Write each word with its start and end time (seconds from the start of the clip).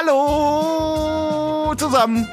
Hallo 0.00 1.74
zusammen. 1.76 2.26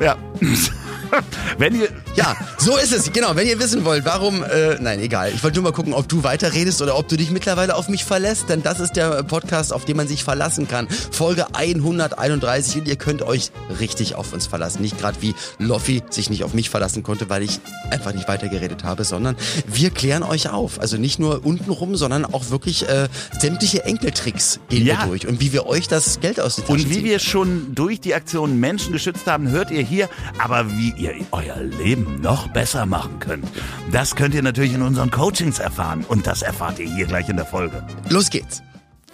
Ja. 0.00 0.16
Wenn 1.58 1.76
ihr. 1.76 2.01
Ja, 2.14 2.36
so 2.58 2.76
ist 2.76 2.92
es. 2.92 3.10
Genau, 3.12 3.36
wenn 3.36 3.46
ihr 3.48 3.58
wissen 3.58 3.84
wollt, 3.86 4.04
warum. 4.04 4.42
Äh, 4.42 4.76
nein, 4.80 5.00
egal. 5.00 5.32
Ich 5.34 5.42
wollte 5.42 5.56
nur 5.60 5.70
mal 5.70 5.74
gucken, 5.74 5.94
ob 5.94 6.08
du 6.08 6.22
weiterredest 6.22 6.82
oder 6.82 6.98
ob 6.98 7.08
du 7.08 7.16
dich 7.16 7.30
mittlerweile 7.30 7.74
auf 7.74 7.88
mich 7.88 8.04
verlässt. 8.04 8.50
Denn 8.50 8.62
das 8.62 8.80
ist 8.80 8.92
der 8.96 9.22
Podcast, 9.22 9.72
auf 9.72 9.86
den 9.86 9.96
man 9.96 10.06
sich 10.08 10.22
verlassen 10.22 10.68
kann. 10.68 10.88
Folge 11.10 11.46
131 11.54 12.76
und 12.82 12.88
ihr 12.88 12.96
könnt 12.96 13.22
euch 13.22 13.50
richtig 13.80 14.14
auf 14.14 14.32
uns 14.34 14.46
verlassen. 14.46 14.82
Nicht 14.82 14.98
gerade 14.98 15.22
wie 15.22 15.34
Loffi 15.58 16.02
sich 16.10 16.28
nicht 16.28 16.44
auf 16.44 16.52
mich 16.52 16.68
verlassen 16.68 17.02
konnte, 17.02 17.30
weil 17.30 17.42
ich 17.42 17.60
einfach 17.90 18.12
nicht 18.12 18.28
weitergeredet 18.28 18.84
habe, 18.84 19.04
sondern 19.04 19.34
wir 19.66 19.90
klären 19.90 20.22
euch 20.22 20.50
auf. 20.50 20.80
Also 20.80 20.98
nicht 20.98 21.18
nur 21.18 21.46
untenrum, 21.46 21.96
sondern 21.96 22.26
auch 22.26 22.50
wirklich 22.50 22.86
äh, 22.88 23.08
sämtliche 23.40 23.84
Enkeltricks 23.84 24.60
gehen 24.68 24.84
Ja. 24.86 25.00
wir 25.00 25.06
durch. 25.08 25.26
Und 25.26 25.40
wie 25.40 25.52
wir 25.54 25.66
euch 25.66 25.88
das 25.88 26.20
Geld 26.20 26.40
aus 26.40 26.56
den 26.56 26.66
Und 26.66 26.90
wie 26.90 26.94
ziehen. 26.96 27.04
wir 27.04 27.18
schon 27.18 27.74
durch 27.74 28.00
die 28.00 28.14
Aktion 28.14 28.60
Menschen 28.60 28.92
geschützt 28.92 29.26
haben, 29.26 29.48
hört 29.48 29.70
ihr 29.70 29.82
hier. 29.82 30.10
Aber 30.38 30.70
wie 30.76 30.92
ihr 30.98 31.14
euer 31.32 31.56
Leben 31.62 32.01
noch 32.20 32.48
besser 32.48 32.86
machen 32.86 33.18
könnt, 33.18 33.46
das 33.90 34.16
könnt 34.16 34.34
ihr 34.34 34.42
natürlich 34.42 34.74
in 34.74 34.82
unseren 34.82 35.10
Coachings 35.10 35.58
erfahren. 35.58 36.04
Und 36.08 36.26
das 36.26 36.42
erfahrt 36.42 36.78
ihr 36.78 36.92
hier 36.94 37.06
gleich 37.06 37.28
in 37.28 37.36
der 37.36 37.46
Folge. 37.46 37.86
Los 38.08 38.30
geht's. 38.30 38.62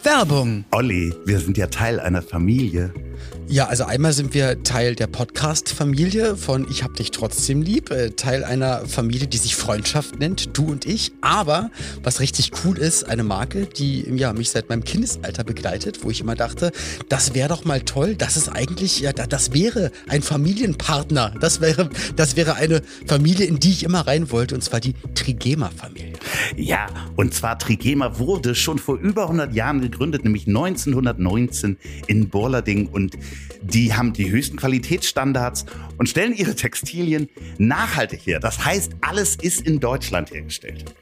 Werbung. 0.03 0.65
Olli, 0.71 1.13
wir 1.27 1.41
sind 1.41 1.59
ja 1.59 1.67
Teil 1.67 1.99
einer 2.01 2.23
Familie. 2.23 2.93
Ja, 3.51 3.67
also 3.67 3.85
einmal 3.85 4.13
sind 4.13 4.35
wir 4.35 4.63
Teil 4.63 4.95
der 4.95 5.07
Podcast-Familie 5.07 6.37
von 6.37 6.67
Ich 6.71 6.83
hab 6.85 6.95
dich 6.97 7.11
trotzdem 7.13 7.63
lieb, 7.63 7.91
äh, 7.91 8.11
Teil 8.11 8.45
einer 8.45 8.87
Familie, 8.87 9.27
die 9.27 9.39
sich 9.39 9.57
Freundschaft 9.57 10.19
nennt, 10.19 10.51
du 10.59 10.67
und 10.67 10.85
ich. 10.85 11.13
Aber 11.23 11.71
was 12.03 12.21
richtig 12.21 12.51
cool 12.65 12.77
ist, 12.77 13.05
eine 13.05 13.25
Marke, 13.25 13.65
die 13.65 14.03
ja, 14.17 14.35
mich 14.35 14.51
seit 14.51 14.69
meinem 14.69 14.85
Kindesalter 14.85 15.45
begleitet, 15.45 16.05
wo 16.05 16.11
ich 16.11 16.21
immer 16.21 16.35
dachte, 16.35 16.73
das 17.09 17.35
wäre 17.35 17.49
doch 17.49 17.65
mal 17.65 17.81
toll, 17.81 18.17
das 18.17 18.37
ist 18.37 18.51
eigentlich, 18.51 19.01
ja, 19.01 19.15
da- 19.15 19.27
das 19.27 19.55
wäre 19.55 19.93
ein 20.09 20.21
Familienpartner. 20.21 21.33
Das 21.41 21.63
wäre, 21.63 21.89
das 22.17 22.37
wäre 22.37 22.57
eine 22.57 22.83
Familie, 23.07 23.47
in 23.47 23.59
die 23.61 23.71
ich 23.71 23.83
immer 23.83 24.07
rein 24.07 24.31
wollte, 24.31 24.57
und 24.57 24.63
zwar 24.63 24.81
die 24.81 24.93
Trigema-Familie. 25.15 26.13
Ja, 26.55 26.87
und 27.17 27.33
zwar 27.33 27.59
Trigema 27.59 28.19
wurde 28.19 28.55
schon 28.55 28.79
vor 28.79 28.99
über 28.99 29.23
100 29.23 29.55
Jahren 29.55 29.81
gegründet, 29.81 30.25
nämlich 30.25 30.47
1919 30.47 31.79
in 32.09 32.29
Borlading 32.29 32.89
und 32.89 33.17
die 33.63 33.95
haben 33.95 34.13
die 34.13 34.31
höchsten 34.31 34.57
Qualitätsstandards 34.57 35.67
und 35.97 36.09
stellen 36.09 36.35
ihre 36.35 36.55
Textilien 36.55 37.29
nachhaltig 37.59 38.27
her. 38.27 38.41
Das 38.41 38.65
heißt, 38.65 38.93
alles 39.01 39.37
ist 39.37 39.63
in 39.63 39.81
Deutschland 39.81 40.33
hergestellt. 40.33 40.95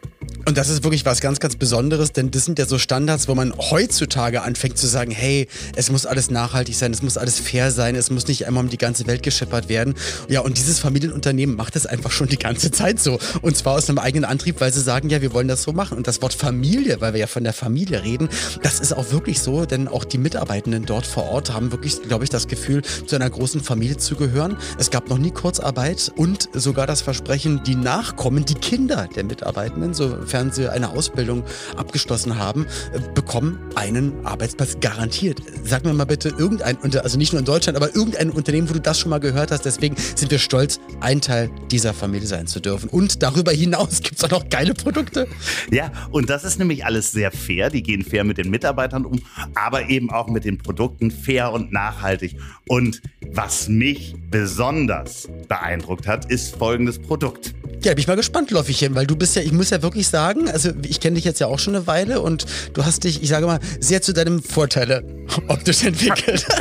Und 0.49 0.57
das 0.57 0.69
ist 0.69 0.85
wirklich 0.85 1.05
was 1.05 1.21
ganz, 1.21 1.41
ganz 1.41 1.57
Besonderes, 1.57 2.13
denn 2.13 2.31
das 2.31 2.45
sind 2.45 2.61
ja 2.61 2.67
so 2.67 2.79
Standards, 2.79 3.27
wo 3.27 3.35
man 3.35 3.53
heutzutage 3.59 4.43
anfängt 4.43 4.79
zu 4.79 4.87
sagen, 4.87 5.11
hey, 5.11 5.49
es 5.75 5.91
muss 5.91 6.07
alles 6.07 6.31
nachhaltig 6.31 6.77
sein, 6.77 6.93
es 6.93 7.03
muss 7.03 7.19
alles 7.19 7.41
fair 7.41 7.73
sein, 7.73 7.97
es 7.97 8.11
muss 8.11 8.29
nicht 8.29 8.47
einmal 8.47 8.63
um 8.63 8.71
die 8.71 8.79
ganze 8.79 9.09
Welt 9.09 9.25
gescheppert 9.25 9.69
werden. 9.69 9.95
Ja, 10.29 10.43
und 10.43 10.57
dieses 10.57 10.79
Familienunternehmen 10.79 11.57
macht 11.57 11.75
es 11.75 11.85
einfach 11.85 12.13
schon 12.13 12.29
die 12.29 12.39
ganze 12.39 12.71
Zeit 12.71 13.01
so. 13.01 13.19
Und 13.43 13.57
zwar 13.57 13.75
aus 13.75 13.89
einem 13.89 13.99
eigenen 13.99 14.25
Antrieb, 14.25 14.61
weil 14.61 14.73
sie 14.73 14.83
sagen, 14.83 15.11
ja, 15.11 15.21
wir 15.21 15.33
wollen 15.33 15.49
das 15.49 15.65
so 15.65 15.73
machen. 15.73 15.99
Und 15.99 16.07
das 16.07 16.23
Wort 16.23 16.33
Familie, 16.33 17.01
weil 17.01 17.13
wir 17.13 17.21
ja 17.21 17.27
von 17.27 17.43
der 17.43 17.53
Familie 17.53 18.05
reden, 18.05 18.29
das 18.63 18.79
ist 18.79 18.93
auch 18.93 19.11
wirklich 19.11 19.41
so, 19.41 19.67
denn 19.67 19.89
auch 19.89 20.05
die 20.05 20.19
Mitarbeitenden 20.19 20.87
dort 20.87 21.09
vor 21.09 21.25
Ort 21.25 21.53
haben 21.53 21.73
wirklich, 21.73 22.03
glaube 22.03 22.23
ich, 22.23 22.31
das 22.31 22.47
Gefühl, 22.47 22.83
zu 22.83 23.17
einer 23.17 23.29
großen 23.29 23.61
Familie 23.61 23.97
zu 23.97 24.15
gehören. 24.15 24.57
Es 24.79 24.93
gab 24.93 25.09
noch 25.09 25.19
nie 25.19 25.33
Kurzarbeit 25.33 26.13
und 26.15 26.49
sogar 26.53 26.87
das 26.87 27.03
Versprechen, 27.03 27.63
die 27.67 27.75
Nachkommen, 27.75 28.45
die 28.45 28.55
Kinder 28.55 29.09
der 29.13 29.25
Mitarbeitenden, 29.25 29.93
sofern 29.93 30.16
sie 30.53 30.71
eine 30.71 30.91
Ausbildung 30.91 31.45
abgeschlossen 31.77 32.39
haben, 32.39 32.67
äh, 32.93 33.01
bekommen 33.15 33.59
einen 33.75 34.25
Arbeitsplatz 34.25 34.79
garantiert. 34.81 35.41
Sag 35.65 35.85
mir 35.85 35.93
mal 35.93 36.05
bitte 36.05 36.29
irgendein, 36.29 36.79
also 36.99 37.19
nicht 37.19 37.33
nur 37.33 37.41
in 37.41 37.47
Deutschland, 37.47 37.77
aber 37.77 37.95
irgendein 37.95 38.31
Unternehmen, 38.31 38.69
wo 38.69 38.75
du 38.75 38.81
das 38.81 38.99
schon 38.99 39.11
mal 39.11 39.21
gehört 39.21 39.51
hast. 39.51 39.65
Deswegen 39.65 39.97
sind 39.97 40.31
wir 40.31 40.39
stolz, 40.39 40.81
ein 41.01 41.21
Teil 41.21 41.51
dieser 41.71 41.95
Familie 41.95 42.27
sein 42.27 42.47
zu 42.47 42.61
dürfen. 42.61 42.89
Und 42.89 43.23
darüber 43.23 43.53
hinaus 43.53 44.01
gibt 44.03 44.19
es 44.19 44.25
auch 44.25 44.31
noch 44.31 44.49
geile 44.49 44.75
Produkte. 44.75 45.27
Ja, 45.71 45.91
und 46.11 46.31
das 46.31 46.45
ist 46.45 46.59
nämlich 46.59 46.85
alles 46.85 47.13
sehr 47.13 47.31
fair. 47.31 47.71
Die 47.71 47.83
gehen 47.83 48.03
fair 48.03 48.25
mit 48.25 48.39
den 48.39 48.51
Mitarbeitern 48.51 49.05
um, 49.05 49.21
aber 49.55 49.89
eben 49.89 50.11
auch 50.11 50.29
mit 50.29 50.45
den 50.45 50.59
Produkten 50.59 51.11
fair 51.11 51.53
und 51.53 51.73
nachhaltig. 51.73 52.37
Und 52.69 53.03
was 53.33 53.69
mich 53.69 54.15
besonders 54.31 55.29
beeindruckt 55.49 56.07
hat, 56.07 56.31
ist 56.31 56.57
folgendes 56.57 56.99
Produkt. 56.99 57.55
Ja, 57.87 57.95
bin 57.95 58.01
ich 58.01 58.09
mal 58.09 58.17
gespannt, 58.17 58.51
Loffischen, 58.51 58.97
weil 58.97 59.07
du 59.07 59.15
bist 59.15 59.37
ja, 59.37 59.43
ich 59.43 59.53
muss 59.53 59.71
ja 59.71 59.81
wirklich 59.81 60.09
sagen, 60.09 60.51
also 60.51 60.71
ich 60.83 60.99
kenne 60.99 61.15
dich 61.15 61.25
jetzt 61.25 61.39
ja 61.39 61.47
auch 61.47 61.61
schon 61.61 61.77
eine 61.77 61.87
Weile 61.87 62.21
und 62.21 62.45
du 62.73 62.85
hast 62.85 63.05
dich, 63.05 63.23
ich 63.23 63.29
sage 63.29 63.47
mal, 63.47 63.61
sehr 63.79 64.03
zu 64.03 64.13
deinem 64.13 64.43
Vorteile 64.43 65.05
optisch 65.47 65.85
entwickelt. 65.85 66.45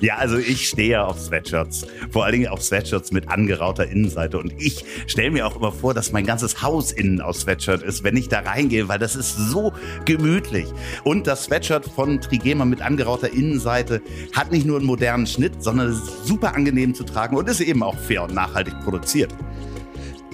Ja, 0.00 0.16
also 0.16 0.38
ich 0.38 0.68
stehe 0.68 1.04
auf 1.04 1.20
Sweatshirts. 1.20 1.86
Vor 2.10 2.24
allen 2.24 2.32
Dingen 2.32 2.48
auf 2.48 2.62
Sweatshirts 2.62 3.12
mit 3.12 3.28
angerauter 3.28 3.86
Innenseite. 3.86 4.38
Und 4.38 4.54
ich 4.56 4.86
stelle 5.06 5.30
mir 5.30 5.46
auch 5.46 5.56
immer 5.56 5.70
vor, 5.70 5.92
dass 5.92 6.12
mein 6.12 6.24
ganzes 6.24 6.62
Haus 6.62 6.92
innen 6.92 7.20
aus 7.20 7.40
Sweatshirt 7.40 7.82
ist, 7.82 8.02
wenn 8.02 8.16
ich 8.16 8.28
da 8.28 8.40
reingehe, 8.40 8.88
weil 8.88 8.98
das 8.98 9.16
ist 9.16 9.36
so 9.36 9.74
gemütlich. 10.06 10.66
Und 11.04 11.26
das 11.26 11.44
Sweatshirt 11.44 11.84
von 11.94 12.22
Trigema 12.22 12.64
mit 12.64 12.80
angerauter 12.80 13.30
Innenseite 13.30 14.00
hat 14.32 14.50
nicht 14.50 14.64
nur 14.64 14.78
einen 14.78 14.86
modernen 14.86 15.26
Schnitt, 15.26 15.62
sondern 15.62 15.92
ist 15.92 16.26
super 16.26 16.54
angenehm 16.54 16.94
zu 16.94 17.04
tragen 17.04 17.36
und 17.36 17.50
ist 17.50 17.60
eben 17.60 17.82
auch 17.82 17.98
fair 17.98 18.22
und 18.22 18.34
nachhaltig 18.34 18.74
produziert. 18.82 19.30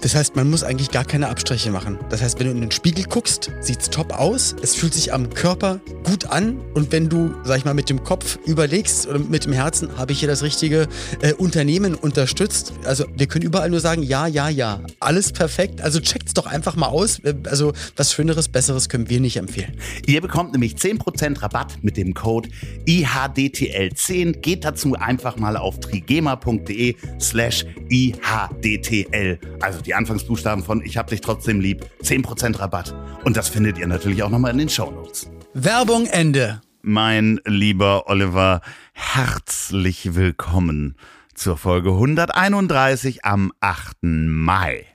Das 0.02 0.14
heißt, 0.14 0.34
man 0.34 0.48
muss 0.48 0.64
eigentlich 0.64 0.90
gar 0.90 1.04
keine 1.04 1.28
Abstriche 1.28 1.70
machen. 1.70 1.98
Das 2.08 2.22
heißt, 2.22 2.38
wenn 2.38 2.46
du 2.46 2.52
in 2.52 2.60
den 2.62 2.70
Spiegel 2.70 3.04
guckst, 3.04 3.50
sieht's 3.60 3.90
top 3.90 4.18
aus, 4.18 4.56
es 4.62 4.74
fühlt 4.74 4.94
sich 4.94 5.12
am 5.12 5.28
Körper 5.30 5.80
gut 6.04 6.26
an 6.26 6.58
und 6.74 6.90
wenn 6.90 7.08
du, 7.08 7.34
sag 7.44 7.58
ich 7.58 7.64
mal, 7.66 7.74
mit 7.74 7.90
dem 7.90 8.02
Kopf 8.02 8.38
überlegst 8.46 9.06
oder 9.06 9.18
mit 9.18 9.44
dem 9.44 9.52
Herzen, 9.52 9.98
habe 9.98 10.12
ich 10.12 10.20
hier 10.20 10.28
das 10.28 10.42
richtige 10.42 10.88
äh, 11.20 11.34
Unternehmen 11.34 11.94
unterstützt. 11.94 12.72
Also 12.84 13.04
wir 13.14 13.26
können 13.26 13.44
überall 13.44 13.68
nur 13.68 13.80
sagen, 13.80 14.02
ja, 14.02 14.26
ja, 14.26 14.48
ja, 14.48 14.80
alles 15.00 15.32
perfekt. 15.32 15.82
Also 15.82 16.00
checkt's 16.00 16.32
doch 16.32 16.46
einfach 16.46 16.76
mal 16.76 16.88
aus. 16.88 17.18
Äh, 17.20 17.34
Also 17.50 17.72
was 17.96 18.12
Schöneres, 18.14 18.48
Besseres 18.48 18.88
können 18.88 19.10
wir 19.10 19.20
nicht 19.20 19.36
empfehlen. 19.36 19.76
Ihr 20.06 20.20
bekommt 20.22 20.52
nämlich 20.52 20.76
10% 20.76 21.42
Rabatt 21.42 21.82
mit 21.82 21.96
dem 21.96 22.14
Code 22.14 22.48
IHDTL10. 22.86 24.40
Geht 24.40 24.64
dazu 24.64 24.94
einfach 24.94 25.36
mal 25.36 25.56
auf 25.56 25.78
trigema.de 25.80 26.94
slash 27.20 27.66
IHDTL. 27.90 29.38
Also 29.60 29.80
die 29.82 29.89
Anfangsbuchstaben 29.94 30.64
von 30.64 30.82
Ich 30.84 30.96
hab 30.96 31.08
dich 31.08 31.20
trotzdem 31.20 31.60
lieb. 31.60 31.84
10% 32.02 32.58
Rabatt. 32.58 32.94
Und 33.24 33.36
das 33.36 33.48
findet 33.48 33.78
ihr 33.78 33.86
natürlich 33.86 34.22
auch 34.22 34.30
nochmal 34.30 34.52
in 34.52 34.58
den 34.58 34.68
Shownotes. 34.68 35.30
Werbung 35.54 36.06
Ende. 36.06 36.60
Mein 36.82 37.40
lieber 37.44 38.08
Oliver, 38.08 38.62
herzlich 38.92 40.14
willkommen 40.14 40.96
zur 41.34 41.56
Folge 41.56 41.90
131 41.90 43.24
am 43.24 43.52
8. 43.60 43.98
Mai. 44.02 44.86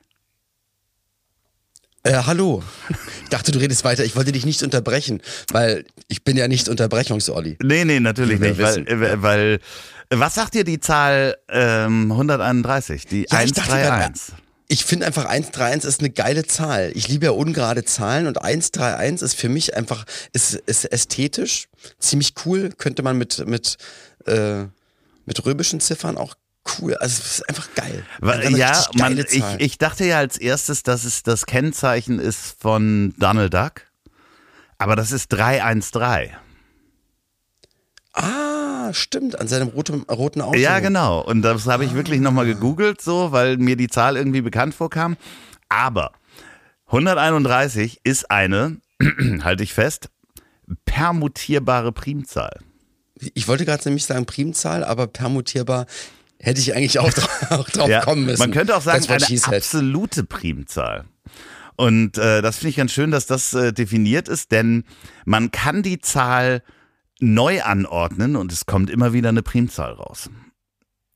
Äh, 2.04 2.22
hallo. 2.28 2.64
Ich 3.24 3.30
dachte, 3.30 3.52
du 3.52 3.58
redest 3.58 3.84
weiter. 3.84 4.04
Ich 4.06 4.16
wollte 4.16 4.32
dich 4.32 4.46
nicht 4.46 4.62
unterbrechen, 4.62 5.22
weil 5.52 5.86
ich 6.08 6.24
bin 6.24 6.38
ja 6.38 6.48
nicht 6.48 6.70
Unterbrechungs-Olli. 6.70 7.58
Nee, 7.64 7.84
nee, 7.84 8.00
natürlich 8.00 8.40
nicht, 8.40 8.60
weil, 8.60 8.86
wissen. 8.86 8.88
äh, 8.88 9.22
weil, 9.24 9.60
was 10.12 10.36
sagt 10.36 10.54
dir 10.54 10.64
die 10.64 10.80
Zahl 10.80 11.36
ähm, 11.50 12.12
131? 12.12 13.08
Die 13.08 13.26
Ja, 13.32 13.42
ich 13.42 13.54
dachte 13.54 13.70
grad, 13.72 13.92
131. 13.92 14.36
Ich 14.68 14.84
finde 14.84 15.06
einfach 15.06 15.26
131 15.26 15.88
ist 15.88 16.00
eine 16.00 16.10
geile 16.10 16.46
Zahl. 16.46 16.92
Ich 16.96 17.08
liebe 17.08 17.26
ja 17.26 17.32
ungerade 17.32 17.86
Zahlen 17.86 18.26
und 18.26 18.42
131 18.42 19.22
ist 19.22 19.36
für 19.36 19.50
mich 19.50 19.76
einfach, 19.76 20.06
ist, 20.34 20.56
ist 20.56 20.86
ästhetisch, 20.86 21.68
ziemlich 22.00 22.34
cool. 22.46 22.70
Könnte 22.76 23.04
man 23.04 23.18
mit, 23.18 23.46
mit, 23.48 23.78
äh, 24.26 24.64
mit 25.26 25.46
römischen 25.46 25.80
Ziffern 25.80 26.18
auch 26.18 26.36
cool. 26.80 26.96
Also 26.96 27.22
es 27.24 27.38
ist 27.38 27.50
einfach 27.50 27.68
geil. 27.76 28.06
Einfach 28.22 28.58
ja, 28.58 28.86
man, 28.96 29.18
ich, 29.18 29.44
ich 29.60 29.78
dachte 29.78 30.06
ja 30.06 30.18
als 30.18 30.38
erstes, 30.38 30.82
dass 30.82 31.04
es 31.04 31.22
das 31.22 31.46
Kennzeichen 31.46 32.20
ist 32.20 32.56
von 32.60 33.14
Donald 33.18 33.54
Duck. 33.54 33.84
Aber 34.78 34.96
das 34.96 35.12
ist 35.12 35.30
313. 35.30 36.32
ah, 38.14 38.55
stimmt, 38.94 39.40
an 39.40 39.48
seinem 39.48 39.70
roten, 39.70 40.04
roten 40.04 40.42
Auto. 40.42 40.58
Ja, 40.58 40.80
genau. 40.80 41.22
Und 41.22 41.42
das 41.42 41.68
habe 41.68 41.86
ich 41.86 41.94
wirklich 41.94 42.20
nochmal 42.20 42.46
gegoogelt, 42.46 43.02
so, 43.02 43.32
weil 43.32 43.58
mir 43.58 43.76
die 43.76 43.88
Zahl 43.88 44.18
irgendwie 44.18 44.42
bekannt 44.42 44.74
vorkam. 44.74 45.18
Aber 45.70 46.12
131 46.88 48.02
ist 48.04 48.30
eine, 48.32 48.78
halte 49.44 49.64
ich 49.64 49.74
fest, 49.74 50.10
permutierbare 50.86 51.92
Primzahl. 51.92 52.60
Ich 53.34 53.48
wollte 53.48 53.66
gerade 53.66 53.84
nämlich 53.86 54.06
sagen 54.06 54.26
Primzahl, 54.26 54.84
aber 54.84 55.08
permutierbar 55.08 55.86
hätte 56.40 56.60
ich 56.60 56.76
eigentlich 56.76 57.00
auch, 57.00 57.12
auch 57.50 57.70
drauf 57.70 57.90
kommen 58.04 58.26
müssen. 58.26 58.40
Man 58.40 58.52
könnte 58.52 58.76
auch 58.76 58.82
sagen, 58.82 59.06
eine 59.08 59.44
absolute 59.46 60.24
Primzahl. 60.24 61.06
Und 61.78 62.18
äh, 62.18 62.42
das 62.42 62.58
finde 62.58 62.70
ich 62.70 62.76
ganz 62.78 62.94
schön, 62.94 63.12
dass 63.12 63.26
das 63.26 63.54
äh, 63.54 63.74
definiert 63.74 64.30
ist, 64.30 64.52
denn 64.52 64.86
man 65.26 65.52
kann 65.52 65.84
die 65.84 66.00
Zahl 66.00 66.64
neu 67.20 67.62
anordnen 67.62 68.36
und 68.36 68.52
es 68.52 68.66
kommt 68.66 68.90
immer 68.90 69.14
wieder 69.14 69.30
eine 69.30 69.44
Primzahl 69.44 69.94
raus. 69.94 70.30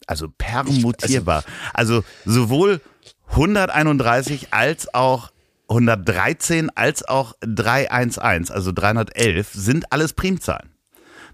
Also 0.08 0.28
permutierbar. 0.30 1.44
Also, 1.74 2.04
sowohl 2.26 2.82
131 3.28 4.54
als 4.54 4.94
auch 4.94 5.32
113 5.70 6.72
als 6.72 7.08
auch 7.08 7.34
311, 7.42 8.50
also 8.50 8.72
311, 8.72 9.50
sind 9.54 9.92
alles 9.92 10.14
Primzahlen. 10.14 10.70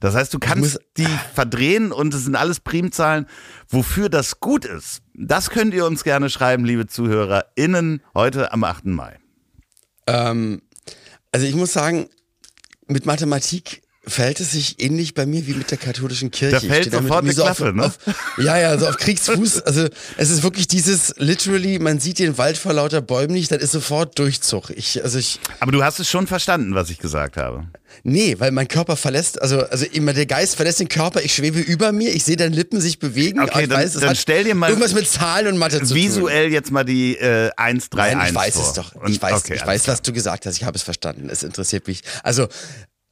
Das 0.01 0.13
heißt, 0.13 0.33
du 0.33 0.39
kannst 0.39 0.79
die 0.97 1.07
verdrehen 1.33 1.93
und 1.93 2.13
es 2.13 2.25
sind 2.25 2.35
alles 2.35 2.59
Primzahlen. 2.59 3.27
Wofür 3.69 4.09
das 4.09 4.41
gut 4.41 4.65
ist, 4.65 5.01
das 5.13 5.49
könnt 5.49 5.73
ihr 5.73 5.85
uns 5.85 6.03
gerne 6.03 6.29
schreiben, 6.29 6.65
liebe 6.65 6.85
ZuhörerInnen, 6.85 8.01
heute 8.13 8.51
am 8.51 8.65
8. 8.65 8.87
Mai. 8.87 9.17
Ähm, 10.05 10.61
also 11.31 11.45
ich 11.47 11.55
muss 11.55 11.71
sagen, 11.71 12.09
mit 12.87 13.05
Mathematik 13.05 13.81
verhält 14.07 14.39
es 14.39 14.51
sich 14.51 14.81
ähnlich 14.81 15.13
bei 15.13 15.25
mir 15.25 15.45
wie 15.47 15.53
mit 15.53 15.71
der 15.71 15.77
katholischen 15.77 16.31
Kirche. 16.31 16.55
Da 16.55 16.59
fällt 16.73 16.91
sofort 16.91 17.23
eine 17.23 17.31
auf, 17.31 17.57
Klappe, 17.57 17.73
ne? 17.75 17.85
auf, 17.85 17.97
Ja, 18.37 18.57
ja, 18.59 18.77
so 18.77 18.87
auf 18.87 18.97
Kriegsfuß. 18.97 19.61
Also 19.63 19.87
es 20.17 20.29
ist 20.29 20.43
wirklich 20.43 20.67
dieses, 20.67 21.13
literally, 21.17 21.79
man 21.79 21.99
sieht 21.99 22.19
den 22.19 22.37
Wald 22.37 22.57
vor 22.57 22.73
lauter 22.73 23.01
Bäumen 23.01 23.33
nicht, 23.33 23.51
dann 23.51 23.59
ist 23.59 23.71
sofort 23.71 24.17
Durchzug. 24.19 24.69
Ich, 24.71 25.03
also 25.03 25.17
ich, 25.19 25.39
Aber 25.59 25.71
du 25.71 25.83
hast 25.83 25.99
es 25.99 26.09
schon 26.09 26.27
verstanden, 26.27 26.75
was 26.75 26.89
ich 26.89 26.99
gesagt 26.99 27.37
habe. 27.37 27.67
nee, 28.03 28.35
weil 28.39 28.51
mein 28.51 28.67
Körper 28.67 28.95
verlässt, 28.95 29.41
also, 29.41 29.61
also 29.67 29.85
immer 29.85 30.13
der 30.13 30.25
Geist 30.25 30.55
verlässt 30.55 30.79
den 30.79 30.89
Körper, 30.89 31.21
ich 31.21 31.33
schwebe 31.33 31.59
über 31.59 31.91
mir, 31.91 32.13
ich 32.13 32.23
sehe 32.23 32.35
deine 32.35 32.55
Lippen 32.55 32.81
sich 32.81 32.99
bewegen. 32.99 33.39
Okay, 33.39 33.67
dann- 33.67 33.79
weiß, 33.79 33.95
es 33.95 34.01
dann 34.01 34.15
stell 34.15 34.43
dir 34.43 34.55
mal 34.55 34.69
irgendwas 34.69 34.93
mit 34.93 35.07
Zahlen 35.09 35.47
und 35.47 35.57
Mathe 35.57 35.79
zu 35.79 35.87
tun. 35.87 35.95
Visuell 35.95 36.51
jetzt 36.51 36.71
mal 36.71 36.83
die 36.83 37.15
äh, 37.17 37.49
1, 37.57 37.89
3, 37.89 37.97
Nein, 37.97 38.19
1 38.19 38.29
ich 38.29 38.35
weiß 38.35 38.53
vor. 38.55 38.63
es 38.67 38.73
doch. 38.73 38.95
Und- 38.95 39.09
Ich 39.11 39.21
weiß, 39.21 39.33
okay, 39.33 39.55
ich 39.55 39.65
weiß, 39.65 39.87
was 39.87 40.01
du 40.01 40.11
gesagt 40.13 40.45
hast. 40.45 40.57
Ich 40.57 40.63
habe 40.63 40.75
es 40.77 40.83
verstanden. 40.83 41.29
Es 41.29 41.43
interessiert 41.43 41.87
mich. 41.87 42.01
Also, 42.23 42.47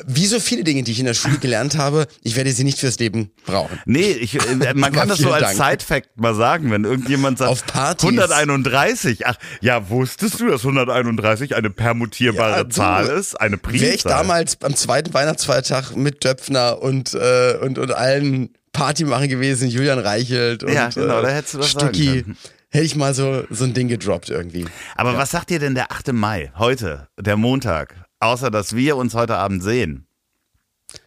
wie 0.05 0.25
so 0.25 0.39
viele 0.39 0.63
Dinge, 0.63 0.83
die 0.83 0.91
ich 0.91 0.99
in 0.99 1.05
der 1.05 1.13
Schule 1.13 1.37
gelernt 1.37 1.77
habe, 1.77 2.07
ich 2.23 2.35
werde 2.35 2.51
sie 2.51 2.63
nicht 2.63 2.79
fürs 2.79 2.97
Leben 2.99 3.31
brauchen. 3.45 3.79
Nee, 3.85 4.11
ich, 4.11 4.35
äh, 4.35 4.73
man 4.73 4.91
kann 4.93 5.07
das 5.07 5.19
so 5.19 5.31
als. 5.31 5.55
Side-Fact 5.55 6.19
mal 6.19 6.33
sagen, 6.35 6.71
wenn 6.71 6.83
irgendjemand 6.83 7.37
sagt, 7.37 7.51
Auf 7.51 7.65
Partys. 7.65 8.09
131. 8.09 9.27
Ach, 9.27 9.35
ja, 9.61 9.89
wusstest 9.89 10.39
du, 10.39 10.47
dass 10.47 10.61
131 10.61 11.55
eine 11.55 11.69
permutierbare 11.69 12.57
Ja, 12.57 12.63
du. 12.63 12.69
Zahl 12.69 13.07
ist? 13.07 13.39
Eine 13.39 13.57
Primzahl? 13.57 13.81
Wäre 13.85 13.95
ich 13.95 14.03
damals 14.03 14.57
am 14.61 14.75
zweiten 14.75 15.13
Weihnachtsfeiertag 15.13 15.95
mit 15.95 16.23
Döpfner 16.25 16.81
und, 16.81 17.13
äh, 17.13 17.57
und, 17.61 17.77
und 17.77 17.91
allen 17.91 18.49
Party 18.73 19.05
machen 19.05 19.29
gewesen, 19.29 19.69
Julian 19.69 19.99
Reichelt 19.99 20.63
und 20.63 20.73
Ja, 20.73 20.89
genau, 20.89 21.21
da 21.21 21.29
äh, 21.29 21.33
hättest 21.35 21.53
du 21.53 21.61
sagen 21.61 21.93
Stucki, 21.93 22.25
hätte 22.69 22.85
ich 22.85 22.95
mal 22.95 23.13
so, 23.13 23.43
so 23.51 23.63
ein 23.65 23.75
Ding 23.75 23.87
gedroppt 23.87 24.31
irgendwie. 24.31 24.65
Aber 24.95 25.15
was 25.15 25.29
sagt 25.31 25.51
dir 25.51 25.59
denn 25.59 25.75
der 25.75 25.91
8. 25.91 26.11
Mai, 26.13 26.51
heute, 26.57 27.07
der 27.19 27.37
Montag? 27.37 28.02
Außer, 28.23 28.49
dass 28.51 28.75
wir 28.75 28.95
uns 28.97 29.13
heute 29.13 29.35
Abend 29.37 29.61
sehen. 29.63 30.07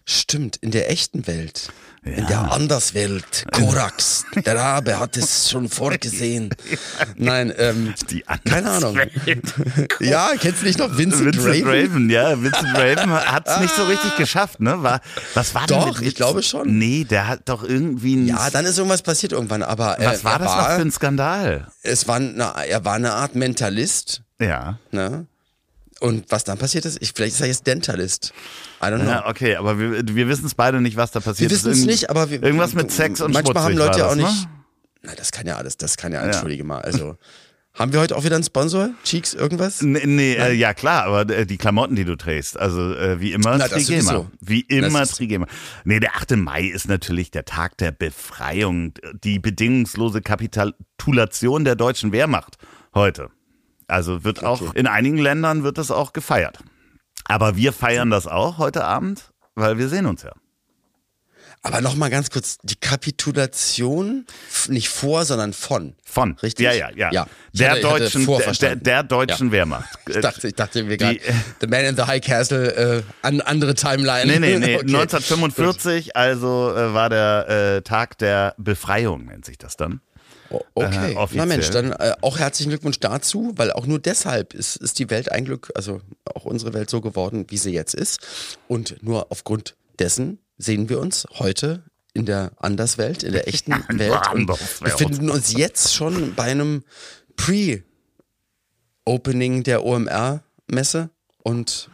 Stimmt, 0.05 0.57
in 0.57 0.71
der 0.71 0.91
echten 0.91 1.27
Welt. 1.27 1.71
In 2.03 2.19
Ja. 2.21 2.27
der 2.27 2.53
Anderswelt, 2.53 3.45
Korax, 3.53 4.25
der 4.45 4.55
Rabe 4.57 5.01
hat 5.01 5.17
es 5.17 5.51
schon 5.51 5.69
vorgesehen. 5.69 6.51
Nein, 7.17 7.53
ähm, 7.57 7.95
Die 8.11 8.23
keine 8.45 8.71
Ahnung. 8.71 8.97
Ja, 10.01 10.31
kennst 10.39 10.63
du 10.63 10.67
nicht 10.67 10.79
noch 10.79 10.97
Vincent, 10.97 11.35
Vincent 11.37 11.67
Raven? 11.67 11.91
Raven, 11.91 12.11
ja, 12.11 12.41
Vincent 12.41 12.77
Raven 12.77 13.11
hat 13.13 13.49
es 13.49 13.61
nicht 13.61 13.75
so 13.75 13.85
richtig 13.85 14.17
geschafft, 14.17 14.61
ne? 14.61 14.83
War, 14.85 15.01
was 15.35 15.55
war 15.55 15.67
denn 15.67 15.81
Doch, 15.81 16.01
ich 16.01 16.15
glaube 16.15 16.43
schon. 16.45 16.79
Nee, 16.79 17.05
der 17.05 17.27
hat 17.27 17.49
doch 17.49 17.65
irgendwie 17.65 18.15
ein, 18.17 18.27
Ja, 18.29 18.51
dann 18.51 18.67
ist 18.67 18.79
irgendwas 18.79 19.03
passiert 19.03 19.33
irgendwann, 19.33 19.63
aber 19.63 19.99
äh, 19.99 20.07
was 20.07 20.23
war 20.25 20.39
das 20.39 20.49
noch 20.49 20.57
war, 20.59 20.77
für 20.77 20.83
ein 20.83 20.93
Skandal? 20.93 21.67
es 21.83 22.07
war 22.07 22.17
eine, 22.17 22.53
er 22.69 22.85
war 22.85 22.95
eine 22.95 23.13
Art 23.15 23.35
Mentalist, 23.35 24.23
Ja. 24.41 24.79
ne? 24.93 25.27
Und 26.01 26.31
was 26.31 26.45
dann 26.45 26.59
passiert 26.59 26.85
ist, 26.85 27.01
ich, 27.01 27.13
vielleicht 27.15 27.37
ist 27.37 27.41
er 27.41 27.47
jetzt 27.47 27.67
Dentalist. 27.67 28.35
I 28.83 28.87
don't 28.87 29.01
know. 29.01 29.09
Ja, 29.09 29.29
okay, 29.29 29.57
aber 29.57 29.79
wir, 29.79 30.03
wir 30.07 30.29
wissen 30.29 30.45
es 30.45 30.55
beide 30.55 30.81
nicht, 30.81 30.97
was 30.97 31.11
da 31.11 31.21
passiert 31.21 31.51
wir 31.51 31.57
ist. 31.57 31.65
wissen 31.65 31.81
es 31.81 31.87
nicht, 31.87 32.11
aber 32.11 32.31
wir, 32.31 32.43
Irgendwas 32.43 32.75
mit 32.75 32.91
Sex 32.91 33.21
und 33.23 33.33
manchmal 33.33 33.63
haben 33.63 33.77
Leute 33.77 34.01
ja 34.01 34.07
auch 34.07 34.17
das, 34.17 34.19
nicht. 34.19 34.45
Ne? 34.45 34.51
Na, 35.03 35.15
das 35.15 35.33
kann 35.33 35.47
ja 35.47 35.57
alles, 35.57 35.79
das 35.79 35.97
kann 35.97 36.13
ja, 36.13 36.21
entschuldige 36.21 36.65
mal. 36.65 36.83
Also, 36.83 37.17
haben 37.73 37.95
wir 37.95 38.01
heute 38.01 38.15
auch 38.15 38.25
wieder 38.25 38.35
einen 38.35 38.45
Sponsor? 38.45 38.91
Cheeks, 39.05 39.33
irgendwas? 39.33 39.81
Nee, 39.81 40.05
nee 40.05 40.35
äh, 40.35 40.53
ja 40.53 40.75
klar, 40.75 41.05
aber 41.05 41.33
äh, 41.35 41.47
die 41.47 41.57
Klamotten, 41.57 41.97
die 41.97 42.05
du 42.05 42.17
trägst, 42.17 42.59
also 42.59 42.95
äh, 42.95 43.19
wie 43.19 43.33
immer 43.33 43.57
Na, 43.57 43.67
Trigema. 43.67 44.31
Wie 44.41 44.61
immer 44.61 45.07
Trigema. 45.07 45.47
Nee, 45.85 46.01
der 46.01 46.17
8. 46.17 46.33
Mai 46.33 46.65
ist 46.65 46.89
natürlich 46.89 47.31
der 47.31 47.47
Tag 47.47 47.79
der 47.79 47.93
Befreiung, 47.93 48.93
die 49.25 49.39
bedingungslose 49.39 50.21
Kapitulation 50.21 51.65
der 51.65 51.75
deutschen 51.75 52.13
Wehrmacht 52.13 52.59
heute. 52.95 53.31
Also 53.89 54.25
wird 54.25 54.43
auch 54.45 54.75
in 54.75 54.87
einigen 54.87 55.19
Ländern 55.19 55.63
wird 55.63 55.79
das 55.79 55.91
auch 55.91 56.13
gefeiert. 56.13 56.59
Aber 57.25 57.57
wir 57.57 57.73
feiern 57.73 58.11
das 58.11 58.27
auch 58.27 58.59
heute 58.59 58.85
Abend, 58.85 59.31
weil 59.55 59.79
wir 59.79 59.89
sehen 59.89 60.07
uns 60.07 60.23
ja. 60.23 60.33
Aber 61.63 61.81
nochmal 61.81 62.11
ganz 62.11 62.31
kurz, 62.31 62.59
die 62.63 62.77
Kapitulation, 62.77 64.25
nicht 64.69 64.89
vor, 64.89 65.25
sondern 65.25 65.53
von. 65.53 65.97
Von. 66.05 66.37
Richtig? 66.41 66.65
Ja, 66.65 66.73
ja, 66.73 66.91
ja. 66.95 67.11
Ja. 67.11 67.27
Der 67.55 67.71
hatte- 67.73 67.81
deutschen, 67.81 68.27
der, 68.61 68.77
der, 68.77 69.03
deutschen 69.03 69.49
Ja. 69.49 69.53
Wehrmacht. 69.53 69.89
Ich 70.09 70.21
dachte, 70.21 70.47
ich 70.47 70.55
dachte 70.55 70.85
mir 70.85 70.97
gerade, 70.97 71.19
The 71.61 71.67
Man 71.67 71.85
in 71.87 71.97
the 71.97 72.03
High 72.03 72.21
Castle, 72.25 72.73
äh, 72.99 73.03
an, 73.23 73.41
andere 73.41 73.75
Timeline. 73.75 74.27
Nee, 74.27 74.39
nee, 74.39 74.59
nee. 74.59 74.77
Okay. 74.77 74.95
1945, 74.95 76.15
also 76.17 76.73
äh, 76.73 76.95
war 76.95 77.09
der 77.09 77.49
äh, 77.79 77.83
Tag 77.83 78.17
der 78.19 78.55
Befreiung, 78.59 79.25
nennt 79.25 79.45
sich 79.45 79.59
das 79.59 79.77
dann. 79.77 80.01
Okay, 80.75 81.15
Äh, 81.15 81.27
na 81.33 81.47
Mensch, 81.47 81.71
dann 81.71 81.93
äh, 81.93 82.13
auch 82.21 82.39
herzlichen 82.39 82.71
Glückwunsch 82.71 83.01
dazu, 83.01 83.53
weil 83.57 83.73
auch 83.73 83.87
nur 83.87 83.99
deshalb 83.99 84.55
ist, 84.55 84.77
ist 84.77 84.99
die 84.99 85.11
Welt 85.11 85.33
ein 85.33 85.45
Glück, 85.45 85.71
also 85.75 86.01
auch 86.25 86.45
unsere 86.45 86.73
Welt 86.75 86.91
so 86.91 87.01
geworden, 87.01 87.47
wie 87.49 87.57
sie 87.59 87.73
jetzt 87.73 87.95
ist. 87.95 88.21
Und 88.69 89.03
nur 89.03 89.31
aufgrund 89.31 89.77
dessen 89.99 90.39
sehen 90.59 90.89
wir 90.89 91.01
uns 91.01 91.27
heute 91.39 91.83
in 92.13 92.25
der 92.27 92.53
Anderswelt, 92.59 93.23
in 93.23 93.33
der 93.33 93.47
echten 93.49 93.73
Welt. 93.89 94.13
Und 94.33 94.47
befinden 94.81 95.31
uns 95.31 95.53
jetzt 95.53 95.95
schon 95.95 96.35
bei 96.35 96.45
einem 96.45 96.83
Pre-Opening 99.05 99.63
der 99.65 99.85
OMR-Messe 99.85 101.11
und 101.43 101.91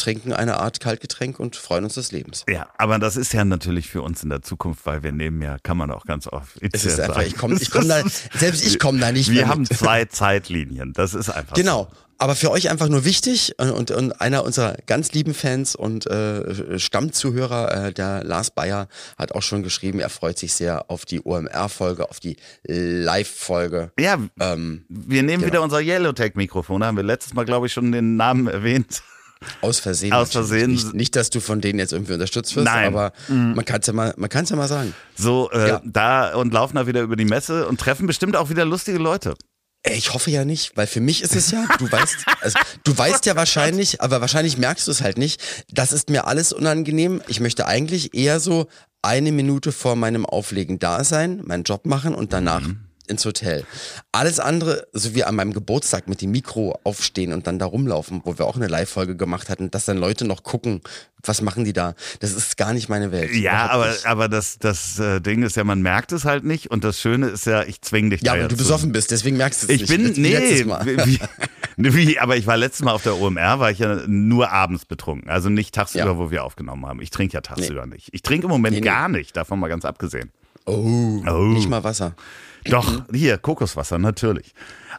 trinken 0.00 0.32
eine 0.32 0.58
Art 0.58 0.80
Kaltgetränk 0.80 1.38
und 1.38 1.56
freuen 1.56 1.84
uns 1.84 1.94
des 1.94 2.10
Lebens. 2.12 2.44
Ja, 2.48 2.68
aber 2.78 2.98
das 2.98 3.16
ist 3.16 3.32
ja 3.32 3.44
natürlich 3.44 3.88
für 3.88 4.02
uns 4.02 4.22
in 4.22 4.30
der 4.30 4.42
Zukunft, 4.42 4.86
weil 4.86 5.02
wir 5.02 5.12
nehmen 5.12 5.40
ja, 5.42 5.58
kann 5.62 5.76
man 5.76 5.90
auch 5.90 6.04
ganz 6.06 6.26
oft. 6.26 6.56
Es 6.72 6.84
ist 6.84 6.98
einfach, 6.98 7.22
ich 7.22 7.36
komme 7.36 7.56
ich 7.60 7.70
komm 7.70 7.88
da, 7.88 8.02
selbst 8.34 8.64
ich 8.66 8.78
komme 8.78 8.98
da 8.98 9.12
nicht 9.12 9.28
Wir 9.30 9.42
mehr 9.42 9.48
haben 9.48 9.62
mit. 9.62 9.76
zwei 9.76 10.06
Zeitlinien. 10.06 10.92
Das 10.94 11.14
ist 11.14 11.28
einfach. 11.30 11.54
Genau. 11.54 11.88
Aber 12.22 12.34
für 12.34 12.50
euch 12.50 12.68
einfach 12.68 12.88
nur 12.90 13.06
wichtig 13.06 13.54
und, 13.56 13.90
und 13.90 14.20
einer 14.20 14.44
unserer 14.44 14.76
ganz 14.86 15.12
lieben 15.12 15.32
Fans 15.32 15.74
und 15.74 16.06
äh, 16.06 16.78
Stammzuhörer, 16.78 17.86
äh, 17.86 17.92
der 17.94 18.22
Lars 18.24 18.50
Bayer, 18.50 18.88
hat 19.16 19.32
auch 19.32 19.40
schon 19.40 19.62
geschrieben, 19.62 20.00
er 20.00 20.10
freut 20.10 20.38
sich 20.38 20.52
sehr 20.52 20.90
auf 20.90 21.06
die 21.06 21.22
OMR-Folge, 21.24 22.10
auf 22.10 22.20
die 22.20 22.36
Live-Folge. 22.64 23.92
So. 23.98 24.04
Ja, 24.04 24.18
Ähm, 24.38 24.84
wir 24.90 25.22
nehmen 25.22 25.46
wieder 25.46 25.62
unser 25.62 25.80
Yellowtech-Mikrofon. 25.80 26.82
Da 26.82 26.88
haben 26.88 26.96
wir 26.96 27.04
letztes 27.04 27.32
Mal, 27.32 27.44
glaube 27.46 27.68
ich, 27.68 27.72
schon 27.72 27.90
den 27.90 28.16
Namen 28.16 28.46
erwähnt. 28.48 29.02
Aus 29.60 29.80
Versehen. 29.80 30.12
Aus. 30.12 30.32
Versehen. 30.32 30.70
Nicht, 30.72 30.94
nicht, 30.94 31.16
dass 31.16 31.30
du 31.30 31.40
von 31.40 31.60
denen 31.60 31.78
jetzt 31.78 31.92
irgendwie 31.92 32.12
unterstützt 32.14 32.54
wirst, 32.56 32.64
Nein. 32.66 32.90
Mhm. 32.92 32.96
aber 32.98 33.12
man 33.28 33.64
kann 33.64 33.80
es 33.80 33.86
ja, 33.86 33.92
mal- 33.92 34.14
man 34.16 34.28
kann's 34.28 34.50
ja 34.50 34.56
mal 34.56 34.68
sagen. 34.68 34.94
So, 35.16 35.50
äh, 35.50 35.68
Ja. 35.68 35.82
da 35.84 36.34
und 36.34 36.52
laufen 36.52 36.76
da 36.76 36.86
wieder 36.86 37.00
über 37.02 37.16
die 37.16 37.24
Messe 37.24 37.66
und 37.66 37.80
treffen 37.80 38.06
bestimmt 38.06 38.36
auch 38.36 38.50
wieder 38.50 38.64
lustige 38.64 38.98
Leute. 38.98 39.34
Ey, 39.82 39.96
Ich 39.96 40.12
hoffe 40.12 40.30
ja 40.30 40.44
nicht, 40.44 40.76
weil 40.76 40.86
für 40.86 41.00
mich 41.00 41.22
ist 41.22 41.34
es 41.34 41.50
ja, 41.52 41.64
du 41.78 41.90
weißt, 41.90 42.16
also, 42.42 42.58
du 42.84 42.98
weißt 42.98 43.24
ja 43.24 43.34
wahrscheinlich, 43.34 44.02
aber 44.02 44.20
wahrscheinlich 44.20 44.58
merkst 44.58 44.86
du 44.86 44.90
es 44.90 45.00
halt 45.00 45.16
nicht. 45.16 45.40
Das 45.72 45.92
ist 45.92 46.10
mir 46.10 46.26
alles 46.26 46.52
unangenehm. 46.52 47.22
Ich 47.28 47.40
möchte 47.40 47.66
eigentlich 47.66 48.12
eher 48.14 48.40
so 48.40 48.66
eine 49.00 49.32
Minute 49.32 49.72
vor 49.72 49.96
meinem 49.96 50.26
Auflegen 50.26 50.78
da 50.78 51.02
sein, 51.02 51.40
meinen 51.44 51.62
Job 51.62 51.86
machen 51.86 52.14
und 52.14 52.34
danach 52.34 52.60
ins 53.10 53.24
Hotel. 53.24 53.64
Alles 54.12 54.40
andere, 54.40 54.86
so 54.92 55.14
wie 55.14 55.24
an 55.24 55.34
meinem 55.36 55.52
Geburtstag 55.52 56.08
mit 56.08 56.22
dem 56.22 56.30
Mikro 56.30 56.78
aufstehen 56.84 57.32
und 57.32 57.46
dann 57.46 57.58
da 57.58 57.66
rumlaufen, 57.66 58.22
wo 58.24 58.38
wir 58.38 58.46
auch 58.46 58.56
eine 58.56 58.68
Live-Folge 58.68 59.16
gemacht 59.16 59.48
hatten, 59.50 59.70
dass 59.70 59.84
dann 59.84 59.98
Leute 59.98 60.24
noch 60.24 60.42
gucken, 60.42 60.80
was 61.22 61.42
machen 61.42 61.64
die 61.64 61.74
da. 61.74 61.94
Das 62.20 62.32
ist 62.32 62.56
gar 62.56 62.72
nicht 62.72 62.88
meine 62.88 63.12
Welt. 63.12 63.34
Ja, 63.34 63.68
aber, 63.70 63.88
nicht. 63.90 64.06
aber 64.06 64.28
das, 64.28 64.58
das 64.58 64.98
äh, 64.98 65.20
Ding 65.20 65.42
ist 65.42 65.54
ja, 65.56 65.64
man 65.64 65.82
merkt 65.82 66.12
es 66.12 66.24
halt 66.24 66.44
nicht. 66.44 66.70
Und 66.70 66.82
das 66.84 66.98
Schöne 66.98 67.26
ist 67.28 67.44
ja, 67.44 67.62
ich 67.64 67.82
zwing 67.82 68.08
dich 68.08 68.22
Ja, 68.22 68.32
weil 68.32 68.48
du 68.48 68.56
besoffen 68.56 68.92
bist, 68.92 69.10
deswegen 69.10 69.36
merkst 69.36 69.64
du 69.64 69.66
es 69.66 69.72
Ich 69.74 69.80
nicht. 69.82 69.90
bin, 69.90 70.06
Jetzt 70.06 70.16
wie 70.16 70.20
nee, 70.22 70.32
letztes 70.32 70.64
Mal. 70.66 70.86
wie, 70.86 71.20
wie, 71.76 72.18
aber 72.18 72.36
ich 72.38 72.46
war 72.46 72.56
letztes 72.56 72.82
Mal 72.84 72.92
auf 72.92 73.02
der 73.02 73.18
OMR, 73.20 73.58
war 73.60 73.70
ich 73.70 73.80
ja 73.80 74.02
nur 74.06 74.50
abends 74.50 74.86
betrunken. 74.86 75.28
Also 75.28 75.50
nicht 75.50 75.74
tagsüber, 75.74 76.04
Ja. 76.06 76.16
wo 76.18 76.30
wir 76.30 76.42
aufgenommen 76.44 76.86
haben. 76.86 77.02
Ich 77.02 77.10
trinke 77.10 77.34
ja 77.34 77.40
tagsüber 77.42 77.86
nicht. 77.86 78.08
Ich 78.12 78.22
trinke 78.22 78.46
im 78.46 78.50
Moment 78.50 78.74
Nee, 78.74 78.80
nee. 78.80 78.86
gar 78.86 79.08
nicht, 79.08 79.36
davon 79.36 79.58
mal 79.60 79.68
ganz 79.68 79.84
abgesehen. 79.84 80.30
Oh, 80.64 81.22
Oh. 81.26 81.32
nicht 81.52 81.68
mal 81.68 81.84
Wasser. 81.84 82.14
Doch, 82.64 83.02
hier, 83.12 83.38
Kokoswasser, 83.38 83.98
natürlich. 83.98 84.52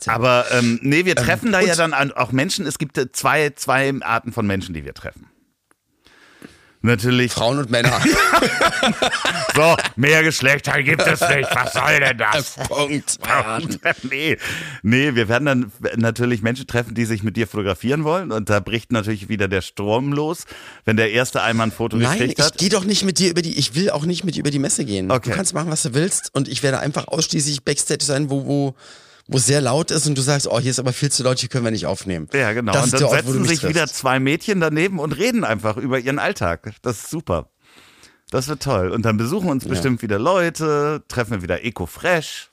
Aber 0.08 0.46
ähm, 0.52 0.80
nee, 0.82 1.06
wir 1.06 1.16
treffen 1.16 1.52
da 1.52 1.60
ja 1.62 1.76
dann 1.76 1.94
an- 1.94 2.12
auch 2.12 2.32
Menschen. 2.32 2.66
Es 2.66 2.78
gibt 2.80 2.98
äh, 2.98 3.12
zwei, 3.12 3.52
zwei 3.52 3.94
Arten 4.02 4.32
von 4.32 4.48
Menschen, 4.48 4.74
die 4.74 4.84
wir 4.84 4.94
treffen. 4.94 5.28
Natürlich. 6.82 7.32
Frauen 7.32 7.60
und 7.60 7.70
Männer. 7.70 8.00
So, 9.54 9.76
mehr 9.98 10.24
Geschlechter 10.24 10.82
gibt 10.82 11.02
es 11.02 11.20
nicht. 11.20 11.50
Was 11.54 11.74
soll 11.74 12.00
denn 12.00 12.18
das? 12.18 12.56
Punkt. 12.68 13.20
nee, 14.10 14.38
nee, 14.82 15.14
wir 15.14 15.28
werden 15.28 15.46
dann 15.46 15.72
natürlich 15.98 16.42
Menschen 16.42 16.68
treffen, 16.68 16.96
die 16.96 17.06
sich 17.06 17.22
mit 17.22 17.36
dir 17.36 17.48
fotografieren 17.48 18.04
wollen. 18.04 18.32
Und 18.32 18.50
da 18.50 18.60
bricht 18.62 18.92
natürlich 18.92 19.28
wieder 19.30 19.50
der 19.50 19.62
Strom 19.62 20.14
los, 20.14 20.46
wenn 20.86 20.96
der 20.96 21.12
erste 21.12 21.42
einmal 21.42 21.68
ein 21.68 21.72
Foto 21.72 21.98
Nein, 21.98 22.18
gekriegt 22.18 22.40
ich 22.40 22.46
hat. 22.46 22.58
gehe 22.58 22.70
doch 22.70 22.86
nicht 22.86 23.04
mit 23.04 23.20
dir 23.20 23.30
über 23.30 23.42
die, 23.42 23.58
ich 23.58 23.76
will 23.76 23.90
auch 23.90 24.06
nicht 24.06 24.24
mit 24.24 24.36
dir 24.36 24.40
über 24.40 24.52
die 24.52 24.60
Messe 24.60 24.86
gehen. 24.86 25.12
Okay. 25.12 25.30
Du 25.30 25.36
kannst 25.36 25.54
machen, 25.54 25.70
was 25.70 25.84
du 25.84 25.94
willst 25.94 26.34
und 26.34 26.48
ich 26.48 26.64
werde 26.64 26.80
einfach 26.80 27.08
ausschließlich 27.08 27.64
Backstage 27.64 28.06
sein, 28.06 28.30
wo, 28.30 28.46
wo, 28.46 28.76
wo 29.28 29.38
es 29.38 29.46
sehr 29.46 29.62
laut 29.62 29.92
ist 29.92 30.08
und 30.08 30.18
du 30.18 30.22
sagst, 30.22 30.48
oh, 30.48 30.60
hier 30.60 30.72
ist 30.72 30.80
aber 30.80 30.94
viel 30.94 31.12
zu 31.12 31.24
laut, 31.24 31.40
hier 31.40 31.50
können 31.50 31.64
wir 31.64 31.72
nicht 31.72 31.86
aufnehmen. 31.86 32.28
Ja, 32.34 32.54
genau. 32.54 32.74
Das 32.74 32.86
und 32.86 32.94
dann 32.94 33.04
Ort, 33.04 33.26
setzen 33.26 33.46
sich 33.46 33.68
wieder 33.68 33.88
zwei 33.88 34.20
Mädchen 34.20 34.60
daneben 34.60 35.00
und 35.00 35.14
reden 35.14 35.44
einfach 35.44 35.78
über 35.78 36.00
ihren 36.00 36.20
Alltag. 36.20 36.74
Das 36.82 36.98
ist 36.98 37.10
super. 37.10 37.50
Das 38.30 38.48
wird 38.48 38.64
toll. 38.64 38.92
Und 38.92 39.04
dann 39.04 39.18
besuchen 39.18 39.50
uns 39.50 39.66
bestimmt 39.66 40.02
wieder 40.02 40.18
Leute, 40.18 41.04
treffen 41.08 41.32
wir 41.32 41.42
wieder 41.42 41.64
Eco 41.66 41.86
Fresh. 41.86 42.50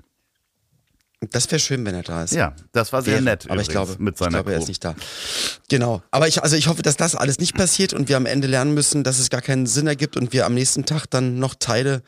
Das 1.20 1.50
wäre 1.50 1.58
schön, 1.58 1.84
wenn 1.84 1.96
er 1.96 2.04
da 2.04 2.22
ist. 2.22 2.32
Ja, 2.32 2.54
das 2.72 2.92
war 2.92 3.02
sehr 3.02 3.14
Wäre. 3.14 3.24
nett. 3.24 3.46
Aber 3.50 3.60
ich 3.60 3.68
übrigens, 3.68 3.88
glaube, 3.88 4.02
mit 4.02 4.14
ich 4.14 4.18
seiner 4.20 4.30
glaube, 4.38 4.52
er 4.52 4.58
ist 4.58 4.68
nicht 4.68 4.84
da. 4.84 4.94
Genau. 5.68 6.00
Aber 6.12 6.28
ich, 6.28 6.44
also 6.44 6.54
ich 6.54 6.68
hoffe, 6.68 6.82
dass 6.82 6.96
das 6.96 7.16
alles 7.16 7.40
nicht 7.40 7.56
passiert 7.56 7.92
und 7.92 8.08
wir 8.08 8.16
am 8.16 8.24
Ende 8.24 8.46
lernen 8.46 8.72
müssen, 8.72 9.02
dass 9.02 9.18
es 9.18 9.28
gar 9.28 9.40
keinen 9.40 9.66
Sinn 9.66 9.88
ergibt 9.88 10.16
und 10.16 10.32
wir 10.32 10.46
am 10.46 10.54
nächsten 10.54 10.84
Tag 10.84 11.06
dann 11.06 11.40
noch 11.40 11.56
Teile 11.56 12.02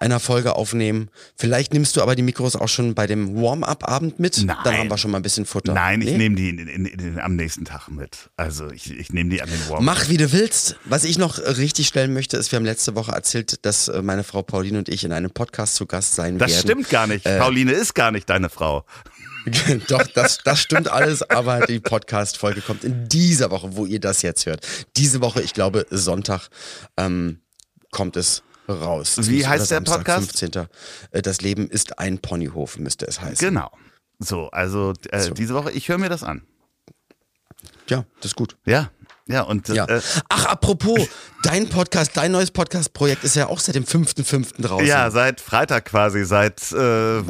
einer 0.00 0.18
Folge 0.18 0.56
aufnehmen. 0.56 1.10
Vielleicht 1.36 1.72
nimmst 1.74 1.96
du 1.96 2.02
aber 2.02 2.14
die 2.16 2.22
Mikros 2.22 2.56
auch 2.56 2.68
schon 2.68 2.94
bei 2.94 3.06
dem 3.06 3.36
Warm-up-Abend 3.40 4.18
mit. 4.18 4.42
Nein. 4.44 4.56
Dann 4.64 4.78
haben 4.78 4.90
wir 4.90 4.98
schon 4.98 5.10
mal 5.10 5.18
ein 5.18 5.22
bisschen 5.22 5.46
Futter. 5.46 5.74
Nein, 5.74 6.00
ich 6.00 6.08
Nee? 6.10 6.16
nehme 6.18 6.36
die 6.36 6.48
in, 6.48 6.58
in, 6.68 6.86
in, 6.86 7.18
am 7.20 7.36
nächsten 7.36 7.64
Tag 7.64 7.88
mit. 7.88 8.30
Also 8.36 8.70
ich, 8.70 8.90
ich 8.90 9.12
nehme 9.12 9.30
die 9.30 9.42
an 9.42 9.48
den 9.50 9.68
Warm. 9.68 9.84
Mach 9.84 10.08
wie 10.08 10.16
du 10.16 10.32
willst. 10.32 10.76
Was 10.86 11.04
ich 11.04 11.18
noch 11.18 11.38
richtig 11.38 11.86
stellen 11.88 12.12
möchte, 12.14 12.36
ist, 12.36 12.50
wir 12.50 12.56
haben 12.56 12.64
letzte 12.64 12.94
Woche 12.94 13.12
erzählt, 13.12 13.64
dass 13.64 13.88
äh, 13.88 14.02
meine 14.02 14.24
Frau 14.24 14.42
Pauline 14.42 14.78
und 14.78 14.88
ich 14.88 15.04
in 15.04 15.12
einem 15.12 15.30
Podcast 15.30 15.74
zu 15.76 15.86
Gast 15.86 16.14
sein 16.14 16.38
Das 16.38 16.50
werden. 16.50 16.60
stimmt 16.62 16.90
gar 16.90 17.06
nicht. 17.06 17.26
Äh, 17.26 17.38
Pauline 17.38 17.72
ist 17.72 17.94
gar 17.94 18.10
nicht 18.10 18.28
deine 18.30 18.48
Frau. 18.48 18.84
Doch, 19.88 20.06
das, 20.14 20.38
das 20.44 20.60
stimmt 20.60 20.88
alles, 20.88 21.22
aber 21.22 21.66
die 21.66 21.80
Podcast-Folge 21.80 22.60
kommt 22.60 22.84
in 22.84 23.08
dieser 23.08 23.50
Woche, 23.50 23.74
wo 23.76 23.86
ihr 23.86 24.00
das 24.00 24.22
jetzt 24.22 24.44
hört. 24.46 24.66
Diese 24.96 25.20
Woche, 25.22 25.40
ich 25.40 25.54
glaube, 25.54 25.86
Sonntag 25.90 26.48
ähm, 26.98 27.40
kommt 27.90 28.16
es 28.16 28.42
raus. 28.70 29.16
Wie 29.22 29.46
heißt 29.46 29.70
der 29.70 29.80
Podcast? 29.80 30.38
15. 30.38 30.66
Äh, 31.12 31.22
Das 31.22 31.40
Leben 31.40 31.68
ist 31.68 31.98
ein 31.98 32.18
Ponyhof, 32.18 32.78
müsste 32.78 33.06
es 33.06 33.20
heißen. 33.20 33.46
Genau. 33.48 33.70
So, 34.18 34.48
also 34.50 34.92
äh, 35.10 35.20
So. 35.20 35.32
diese 35.34 35.54
Woche, 35.54 35.70
ich 35.72 35.88
höre 35.88 35.98
mir 35.98 36.08
das 36.08 36.22
an. 36.22 36.42
Ja, 37.88 38.04
das 38.20 38.26
ist 38.32 38.36
gut. 38.36 38.56
Ja, 38.66 38.90
ja 39.26 39.42
und 39.42 39.68
Ja. 39.68 39.84
Äh, 39.86 40.00
Ach, 40.28 40.44
apropos, 40.46 41.08
dein 41.42 41.68
Podcast, 41.68 42.12
dein 42.16 42.30
neues 42.32 42.50
Podcast-Projekt 42.50 43.24
ist 43.24 43.34
ja 43.36 43.48
auch 43.48 43.58
seit 43.58 43.74
dem 43.74 43.84
5.5. 43.84 44.60
draußen. 44.62 44.86
ja, 44.86 45.10
seit 45.10 45.40
Freitag 45.40 45.86
quasi, 45.86 46.24
seit 46.24 46.70
äh, 46.72 47.20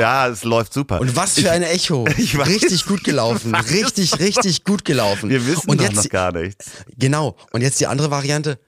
ja, 0.00 0.26
es 0.28 0.42
läuft 0.44 0.72
super. 0.72 1.00
Und 1.00 1.14
was 1.14 1.38
für 1.38 1.50
ein 1.50 1.62
Echo. 1.62 2.06
ich 2.16 2.36
weiß. 2.36 2.48
richtig 2.48 2.86
gut 2.86 3.04
gelaufen. 3.04 3.54
Richtig, 3.70 4.18
richtig 4.18 4.64
gut 4.64 4.84
gelaufen. 4.84 5.30
wir 5.30 5.46
wissen 5.46 5.70
Und 5.70 5.80
doch 5.80 5.84
jetzt, 5.84 5.96
noch 5.96 6.08
gar 6.08 6.32
nichts. 6.32 6.70
Genau. 6.96 7.36
Und 7.52 7.60
jetzt 7.60 7.78
die 7.80 7.86
andere 7.86 8.10
Variante. 8.10 8.58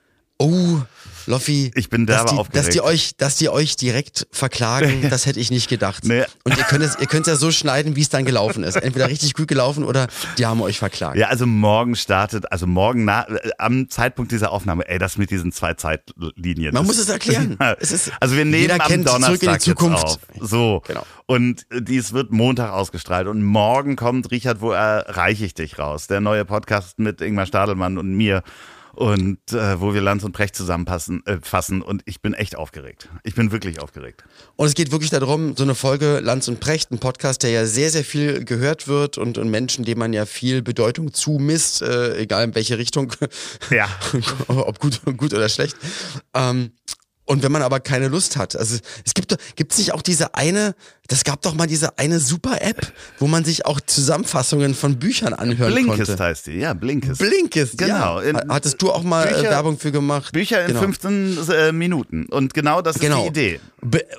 Oh, 0.40 0.80
Loffi. 1.26 1.70
Ich 1.75 1.90
bin 1.90 2.06
dass 2.06 2.16
derbe 2.16 2.30
die, 2.30 2.38
aufgeregt. 2.38 2.66
dass 2.66 2.73
die 2.73 2.80
euch, 2.80 3.16
dass 3.18 3.37
die 3.37 3.50
euch 3.50 3.76
direkt 3.76 4.26
verklagen, 4.32 5.06
das 5.11 5.26
hätte 5.26 5.38
ich 5.38 5.50
nicht 5.50 5.68
gedacht. 5.68 6.04
Nee. 6.04 6.25
Und 6.44 6.56
ihr 6.56 6.64
könnt 6.64 6.82
es, 6.82 6.97
ihr 6.99 7.06
könnt 7.06 7.26
es 7.26 7.32
ja 7.32 7.37
so 7.37 7.50
schneiden, 7.50 7.94
wie 7.94 8.00
es 8.00 8.09
dann 8.09 8.25
gelaufen 8.25 8.64
ist. 8.64 8.76
Entweder 8.76 9.09
richtig 9.09 9.35
gut 9.35 9.47
gelaufen 9.47 9.85
oder 9.85 10.09
die 10.38 10.47
haben 10.47 10.62
euch 10.62 10.78
verklagt. 10.78 11.18
Ja, 11.18 11.28
also 11.28 11.47
morgen 11.47 11.94
startet, 11.94 12.50
also 12.50 12.66
morgen 12.66 13.04
na, 13.04 13.28
äh, 13.28 13.50
am 13.59 13.90
Zeitpunkt 13.90 14.32
dieser 14.32 14.50
Aufnahme, 14.50 14.88
ey, 14.88 14.99
das 14.99 15.18
mit 15.18 15.30
diesen 15.30 15.52
zwei 15.52 15.75
Zeitlinien. 15.75 16.73
Man 16.73 16.87
muss 16.87 16.99
es 16.99 17.09
erklären. 17.11 17.59
Es 17.78 17.92
ist- 17.92 18.12
also 18.18 18.35
wir 18.37 18.44
nehmen 18.47 18.62
jeder 18.62 18.75
am 18.75 18.88
kennt 18.88 19.06
Zurück 19.09 19.20
in 19.20 19.23
die 19.40 19.47
Donnerstag 19.56 19.61
Zukunft. 19.61 20.02
jetzt 20.09 20.42
auf. 20.42 20.49
So. 20.49 20.82
Genau. 20.87 21.04
Und 21.26 21.66
äh, 21.70 21.82
dies 21.82 22.12
wird 22.14 22.32
Montag 22.32 22.73
ausgestrahlt. 22.73 23.28
Und 23.28 23.42
morgen 23.44 23.94
kommt 23.97 24.30
Richard, 24.30 24.62
wo 24.62 24.73
erreiche 24.73 25.44
ich 25.44 25.52
dich 25.54 25.78
raus? 25.78 26.06
Der 26.06 26.20
neue 26.20 26.44
Podcast 26.47 26.99
mit 26.99 27.20
Ingmar 27.20 27.44
Stadelmann 27.47 27.99
und 27.99 28.14
mir. 28.14 28.42
Und 28.94 29.38
äh, 29.52 29.80
wo 29.80 29.94
wir 29.94 30.00
Lanz 30.00 30.25
und 30.25 30.32
Precht 30.32 30.54
zusammenpassen, 30.56 31.25
äh, 31.26 31.38
fassen. 31.42 31.82
Und 31.82 32.02
ich 32.06 32.20
bin 32.20 32.35
echt 32.35 32.56
aufgeregt. 32.56 33.09
Ich 33.25 33.35
bin 33.35 33.52
wirklich 33.52 33.80
aufgeregt. 33.80 34.25
Und 34.56 34.66
es 34.66 34.75
geht 34.75 34.92
wirklich 34.92 35.11
darum, 35.11 35.56
so 35.56 35.62
eine 35.62 35.75
Folge 35.75 36.20
Lanz 36.20 36.49
und 36.49 36.61
Precht, 36.61 36.90
ein 36.90 36.99
Podcast, 36.99 37.42
der 37.42 37.50
ja 37.50 37.66
sehr, 37.66 37.90
sehr 37.90 38.04
viel 38.04 38.44
gehört 38.44 38.88
wird 38.88 39.18
und, 39.18 39.38
und 39.38 39.50
Menschen, 39.50 39.85
denen 39.85 39.99
man 39.99 40.12
ja 40.12 40.26
viel 40.26 40.62
Bedeutung 40.62 41.12
zumisst, 41.12 41.82
äh, 41.82 42.18
egal 42.18 42.44
in 42.44 42.54
welche 42.54 42.78
Richtung, 42.78 43.12
Ja. 43.70 43.88
ob 44.49 44.78
gut, 44.80 45.00
gut 45.16 45.32
oder 45.35 45.49
schlecht. 45.49 45.76
Ähm, 46.35 46.73
und 47.30 47.44
wenn 47.44 47.52
man 47.52 47.62
aber 47.62 47.78
keine 47.78 48.08
Lust 48.08 48.37
hat, 48.37 48.56
also 48.56 48.76
es 49.06 49.14
gibt 49.14 49.37
gibt 49.54 49.70
es 49.72 49.78
nicht 49.78 49.92
auch 49.94 50.02
diese 50.02 50.34
eine, 50.34 50.75
das 51.06 51.22
gab 51.22 51.42
doch 51.42 51.54
mal 51.54 51.66
diese 51.68 51.96
eine 51.99 52.18
super 52.18 52.60
App, 52.60 52.92
wo 53.20 53.28
man 53.28 53.44
sich 53.44 53.66
auch 53.66 53.80
Zusammenfassungen 53.80 54.75
von 54.75 54.99
Büchern 54.99 55.32
anhören 55.32 55.72
Blinkist 55.72 56.06
konnte. 56.08 56.25
heißt 56.25 56.46
die, 56.49 56.52
ja, 56.58 56.75
Blinkist. 56.75 57.20
Blinkist, 57.20 57.78
Genau. 57.78 58.20
ja. 58.20 58.42
Hattest 58.49 58.82
du 58.82 58.90
auch 58.90 59.02
mal 59.04 59.26
äh, 59.26 59.30
Bücher- 59.34 59.42
Werbung 59.50 59.78
für 59.78 59.92
gemacht? 59.92 60.32
Bücher 60.32 60.60
in 60.62 60.68
Genau. 60.68 60.80
15 60.80 61.38
äh, 61.50 61.72
Minuten. 61.72 62.26
Und 62.26 62.52
genau 62.52 62.82
das 62.82 62.96
ist 62.96 63.02
Genau. 63.02 63.22
die 63.22 63.28
Idee. 63.28 63.60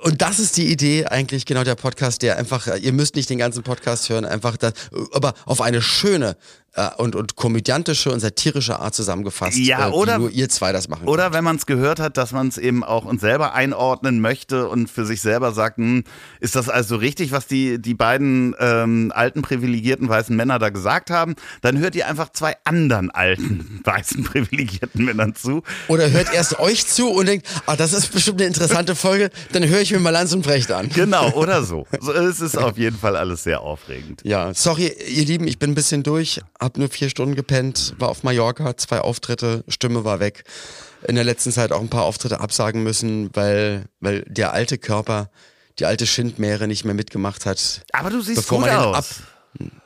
Und 0.03 0.21
das 0.21 0.39
ist 0.39 0.57
die 0.57 0.71
Idee 0.71 1.05
eigentlich, 1.05 1.45
genau 1.45 1.63
der 1.63 1.75
Podcast, 1.75 2.21
der 2.21 2.37
einfach, 2.37 2.67
äh, 2.67 2.77
ihr 2.79 2.93
müsst 2.93 3.15
nicht 3.15 3.29
den 3.29 3.37
ganzen 3.37 3.63
Podcast 3.63 4.09
hören, 4.09 4.25
einfach 4.25 4.57
das, 4.57 4.73
aber 5.13 5.33
auf 5.45 5.61
eine 5.61 5.81
schöne 5.81 6.35
äh, 6.73 6.87
und, 6.97 7.15
und 7.17 7.35
komödiantische 7.35 8.11
und 8.11 8.21
satirische 8.21 8.79
Art 8.79 8.95
zusammengefasst, 8.95 9.57
Ja, 9.57 9.89
äh, 9.89 9.91
oder- 9.91 10.15
wie 10.15 10.19
nur 10.21 10.29
ihr 10.31 10.47
zwei 10.49 10.71
das 10.71 10.87
machen. 10.87 11.05
Oder 11.07 11.33
wenn 11.33 11.43
man 11.43 11.57
es 11.57 11.65
gehört 11.65 11.99
hat, 11.99 12.15
dass 12.17 12.31
man 12.31 12.47
es 12.47 12.57
eben 12.57 12.83
auch 12.83 13.03
uns 13.03 13.19
selber 13.21 13.53
einordnen 13.53 14.21
möchte 14.21 14.69
und 14.69 14.89
für 14.89 15.05
sich 15.05 15.21
selber 15.21 15.51
sagt, 15.51 15.77
hm, 15.77 16.05
ist 16.39 16.55
das 16.55 16.69
also 16.69 16.95
richtig, 16.95 17.31
was 17.33 17.45
die, 17.45 17.79
die 17.81 17.93
beiden 17.93 18.55
ähm, 18.59 19.11
alten 19.13 19.41
privilegierten 19.41 20.07
weißen 20.07 20.33
Männer 20.35 20.59
da 20.59 20.69
gesagt 20.69 21.09
haben, 21.09 21.35
dann 21.61 21.77
hört 21.77 21.93
ihr 21.95 22.07
einfach 22.07 22.31
zwei 22.31 22.55
anderen 22.63 23.11
alten 23.11 23.81
weißen 23.83 24.23
privilegierten 24.23 25.03
Männern 25.03 25.35
zu. 25.35 25.63
Oder 25.89 26.09
hört 26.11 26.33
erst 26.33 26.57
euch 26.59 26.87
zu 26.87 27.09
und 27.09 27.25
denkt, 27.27 27.47
ah, 27.65 27.75
das 27.75 27.91
ist 27.91 28.13
bestimmt 28.13 28.39
eine 28.39 28.47
interessante 28.47 28.95
Folge, 28.95 29.29
dann 29.51 29.67
höre 29.67 29.81
ich 29.81 29.91
mir 29.91 29.99
mal 29.99 30.09
Lanz 30.11 30.33
und 30.33 30.41
Brecht 30.43 30.71
an. 30.71 30.89
Genau, 30.89 31.31
oder 31.33 31.63
so. 31.63 31.85
so. 31.99 32.13
Es 32.13 32.39
ist 32.41 32.57
auf 32.57 32.77
jeden 32.77 32.97
Fall 32.97 33.15
alles 33.15 33.43
sehr 33.43 33.61
aufregend. 33.61 34.21
Ja, 34.23 34.53
sorry, 34.53 34.87
ihr 35.07 35.25
Lieben, 35.25 35.47
ich 35.47 35.59
bin 35.59 35.71
ein 35.71 35.75
bisschen 35.75 36.03
durch, 36.03 36.41
hab 36.59 36.77
nur 36.77 36.89
vier 36.89 37.09
Stunden 37.09 37.35
gepennt, 37.35 37.93
war 37.99 38.09
auf 38.09 38.23
Mallorca, 38.23 38.75
zwei 38.77 38.99
Auftritte, 39.01 39.63
Stimme 39.67 40.03
war 40.03 40.19
weg. 40.19 40.43
In 41.07 41.15
der 41.15 41.23
letzten 41.23 41.51
Zeit 41.51 41.71
auch 41.71 41.81
ein 41.81 41.89
paar 41.89 42.03
Auftritte 42.03 42.39
absagen 42.39 42.83
müssen, 42.83 43.29
weil, 43.33 43.85
weil 43.99 44.21
der 44.27 44.53
alte 44.53 44.77
Körper, 44.77 45.29
die 45.79 45.85
alte 45.85 46.05
Schindmeere 46.05 46.67
nicht 46.67 46.85
mehr 46.85 46.93
mitgemacht 46.93 47.45
hat. 47.45 47.81
Aber 47.91 48.09
du 48.11 48.21
siehst 48.21 48.35
Bevor 48.41 48.59
gut 48.59 48.67
man 48.67 48.75
den 48.77 48.85
aus. 48.85 48.95
ab- 48.97 49.27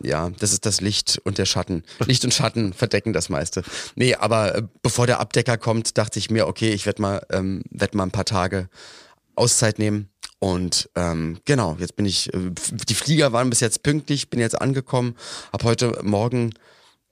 Ja, 0.02 0.30
das 0.40 0.52
ist 0.52 0.66
das 0.66 0.82
Licht 0.82 1.22
und 1.24 1.38
der 1.38 1.46
Schatten. 1.46 1.84
Licht 2.06 2.26
und 2.26 2.34
Schatten 2.34 2.74
verdecken 2.74 3.14
das 3.14 3.30
meiste. 3.30 3.64
Nee, 3.96 4.16
aber 4.16 4.56
äh, 4.56 4.62
bevor 4.82 5.08
der 5.08 5.20
Abdecker 5.22 5.58
kommt, 5.58 5.98
dachte 5.98 6.20
ich 6.20 6.30
mir, 6.30 6.48
okay, 6.48 6.72
ich 6.72 6.86
werde 6.86 7.02
mal, 7.02 7.22
ähm, 7.32 7.64
werd 7.72 7.96
mal 7.96 8.04
ein 8.04 8.12
paar 8.12 8.26
Tage 8.26 8.68
Auszeit 9.36 9.80
nehmen. 9.80 10.10
Und 10.40 10.90
ähm, 10.96 11.40
genau, 11.46 11.78
jetzt 11.80 11.96
bin 11.96 12.06
ich, 12.06 12.34
äh, 12.34 12.52
die 12.88 12.94
Flieger 12.94 13.32
waren 13.34 13.50
bis 13.50 13.62
jetzt 13.62 13.84
pünktlich, 13.84 14.30
bin 14.30 14.40
jetzt 14.40 14.60
angekommen, 14.62 15.16
habe 15.52 15.64
heute 15.66 16.00
Morgen 16.04 16.54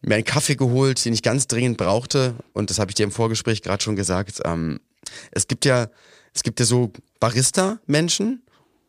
mir 0.01 0.15
einen 0.15 0.25
Kaffee 0.25 0.55
geholt, 0.55 1.03
den 1.05 1.13
ich 1.13 1.23
ganz 1.23 1.47
dringend 1.47 1.77
brauchte. 1.77 2.35
Und 2.51 2.69
das 2.69 2.79
habe 2.79 2.91
ich 2.91 2.95
dir 2.95 3.03
im 3.03 3.11
Vorgespräch 3.11 3.61
gerade 3.61 3.81
schon 3.83 3.95
gesagt. 3.95 4.41
Ähm, 4.43 4.79
es 5.31 5.47
gibt 5.47 5.65
ja, 5.65 5.87
es 6.33 6.43
gibt 6.43 6.59
ja 6.59 6.65
so 6.65 6.91
Barista-Menschen, 7.19 8.43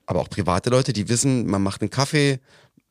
aber 0.07 0.21
auch 0.21 0.29
private 0.29 0.71
Leute, 0.71 0.93
die 0.93 1.09
wissen, 1.09 1.47
man 1.47 1.63
macht 1.63 1.81
einen 1.81 1.91
Kaffee 1.91 2.41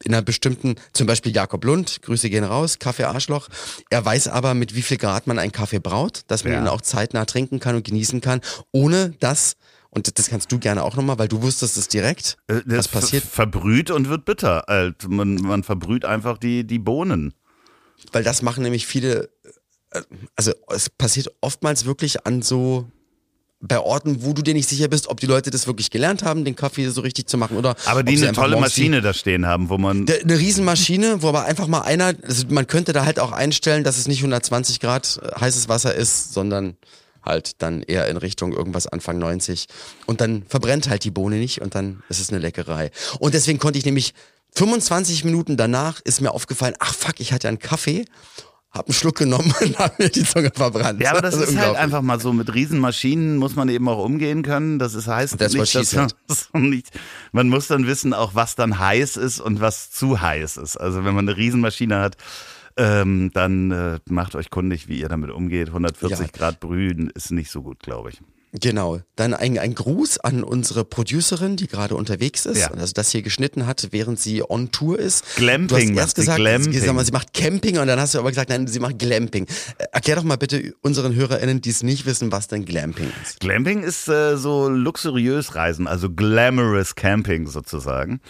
in 0.04 0.14
einer 0.14 0.22
bestimmten, 0.24 0.76
zum 0.92 1.08
Beispiel 1.08 1.34
Jakob 1.34 1.64
Lund, 1.64 2.02
Grüße 2.02 2.30
gehen 2.30 2.44
raus, 2.44 2.80
Kaffee 2.80 3.04
Arschloch. 3.04 3.48
Er 3.90 4.04
weiß 4.04 4.28
aber, 4.28 4.54
mit 4.54 4.76
wie 4.76 4.82
viel 4.82 4.98
Grad 4.98 5.28
man 5.28 5.40
einen 5.40 5.52
Kaffee 5.52 5.80
braut, 5.80 6.22
dass 6.28 6.44
man 6.44 6.54
Ja. 6.54 6.60
ihn 6.62 6.68
auch 6.68 6.82
zeitnah 6.82 7.26
trinken 7.26 7.60
kann 7.60 7.76
und 7.76 7.86
genießen 7.86 8.20
kann, 8.20 8.42
ohne 8.72 9.12
dass, 9.20 9.56
und 9.96 10.18
das 10.18 10.30
kannst 10.30 10.52
du 10.52 10.60
gerne 10.60 10.84
auch 10.84 10.96
nochmal, 10.96 11.20
weil 11.20 11.28
du 11.28 11.42
wusstest 11.42 11.78
es 11.78 11.88
direkt, 11.88 12.38
Äh, 12.48 12.56
was 12.56 12.64
Das 12.66 12.88
passiert, 12.88 13.24
ver- 13.24 13.32
verbrüht 13.44 13.92
und 13.92 14.10
wird 14.10 14.26
bitter. 14.26 14.64
Halt, 14.68 15.08
man, 15.08 15.36
man 15.36 15.64
verbrüht 15.64 16.06
einfach 16.06 16.38
die, 16.38 16.66
die 16.66 16.80
Bohnen. 16.80 17.34
weil 18.12 18.24
das 18.24 18.42
machen 18.42 18.64
nämlich 18.64 18.86
viele, 18.88 19.30
äh, 19.92 20.02
also 20.36 20.52
es 20.70 20.90
passiert 20.90 21.32
oftmals 21.42 21.86
wirklich 21.86 22.26
an 22.26 22.42
so 22.42 22.88
bei 23.66 23.80
Orten, 23.80 24.24
wo 24.24 24.34
du 24.34 24.42
dir 24.42 24.54
nicht 24.54 24.68
sicher 24.68 24.90
bist, 24.90 25.08
ob 25.08 25.22
die 25.22 25.26
Leute 25.26 25.50
das 25.50 25.68
wirklich 25.68 25.90
gelernt 25.90 26.22
haben, 26.24 26.44
den 26.44 26.58
Kaffee 26.58 26.90
so 26.90 27.00
richtig 27.00 27.28
zu 27.28 27.38
machen 27.38 27.56
oder 27.56 27.78
Aber 27.86 28.04
die 28.04 28.18
eine 28.18 28.34
tolle 28.34 28.60
Maschine 28.60 29.02
da 29.02 29.14
stehen 29.14 29.46
haben, 29.46 29.70
wo 29.70 29.78
man. 29.78 30.06
Eine 30.06 30.38
Riesenmaschine, 30.38 31.22
wo 31.22 31.30
aber 31.30 31.46
einfach 31.46 31.68
mal 31.68 31.80
einer, 31.80 32.14
also 32.24 32.46
man 32.50 32.68
könnte 32.68 32.92
da 32.92 33.06
halt 33.06 33.20
auch 33.20 33.32
einstellen, 33.32 33.86
dass 33.86 33.98
es 33.98 34.06
nicht 34.10 34.20
120 34.20 34.82
Grad 34.82 35.18
äh, 35.24 35.40
heißes 35.40 35.70
Wasser 35.70 35.96
ist, 35.96 36.34
sondern 36.34 36.76
halt 37.26 37.62
dann 37.62 37.82
eher 37.84 38.08
in 38.08 38.18
Richtung 38.18 38.54
irgendwas 38.54 38.88
Anfang 38.88 39.18
90. 39.18 39.68
Und 40.06 40.22
dann 40.22 40.44
verbrennt 40.48 40.90
halt 40.90 41.04
die 41.04 41.12
Bohne 41.12 41.38
nicht 41.38 41.62
und 41.62 41.76
dann 41.76 42.04
ist 42.10 42.20
es 42.20 42.30
eine 42.30 42.40
Leckerei. 42.40 42.92
Und 43.20 43.34
deswegen 43.34 43.60
konnte 43.60 43.80
ich 43.80 43.86
nämlich 43.86 44.14
25 44.56 45.24
Minuten 45.26 45.58
danach 45.58 46.00
ist 46.02 46.22
mir 46.22 46.32
aufgefallen, 46.32 46.76
ach 46.80 46.94
fuck, 46.94 47.20
ich 47.20 47.34
hatte 47.34 47.48
einen 47.48 47.60
Kaffee, 47.60 48.06
hab 48.72 48.88
einen 48.88 48.94
Schluck 48.94 49.16
genommen 49.18 49.54
und 49.62 49.78
hab 49.80 49.98
mir 50.00 50.10
die 50.10 50.24
Zunge 50.24 50.52
verbrannt. 50.54 51.02
Ja, 51.02 51.12
aber 51.12 51.22
das 51.22 51.34
Also 51.36 51.46
ist 51.46 51.50
halt 51.52 51.58
unglaublich. 51.70 51.84
einfach 51.84 52.02
mal 52.02 52.20
so. 52.20 52.34
Mit 52.34 52.54
Riesenmaschinen 52.54 53.38
muss 53.38 53.56
man 53.56 53.70
eben 53.70 53.88
auch 53.88 54.04
umgehen 54.04 54.44
können. 54.44 54.80
Das 54.80 54.94
ist 54.96 55.08
heißt 55.08 55.40
what 55.40 55.54
nicht, 55.54 55.76
dass 55.76 55.90
said. 55.92 56.16
das 56.28 56.50
nicht, 56.54 56.90
man 57.32 57.50
muss 57.50 57.68
dann 57.68 57.88
wissen, 57.88 58.14
auch 58.14 58.36
was 58.36 58.56
dann 58.56 58.80
heiß 58.80 59.18
ist 59.18 59.40
und 59.40 59.60
was 59.62 59.92
zu 59.92 60.22
heiß 60.22 60.58
ist. 60.58 60.78
Also 60.78 61.04
wenn 61.06 61.16
man 61.16 61.28
eine 61.28 61.38
Riesenmaschine 61.38 62.00
hat, 62.00 62.16
ähm, 62.78 63.32
dann 63.34 63.72
äh, 63.72 64.00
macht 64.10 64.36
euch 64.36 64.50
kundig, 64.50 64.88
wie 64.88 65.00
ihr 65.00 65.10
damit 65.10 65.32
umgeht. 65.32 65.68
140 65.70 66.20
Ja. 66.20 66.26
Grad 66.32 66.60
brühen 66.60 67.10
ist 67.10 67.32
nicht 67.32 67.52
so 67.52 67.62
gut, 67.62 67.80
glaube 67.80 68.10
ich. 68.10 68.22
Genau. 68.62 69.00
Dann 69.16 69.34
ein, 69.34 69.58
ein 69.58 69.74
Gruß 69.74 70.20
an 70.20 70.44
unsere 70.44 70.86
Producerin, 70.86 71.56
die 71.56 71.68
gerade 71.68 71.96
unterwegs 71.96 72.46
ist, 72.46 72.60
Ja. 72.60 72.68
also 72.72 72.94
das 72.94 73.10
hier 73.10 73.24
geschnitten 73.24 73.66
hat, 73.66 73.88
während 73.92 74.20
sie 74.20 74.44
on 74.48 74.72
Tour 74.72 75.00
ist. 75.00 75.36
Glamping 75.38 75.68
Du 75.96 76.00
hast 76.00 76.00
erst 76.00 76.16
gesagt, 76.16 76.38
Glamping. 76.38 76.72
Sie, 76.72 76.80
sag 76.80 76.94
mal, 76.94 77.04
sie 77.04 77.12
macht 77.12 77.34
Camping 77.34 77.80
und 77.80 77.88
dann 77.88 78.00
hast 78.00 78.14
du 78.14 78.20
aber 78.20 78.30
gesagt, 78.30 78.50
nein, 78.50 78.68
sie 78.68 78.80
macht 78.80 79.00
Glamping. 79.00 79.48
Äh, 79.80 79.86
Erklär 79.92 80.18
doch 80.18 80.24
mal 80.24 80.36
bitte 80.38 80.74
unseren 80.82 81.16
HörerInnen, 81.16 81.62
die 81.62 81.72
es 81.72 81.82
nicht 81.82 82.06
wissen, 82.06 82.32
was 82.32 82.48
denn 82.48 82.64
Glamping 82.66 83.12
ist. 83.24 83.40
Glamping 83.40 83.82
ist 83.82 84.08
äh, 84.08 84.38
so 84.38 84.70
luxuriös 84.70 85.56
Reisen, 85.56 85.88
also 85.88 86.12
glamorous 86.12 86.94
Camping 86.96 87.48
sozusagen. 87.48 88.22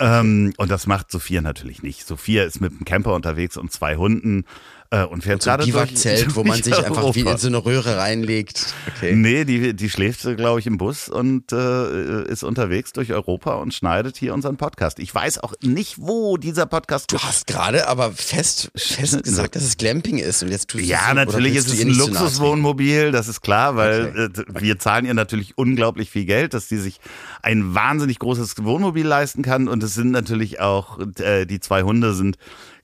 Ähm, 0.00 0.52
und 0.56 0.70
das 0.70 0.86
macht 0.86 1.10
Sophia 1.10 1.40
natürlich 1.40 1.82
nicht. 1.82 2.06
Sophia 2.06 2.44
ist 2.44 2.60
mit 2.60 2.72
einem 2.72 2.84
Camper 2.84 3.14
unterwegs 3.14 3.56
und 3.56 3.70
zwei 3.72 3.96
Hunden 3.96 4.44
äh, 4.94 5.04
und 5.04 5.22
fährt 5.22 5.42
So 5.42 5.50
ein 5.50 5.56
gerade 5.58 5.70
Biwakzelt, 5.70 6.34
wo 6.36 6.44
man 6.44 6.62
sich 6.62 6.76
einfach 6.76 7.14
wie 7.14 7.20
in 7.20 7.36
so 7.38 7.48
eine 7.48 7.64
Röhre 7.64 7.96
reinlegt. 7.96 8.74
Okay. 8.96 9.14
Nee, 9.14 9.44
die, 9.44 9.74
die 9.74 9.90
schläft, 9.90 10.22
glaube 10.36 10.60
ich, 10.60 10.66
im 10.66 10.78
Bus 10.78 11.08
und 11.08 11.52
äh, 11.52 12.24
ist 12.24 12.42
unterwegs 12.44 12.92
durch 12.92 13.12
Europa 13.12 13.54
und 13.54 13.74
schneidet 13.74 14.16
hier 14.16 14.34
unseren 14.34 14.56
Podcast. 14.56 14.98
Ich 14.98 15.14
weiß 15.14 15.38
auch 15.42 15.54
nicht, 15.62 15.96
wo 15.98 16.36
dieser 16.36 16.66
Podcast 16.66 17.12
Du 17.12 17.18
hast 17.18 17.46
gerade 17.46 17.88
aber 17.88 18.12
fest, 18.12 18.70
fest 18.76 19.22
gesagt, 19.24 19.56
dass 19.56 19.62
es 19.64 19.76
Glamping 19.76 20.18
ist 20.18 20.42
und 20.42 20.50
jetzt 20.50 20.68
tust 20.68 20.84
du 20.84 20.88
Ja, 20.88 21.08
so- 21.08 21.14
natürlich 21.14 21.54
ist 21.56 21.68
es 21.72 21.80
ein? 21.80 21.88
Luxuswohnmobil, 21.88 23.12
das 23.12 23.28
ist 23.28 23.40
klar, 23.40 23.76
weil 23.76 24.04
Okay. 24.04 24.42
äh, 24.42 24.60
wir 24.60 24.78
zahlen 24.78 25.06
ihr 25.06 25.14
natürlich 25.14 25.56
unglaublich 25.56 26.10
viel 26.10 26.24
Geld, 26.24 26.54
dass 26.54 26.68
die 26.68 26.76
sich 26.78 27.00
ein 27.42 27.74
wahnsinnig 27.74 28.18
großes 28.18 28.54
Wohnmobil 28.64 29.06
leisten 29.06 29.42
kann. 29.42 29.68
Und 29.68 29.82
es 29.82 29.94
sind 29.94 30.10
natürlich 30.10 30.60
auch, 30.60 30.98
äh, 31.18 31.46
die 31.46 31.60
zwei 31.60 31.82
Hunde 31.82 32.14
sind 32.14 32.36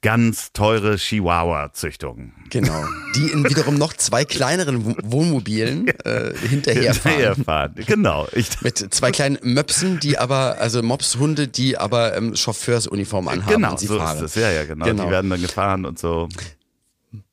ganz 0.02 0.52
teure 0.52 0.96
Chihuahua-Züchtungen. 0.96 2.32
Genau. 2.50 2.84
Die 3.16 3.26
in 3.30 3.44
wiederum 3.48 3.76
noch 3.76 3.92
zwei 3.92 4.24
kleineren 4.24 4.84
Wo- 4.86 4.96
Wohnmobilen 5.02 5.88
äh, 6.04 6.32
hinterherfahren. 6.48 7.16
Hinterherfahren. 7.18 7.74
Genau. 7.86 8.26
Ich, 8.32 8.60
Mit 8.62 8.78
zwei 8.94 9.10
kleinen 9.10 9.38
Möpsen, 9.42 10.00
die 10.00 10.16
aber, 10.18 10.56
also 10.58 10.82
Mopshunde, 10.82 11.48
die 11.48 11.76
aber 11.76 12.16
ähm, 12.16 12.34
Chauffeursuniform 12.34 13.28
anhaben 13.28 13.54
genau, 13.56 13.72
und 13.72 13.80
sie 13.80 13.86
so 13.88 13.98
fahren. 13.98 14.16
ist 14.16 14.22
es. 14.22 14.34
Ja, 14.36 14.50
ja, 14.50 14.64
genau. 14.64 14.86
Genau. 14.86 15.04
Die 15.04 15.10
werden 15.10 15.30
dann 15.30 15.40
gefahren 15.42 15.84
und 15.84 15.98
so. 15.98 16.28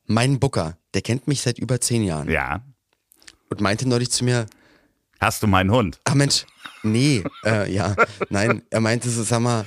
Mein 0.05 0.39
Booker, 0.39 0.77
der 0.93 1.01
kennt 1.01 1.27
mich 1.27 1.41
seit 1.41 1.59
über 1.59 1.79
zehn 1.81 2.03
Jahren 2.03 2.29
Ja. 2.29 2.61
und 3.49 3.61
meinte 3.61 3.87
neulich 3.87 4.11
zu 4.11 4.23
mir, 4.25 4.45
Hast 5.19 5.41
du 5.41 5.47
meinen 5.47 5.71
Hund? 5.71 5.99
ach 6.03 6.13
Mensch, 6.13 6.45
nee, 6.83 7.23
äh, 7.43 7.71
ja, 7.71 7.95
nein, 8.29 8.61
er 8.69 8.81
meinte 8.81 9.09
so, 9.09 9.23
sag 9.23 9.39
mal, 9.41 9.65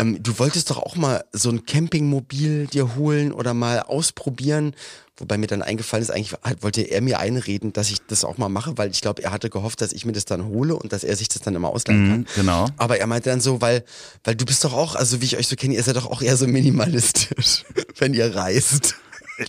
ähm, 0.00 0.22
du 0.22 0.38
wolltest 0.38 0.70
doch 0.70 0.78
auch 0.78 0.96
mal 0.96 1.24
so 1.32 1.50
ein 1.50 1.64
Campingmobil 1.66 2.66
dir 2.66 2.96
holen 2.96 3.32
oder 3.32 3.54
mal 3.54 3.80
ausprobieren. 3.80 4.74
Wobei 5.16 5.36
mir 5.36 5.46
dann 5.46 5.60
eingefallen 5.60 6.02
ist, 6.02 6.10
eigentlich 6.10 6.34
wollte 6.62 6.80
er 6.80 7.02
mir 7.02 7.18
einreden, 7.18 7.74
dass 7.74 7.90
ich 7.90 7.98
das 8.06 8.24
auch 8.24 8.38
mal 8.38 8.48
mache, 8.48 8.78
weil 8.78 8.90
ich 8.90 9.02
glaube, 9.02 9.22
er 9.22 9.32
hatte 9.32 9.50
gehofft, 9.50 9.82
dass 9.82 9.92
ich 9.92 10.06
mir 10.06 10.12
das 10.12 10.24
dann 10.24 10.46
hole 10.46 10.74
und 10.74 10.94
dass 10.94 11.04
er 11.04 11.14
sich 11.14 11.28
das 11.28 11.42
dann 11.42 11.54
immer 11.54 11.68
ausleihen 11.68 12.08
kann. 12.08 12.20
Mhm, 12.20 12.26
genau. 12.34 12.66
Aber 12.78 12.98
er 12.98 13.06
meinte 13.06 13.28
dann 13.28 13.42
so, 13.42 13.60
weil, 13.60 13.84
weil 14.24 14.34
du 14.34 14.46
bist 14.46 14.64
doch 14.64 14.72
auch, 14.72 14.94
also 14.94 15.20
wie 15.20 15.26
ich 15.26 15.36
euch 15.36 15.46
so 15.46 15.56
kenne, 15.56 15.74
ihr 15.74 15.82
seid 15.82 15.96
doch 15.96 16.10
auch 16.10 16.22
eher 16.22 16.38
so 16.38 16.46
minimalistisch, 16.46 17.64
wenn 17.98 18.14
ihr 18.14 18.34
reist. 18.34 18.96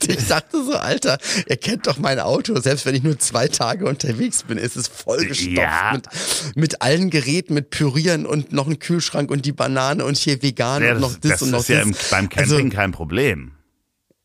Ich 0.08 0.28
dachte 0.28 0.64
so, 0.64 0.74
Alter, 0.74 1.18
ihr 1.48 1.58
kennt 1.58 1.88
doch 1.88 1.98
mein 1.98 2.20
Auto. 2.20 2.60
Selbst 2.60 2.86
wenn 2.86 2.96
ich 2.96 3.04
nur 3.04 3.20
zwei 3.20 3.48
Tage 3.48 3.86
unterwegs 3.86 4.44
bin, 4.44 4.58
ist 4.58 4.76
es 4.78 4.88
vollgestopft 4.88 5.50
Ja. 5.58 5.92
mit, 5.94 6.08
mit 6.56 6.82
allen 6.82 7.10
Geräten, 7.10 7.54
mit 7.54 7.70
Pürieren 7.70 8.26
und 8.26 8.52
noch 8.54 8.68
ein 8.68 8.80
Kühlschrank 8.80 9.30
und 9.32 9.46
die 9.46 9.52
Banane 9.52 10.06
und 10.06 10.18
hier 10.18 10.42
vegan 10.42 10.84
Ja, 10.84 10.94
und 10.94 11.02
noch 11.02 11.12
das 11.14 11.20
das 11.22 11.32
das 11.32 11.42
und 11.44 11.52
noch 11.52 11.60
ist 11.62 11.70
ja 11.70 11.78
das. 11.80 11.86
im, 11.88 11.96
beim 12.10 12.30
Camping 12.30 12.54
Also, 12.56 12.70
kein 12.70 12.92
Problem. 12.92 13.52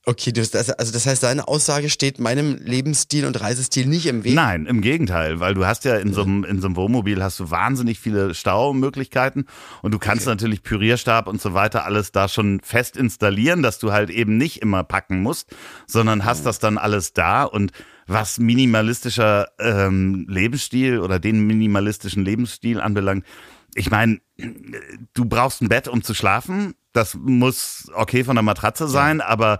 Okay, 0.06 0.32
du, 0.32 0.40
das, 0.40 0.70
also 0.70 0.92
das 0.92 1.04
heißt, 1.04 1.20
seine 1.20 1.48
Aussage 1.48 1.90
steht 1.90 2.20
meinem 2.20 2.56
Lebensstil 2.62 3.26
und 3.26 3.40
Reisestil 3.40 3.86
nicht 3.86 4.06
im 4.06 4.22
Weg. 4.22 4.34
Nein, 4.34 4.66
im 4.66 4.80
Gegenteil, 4.80 5.40
weil 5.40 5.54
du 5.54 5.66
hast 5.66 5.84
ja 5.84 5.96
in 5.96 6.12
so 6.12 6.22
einem, 6.22 6.44
in 6.44 6.60
so 6.60 6.68
einem 6.68 6.76
Wohnmobil 6.76 7.22
hast 7.22 7.40
du 7.40 7.50
wahnsinnig 7.50 7.98
viele 7.98 8.32
Staumöglichkeiten 8.34 9.46
und 9.82 9.92
du 9.92 9.98
kannst 9.98 10.26
natürlich 10.26 10.62
Pürierstab 10.62 11.26
und 11.26 11.40
so 11.40 11.54
weiter 11.54 11.84
alles 11.84 12.12
da 12.12 12.28
schon 12.28 12.60
fest 12.60 12.96
installieren, 12.96 13.62
dass 13.62 13.80
du 13.80 13.92
halt 13.92 14.10
eben 14.10 14.36
nicht 14.36 14.62
immer 14.62 14.84
packen 14.84 15.22
musst, 15.22 15.54
sondern 15.86 16.24
hast 16.24 16.46
das 16.46 16.60
dann 16.60 16.78
alles 16.78 17.12
da 17.12 17.42
und 17.42 17.72
was 18.06 18.38
minimalistischer 18.38 19.48
ähm, 19.58 20.26
Lebensstil 20.28 21.00
oder 21.00 21.18
den 21.18 21.44
minimalistischen 21.44 22.24
Lebensstil 22.24 22.80
anbelangt, 22.80 23.24
ich 23.74 23.90
meine, 23.90 24.20
du 25.12 25.26
brauchst 25.26 25.60
ein 25.60 25.68
Bett, 25.68 25.86
um 25.86 26.02
zu 26.02 26.14
schlafen. 26.14 26.74
Das 26.94 27.14
muss 27.14 27.90
okay 27.94 28.24
von 28.24 28.36
der 28.36 28.42
Matratze 28.42 28.88
sein, 28.88 29.20
aber 29.20 29.58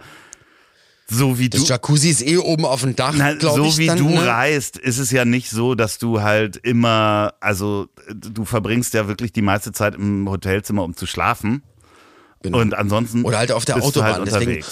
so 1.09 1.39
wie 1.39 1.49
du. 1.49 1.59
Das 1.59 1.69
Jacuzzi 1.69 2.11
ist 2.11 2.23
eh 2.27 2.37
oben 2.39 2.65
auf 2.65 2.81
dem 2.83 2.97
Dach, 2.97 3.15
Na, 3.17 3.39
so 3.39 3.65
ich. 3.65 3.79
wie 3.79 3.87
dann, 3.87 3.99
du 3.99 4.09
ne? 4.09 4.27
reist, 4.27 4.77
ist 4.77 4.99
es 4.99 5.11
ja 5.11 5.25
nicht 5.25 5.51
so, 5.51 5.75
dass 5.75 5.99
du 5.99 6.21
halt 6.23 6.57
immer, 6.57 7.35
also 7.41 7.87
du 8.13 8.45
verbringst 8.45 8.95
ja 8.95 9.07
wirklich 9.09 9.33
die 9.33 9.43
meiste 9.43 9.73
Zeit 9.73 9.95
im 9.95 10.29
Hotelzimmer, 10.29 10.83
um 10.83 10.97
zu 10.97 11.07
schlafen. 11.07 11.63
Genau. 12.43 12.59
Und 12.59 12.75
ansonsten 12.75 13.25
Oder 13.25 13.39
halt 13.39 13.51
auf 13.51 13.65
der 13.65 13.75
bist 13.75 13.87
Autobahn. 13.87 14.25
Du 14.25 14.31
halt 14.33 14.47
Deswegen, 14.47 14.65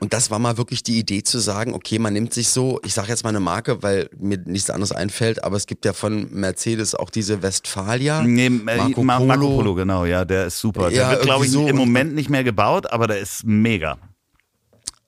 und 0.00 0.12
das 0.12 0.30
war 0.30 0.38
mal 0.38 0.58
wirklich 0.58 0.82
die 0.82 0.98
Idee 0.98 1.22
zu 1.22 1.38
sagen, 1.38 1.72
okay, 1.74 1.98
man 1.98 2.12
nimmt 2.12 2.32
sich 2.34 2.50
so, 2.50 2.78
ich 2.84 2.94
sage 2.94 3.08
jetzt 3.08 3.24
mal 3.24 3.30
eine 3.30 3.40
Marke, 3.40 3.82
weil 3.82 4.10
mir 4.18 4.38
nichts 4.44 4.70
anderes 4.70 4.92
einfällt, 4.92 5.42
aber 5.42 5.56
es 5.56 5.66
gibt 5.66 5.84
ja 5.84 5.92
von 5.92 6.30
Mercedes 6.32 6.94
auch 6.94 7.10
diese 7.10 7.42
Westfalia. 7.42 8.22
Nee, 8.22 8.46
äh, 8.46 8.50
Marco 8.50 9.02
Ma- 9.02 9.16
Polo. 9.18 9.26
Marco 9.26 9.48
Polo, 9.56 9.74
genau, 9.74 10.04
ja, 10.04 10.24
der 10.24 10.46
ist 10.46 10.60
super. 10.60 10.90
Ja, 10.90 11.08
der 11.08 11.10
wird, 11.12 11.22
glaube 11.22 11.46
ich, 11.46 11.50
so 11.50 11.66
im 11.66 11.76
Moment 11.76 12.14
nicht 12.14 12.28
mehr 12.28 12.44
gebaut, 12.44 12.92
aber 12.92 13.06
der 13.06 13.18
ist 13.18 13.44
mega. 13.44 13.96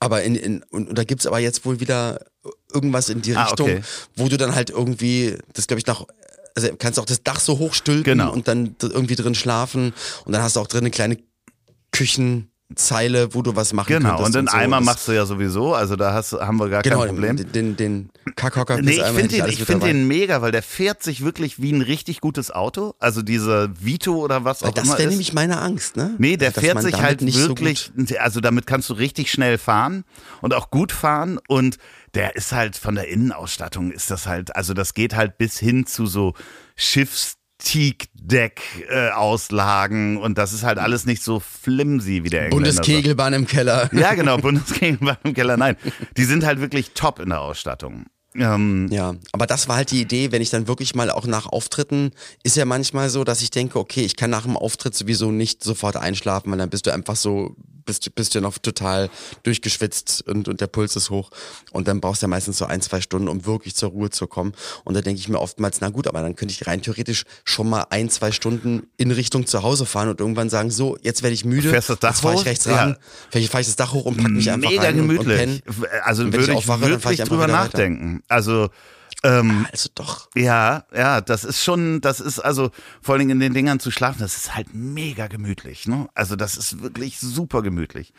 Aber 0.02 0.22
in, 0.24 0.34
in 0.34 0.62
und, 0.70 0.88
und 0.88 0.98
da 0.98 1.04
gibt's 1.04 1.26
aber 1.26 1.38
jetzt 1.38 1.64
wohl 1.64 1.78
wieder 1.78 2.24
irgendwas 2.74 3.08
in 3.08 3.22
die 3.22 3.36
Ah, 3.36 3.44
Richtung, 3.44 3.68
okay. 3.70 3.82
wo 4.16 4.28
du 4.28 4.36
dann 4.36 4.54
halt 4.54 4.70
irgendwie, 4.70 5.36
das 5.52 5.68
glaube 5.68 5.78
ich 5.78 5.86
nach, 5.86 6.04
also 6.56 6.68
kannst 6.76 6.98
auch 6.98 7.04
das 7.04 7.22
Dach 7.22 7.38
so 7.38 7.58
hochstülpen 7.58 8.04
Genau. 8.18 8.32
und 8.32 8.48
dann 8.48 8.74
irgendwie 8.80 9.14
drin 9.14 9.34
schlafen 9.36 9.92
und 10.24 10.32
dann 10.32 10.42
hast 10.42 10.56
du 10.56 10.60
auch 10.60 10.66
drin 10.66 10.80
eine 10.80 10.90
kleine 10.90 11.18
Küchenzeile, 12.76 13.34
wo 13.34 13.42
du 13.42 13.54
was 13.56 13.72
machen 13.72 13.88
Genau, 13.88 14.16
könntest. 14.16 14.26
und 14.26 14.34
den 14.34 14.46
so. 14.48 14.56
Eimer 14.56 14.76
Das- 14.78 14.84
machst 14.86 15.08
du 15.08 15.12
ja 15.12 15.26
sowieso, 15.26 15.74
also 15.74 15.96
da 15.96 16.12
hast, 16.14 16.32
haben 16.32 16.58
wir 16.58 16.68
gar 16.68 16.82
Genau, 16.82 17.00
kein 17.00 17.08
Problem. 17.08 17.36
den, 17.36 17.52
den, 17.52 17.76
den 17.76 18.10
Kackhocker 18.36 18.80
Nee, 18.80 18.92
ich 18.92 19.02
finde 19.02 19.28
den, 19.28 19.46
ich 19.48 19.64
find 19.64 19.82
den 19.82 20.08
mega, 20.08 20.42
weil 20.42 20.52
der 20.52 20.62
fährt 20.62 21.02
sich 21.02 21.24
wirklich 21.24 21.60
wie 21.60 21.72
ein 21.72 21.82
richtig 21.82 22.20
gutes 22.20 22.50
Auto. 22.50 22.94
Also 22.98 23.22
dieser 23.22 23.68
Vito 23.84 24.14
oder 24.16 24.44
was 24.44 24.62
auch 24.62 24.66
Weil 24.68 24.72
das 24.74 24.84
immer 24.84 24.94
wäre 24.98 25.04
ist. 25.08 25.10
nämlich 25.10 25.32
meine 25.32 25.60
Angst, 25.60 25.96
ne? 25.96 26.14
Nee, 26.18 26.36
der 26.36 26.50
Dass 26.52 26.62
fährt 26.64 26.82
sich 26.82 27.00
halt 27.00 27.22
nicht 27.22 27.36
so 27.38 27.48
wirklich, 27.48 27.92
also 28.18 28.40
damit 28.40 28.66
kannst 28.66 28.88
du 28.90 28.94
richtig 28.94 29.30
schnell 29.30 29.58
fahren 29.58 30.04
und 30.40 30.54
auch 30.54 30.70
gut 30.70 30.92
fahren 30.92 31.38
und 31.48 31.76
der 32.14 32.36
ist 32.36 32.52
halt 32.52 32.76
von 32.76 32.94
der 32.94 33.08
Innenausstattung 33.08 33.90
ist 33.90 34.10
das 34.10 34.26
halt, 34.26 34.54
also 34.56 34.74
das 34.74 34.94
geht 34.94 35.14
halt 35.14 35.38
bis 35.38 35.58
hin 35.58 35.86
zu 35.86 36.06
so 36.06 36.34
Schiffsteakdeck-Auslagen 37.64 40.16
und 40.16 40.38
das 40.38 40.52
ist 40.52 40.62
halt 40.62 40.78
alles 40.78 41.06
nicht 41.06 41.22
so 41.22 41.40
flimsy 41.40 42.24
wie 42.24 42.30
der 42.30 42.46
Engländer. 42.46 42.70
Bundeskegelbahn 42.70 43.32
im 43.32 43.46
Keller. 43.46 43.90
Ja, 43.92 44.14
genau, 44.14 44.38
Bundeskegelbahn 44.38 45.18
im 45.24 45.34
Keller. 45.34 45.56
Nein, 45.56 45.76
die 46.16 46.24
sind 46.24 46.44
halt 46.44 46.60
wirklich 46.60 46.92
top 46.94 47.20
in 47.20 47.30
der 47.30 47.40
Ausstattung. 47.40 48.06
Ähm, 48.34 48.88
Ja, 48.90 49.14
aber 49.32 49.46
das 49.46 49.68
war 49.68 49.76
halt 49.76 49.90
die 49.90 50.00
Idee, 50.00 50.32
wenn 50.32 50.40
ich 50.40 50.50
dann 50.50 50.66
wirklich 50.66 50.94
mal 50.94 51.10
auch 51.10 51.26
nach 51.26 51.46
Auftritten, 51.46 52.12
ist 52.42 52.56
ja 52.56 52.64
manchmal 52.64 53.10
so, 53.10 53.24
dass 53.24 53.42
ich 53.42 53.50
denke, 53.50 53.78
okay, 53.78 54.02
ich 54.02 54.16
kann 54.16 54.30
nach 54.30 54.44
dem 54.44 54.56
Auftritt 54.56 54.94
sowieso 54.94 55.30
nicht 55.30 55.62
sofort 55.62 55.96
einschlafen, 55.96 56.50
weil 56.50 56.58
dann 56.58 56.70
bist 56.70 56.86
du 56.86 56.92
einfach 56.92 57.16
so, 57.16 57.56
bist, 57.84 58.14
bist 58.14 58.34
du 58.34 58.40
noch 58.40 58.58
total 58.58 59.10
durchgeschwitzt 59.42 60.26
und, 60.28 60.48
und 60.48 60.60
der 60.60 60.66
Puls 60.66 60.96
ist 60.96 61.10
hoch 61.10 61.30
und 61.72 61.88
dann 61.88 62.00
brauchst 62.00 62.22
du 62.22 62.24
ja 62.24 62.28
meistens 62.28 62.58
so 62.58 62.64
ein, 62.64 62.80
zwei 62.80 63.00
Stunden, 63.00 63.28
um 63.28 63.44
wirklich 63.46 63.74
zur 63.74 63.90
Ruhe 63.90 64.10
zu 64.10 64.26
kommen 64.26 64.52
und 64.84 64.94
da 64.94 65.00
denke 65.00 65.20
ich 65.20 65.28
mir 65.28 65.40
oftmals, 65.40 65.80
na 65.80 65.88
gut, 65.90 66.06
aber 66.06 66.20
dann 66.22 66.36
könnte 66.36 66.52
ich 66.54 66.66
rein 66.66 66.82
theoretisch 66.82 67.24
schon 67.44 67.68
mal 67.68 67.86
ein, 67.90 68.08
zwei 68.10 68.32
Stunden 68.32 68.86
in 68.96 69.10
Richtung 69.10 69.46
zu 69.46 69.62
Hause 69.62 69.86
fahren 69.86 70.08
und 70.08 70.20
irgendwann 70.20 70.50
sagen, 70.50 70.70
so, 70.70 70.96
jetzt 71.02 71.22
werde 71.22 71.34
ich 71.34 71.44
müde, 71.44 71.70
Fährst 71.70 71.90
das 71.90 71.98
Dach 71.98 72.10
jetzt 72.10 72.20
fahre 72.20 72.34
ich 72.36 72.44
rechts 72.44 72.64
Ja. 72.64 72.76
ran, 72.76 72.96
vielleicht 73.30 73.50
fahre 73.50 73.60
ich 73.62 73.66
das 73.68 73.76
Dach 73.76 73.92
hoch 73.92 74.04
und 74.04 74.16
pack 74.16 74.30
mich 74.30 74.50
einfach 74.50 74.70
mega 74.70 74.82
rein 74.82 74.94
und, 75.00 75.10
und 75.10 75.24
gemütlich. 75.24 75.38
penne. 75.38 75.60
also 76.04 76.22
Und 76.24 76.32
wenn 76.32 76.40
würde 76.40 76.52
ich 76.52 76.58
aufwache, 76.58 76.84
ich 76.84 76.90
wirklich 76.90 77.18
drüber 77.20 77.44
wieder 77.44 77.52
weiter. 77.54 77.64
nachdenken. 77.64 78.22
Also 78.28 78.68
ähm, 79.24 79.66
Also 79.70 79.88
doch. 79.94 80.28
Ja, 80.34 80.84
ja, 80.94 81.20
das 81.20 81.44
ist 81.44 81.62
schon, 81.62 82.00
das 82.00 82.20
ist 82.20 82.38
also 82.40 82.70
vor 83.00 83.14
allen 83.14 83.20
Dingen 83.20 83.30
in 83.32 83.40
den 83.40 83.54
Dingern 83.54 83.78
zu 83.80 83.90
schlafen, 83.90 84.18
das 84.20 84.36
ist 84.36 84.54
halt 84.54 84.74
mega 84.74 85.26
gemütlich. 85.28 85.86
Ne? 85.86 86.08
Also 86.14 86.36
das 86.36 86.56
ist 86.56 86.82
wirklich 86.82 87.20
super 87.20 87.62
gemütlich. 87.62 88.12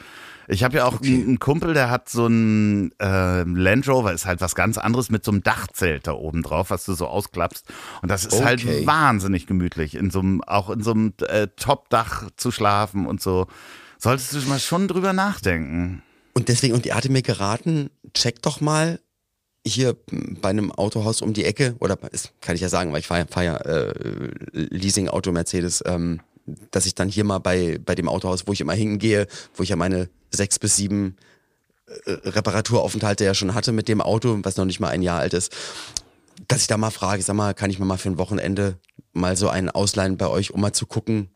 Ich 0.48 0.64
habe 0.64 0.78
ja 0.78 0.86
auch 0.86 1.02
einen, 1.02 1.24
einen 1.26 1.40
Kumpel, 1.40 1.74
der 1.74 1.90
hat 1.90 2.10
so 2.10 2.28
ein 2.28 2.92
äh, 3.00 3.44
Land 3.44 3.88
Rover, 3.88 4.12
ist 4.12 4.26
halt 4.26 4.42
was 4.42 4.56
ganz 4.56 4.78
anderes 4.78 5.10
mit 5.10 5.24
so 5.24 5.32
einem 5.32 5.42
Dachzelt 5.42 6.06
da 6.08 6.12
oben 6.14 6.42
drauf, 6.44 6.70
was 6.70 6.84
du 6.86 6.94
so 6.94 7.08
ausklappst. 7.08 7.66
Und 8.02 8.10
das 8.12 8.26
ist 8.26 8.44
halt 8.44 8.62
Okay. 8.64 8.86
wahnsinnig 8.86 9.48
gemütlich, 9.48 9.96
in 9.96 10.12
so 10.12 10.20
einem, 10.20 10.44
auch 10.44 10.70
in 10.70 10.84
so 10.84 10.92
einem 10.92 11.14
äh, 11.28 11.48
Top-Dach 11.56 12.30
zu 12.36 12.52
schlafen 12.52 13.06
und 13.06 13.22
so. 13.22 13.48
Solltest 13.98 14.34
du 14.34 14.40
mal 14.50 14.60
schon 14.60 14.90
drüber 14.90 15.14
nachdenken. 15.14 16.04
Und 16.34 16.50
deswegen, 16.50 16.74
und 16.74 16.86
er 16.86 16.96
hatte 16.96 17.10
mir 17.12 17.22
geraten, 17.22 17.90
check 18.14 18.42
doch 18.42 18.60
mal 18.60 19.00
hier 19.66 19.96
bei 20.42 20.50
einem 20.50 20.72
Autohaus 20.72 21.22
um 21.22 21.34
die 21.34 21.46
Ecke, 21.46 21.76
oder 21.80 21.96
das 21.96 22.32
kann 22.42 22.56
ich 22.56 22.62
ja 22.62 22.70
sagen, 22.70 22.92
weil 22.92 23.00
ich 23.00 23.08
fahre 23.08 23.22
ja, 23.22 23.28
fahr 23.28 23.44
ja 23.44 23.58
äh, 23.58 23.94
Leasing-Auto 24.52 25.32
Mercedes, 25.32 25.84
ähm, 25.86 26.20
dass 26.72 26.86
ich 26.86 26.96
dann 26.96 27.08
hier 27.08 27.24
mal 27.24 27.40
bei, 27.40 27.80
bei 27.84 27.96
dem 27.96 28.10
Autohaus, 28.10 28.46
wo 28.46 28.54
ich 28.54 28.62
immer 28.62 28.74
hingehe, 28.74 29.28
wo 29.56 29.64
ich 29.64 29.70
ja 29.70 29.76
meine 29.76 30.10
sechs 30.32 30.60
bis 30.60 30.76
sieben 30.76 31.16
äh, 32.06 32.12
Reparaturaufenthalte 32.12 33.24
ja 33.24 33.34
schon 33.34 33.54
hatte 33.54 33.72
mit 33.72 33.88
dem 33.88 34.02
Auto, 34.02 34.38
was 34.44 34.58
noch 34.58 34.66
nicht 34.66 34.82
mal 34.82 34.90
ein 34.90 35.02
Jahr 35.02 35.20
alt 35.20 35.34
ist, 35.34 35.56
dass 36.48 36.62
ich 36.62 36.68
da 36.68 36.78
mal 36.78 36.92
frage, 36.92 37.22
sag 37.22 37.36
mal, 37.36 37.54
kann 37.54 37.70
ich 37.70 37.80
mir 37.80 37.86
mal 37.86 37.98
für 37.98 38.10
ein 38.10 38.18
Wochenende 38.18 38.78
mal 39.14 39.38
so 39.38 39.48
einen 39.48 39.70
ausleihen 39.70 40.18
bei 40.18 40.28
euch, 40.28 40.52
um 40.52 40.60
mal 40.60 40.74
zu 40.74 40.86
gucken, 40.86 41.30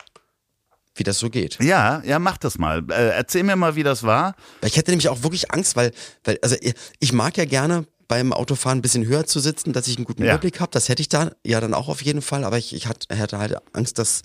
wie 0.96 1.04
das 1.04 1.20
so 1.20 1.30
geht. 1.30 1.60
Ja, 1.62 2.02
ja, 2.06 2.20
mach 2.20 2.38
das 2.38 2.58
mal. 2.58 2.84
Äh, 2.90 3.10
erzähl 3.10 3.44
mir 3.44 3.56
mal, 3.56 3.76
wie 3.76 3.84
das 3.84 4.04
war. 4.04 4.36
Ich 4.63 4.76
hätte 4.76 4.92
nämlich 4.92 5.08
auch 5.10 5.24
wirklich 5.24 5.52
Angst, 5.52 5.76
weil, 5.76 5.94
weil 6.24 6.40
also 6.42 6.58
ich 7.00 7.13
mag 7.13 7.38
ja 7.38 7.46
gerne 7.46 7.86
beim 8.08 8.32
Autofahren 8.34 8.80
ein 8.80 8.82
bisschen 8.82 9.06
höher 9.06 9.26
zu 9.26 9.39
sitzen, 9.39 9.74
dass 9.74 9.88
ich 9.88 9.98
einen 9.98 10.06
guten 10.06 10.24
Ja. 10.24 10.34
Überblick 10.34 10.60
habe. 10.60 10.72
Das 10.72 10.89
hätte 10.89 11.02
ich 11.02 11.10
da 11.10 11.32
ja 11.46 11.60
dann 11.60 11.74
auch 11.74 11.89
auf 11.89 12.02
jeden 12.02 12.22
Fall, 12.22 12.43
aber 12.43 12.58
ich, 12.58 12.74
ich 12.74 12.88
hatte, 12.88 13.17
hatte 13.17 13.38
halt 13.38 13.56
Angst, 13.74 14.00
dass, 14.00 14.22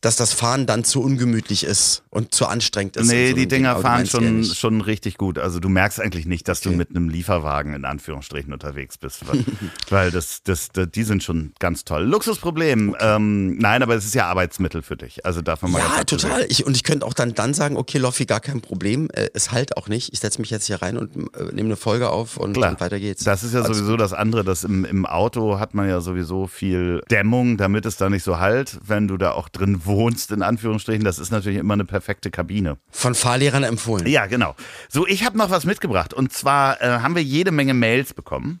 dass 0.00 0.16
das 0.16 0.32
Fahren 0.32 0.66
dann 0.66 0.84
zu 0.84 1.02
ungemütlich 1.02 1.64
ist 1.64 2.04
und 2.10 2.34
zu 2.34 2.46
anstrengend 2.46 2.96
ist. 2.96 3.08
Nee, 3.08 3.30
so 3.30 3.34
die 3.36 3.48
Ding. 3.48 3.58
Dinger 3.62 3.74
du 3.74 3.80
fahren 3.82 4.06
schon, 4.06 4.44
schon 4.44 4.80
richtig 4.80 5.18
gut. 5.18 5.38
Also 5.38 5.58
du 5.58 5.68
merkst 5.68 6.00
eigentlich 6.00 6.26
nicht, 6.26 6.46
dass 6.46 6.60
du 6.60 6.68
Okay. 6.68 6.76
mit 6.78 6.90
einem 6.90 7.08
Lieferwagen 7.08 7.74
in 7.74 7.84
Anführungsstrichen 7.84 8.52
unterwegs 8.52 8.98
bist. 8.98 9.26
Weil, 9.26 9.44
weil 9.90 10.10
das, 10.10 10.42
das, 10.44 10.68
das, 10.72 10.88
die 10.90 11.02
sind 11.02 11.22
schon 11.24 11.52
ganz 11.58 11.84
toll. 11.84 12.04
Luxusproblem. 12.04 12.94
Ähm, 13.00 13.56
nein, 13.58 13.82
aber 13.82 13.94
es 13.96 14.04
ist 14.04 14.14
ja 14.14 14.26
Arbeitsmittel 14.26 14.82
für 14.82 14.96
dich. 14.96 15.24
Also 15.26 15.42
davon 15.42 15.72
mal 15.72 15.80
Ja, 15.80 16.04
total. 16.04 16.46
Ich, 16.48 16.64
und 16.66 16.76
ich 16.76 16.84
könnte 16.84 17.04
auch 17.06 17.14
dann, 17.14 17.34
dann 17.34 17.54
sagen, 17.54 17.76
okay, 17.76 17.98
Loffi, 17.98 18.26
gar 18.26 18.40
kein 18.40 18.60
Problem. 18.60 19.08
Äh, 19.12 19.28
es 19.34 19.50
halt 19.50 19.76
auch 19.76 19.88
nicht. 19.88 20.12
Ich 20.12 20.20
setze 20.20 20.40
mich 20.40 20.50
jetzt 20.50 20.66
hier 20.66 20.80
rein 20.82 20.96
und 20.96 21.16
äh, 21.16 21.44
nehme 21.52 21.68
eine 21.68 21.76
Folge 21.76 22.10
auf 22.10 22.36
und, 22.36 22.56
und 22.56 22.80
weiter 22.80 23.00
geht's. 23.00 23.24
Das 23.24 23.42
ist 23.42 23.54
ja 23.54 23.62
Alles 23.62 23.78
sowieso 23.78 23.96
das 23.96 24.12
andere, 24.12 24.44
dass 24.44 24.62
im, 24.64 24.84
im 24.84 25.06
Auto 25.06 25.58
hat 25.58 25.74
man 25.74 25.88
ja 25.88 26.00
sowieso 26.00 26.46
viel 26.46 27.02
Dämmung, 27.10 27.56
damit 27.56 27.86
es 27.86 27.96
da 27.96 28.08
nicht 28.10 28.22
so 28.22 28.38
halt, 28.38 28.78
wenn 28.86 29.08
du 29.08 29.16
da 29.16 29.32
auch 29.32 29.48
drin 29.48 29.86
wohnst, 29.88 30.30
in 30.30 30.42
Anführungsstrichen. 30.42 31.04
Das 31.04 31.18
ist 31.18 31.32
natürlich 31.32 31.58
immer 31.58 31.74
eine 31.74 31.84
perfekte 31.84 32.30
Kabine. 32.30 32.78
Von 32.90 33.16
Fahrlehrern 33.16 33.64
empfohlen. 33.64 34.06
Ja, 34.06 34.26
genau. 34.26 34.54
So, 34.88 35.06
ich 35.06 35.24
habe 35.24 35.36
noch 35.36 35.50
was 35.50 35.64
mitgebracht. 35.64 36.14
Und 36.14 36.32
zwar 36.32 36.80
äh, 36.80 37.00
haben 37.00 37.16
wir 37.16 37.22
jede 37.22 37.50
Menge 37.50 37.74
Mails 37.74 38.14
bekommen. 38.14 38.60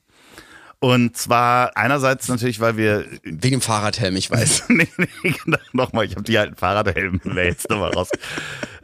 Und 0.80 1.16
zwar 1.16 1.76
einerseits 1.76 2.28
natürlich, 2.28 2.60
weil 2.60 2.76
wir 2.76 3.04
Wegen 3.22 3.56
dem 3.56 3.60
Fahrradhelm, 3.60 4.14
ich 4.16 4.30
weiß. 4.30 4.64
nee, 4.68 4.88
nee, 4.96 5.08
genau, 5.44 5.58
nochmal, 5.72 6.04
ich 6.04 6.12
habe 6.12 6.22
die 6.22 6.38
alten 6.38 6.56
Fahrradhelm-Mails 6.56 7.68
nochmal 7.68 7.90
raus. 7.90 8.10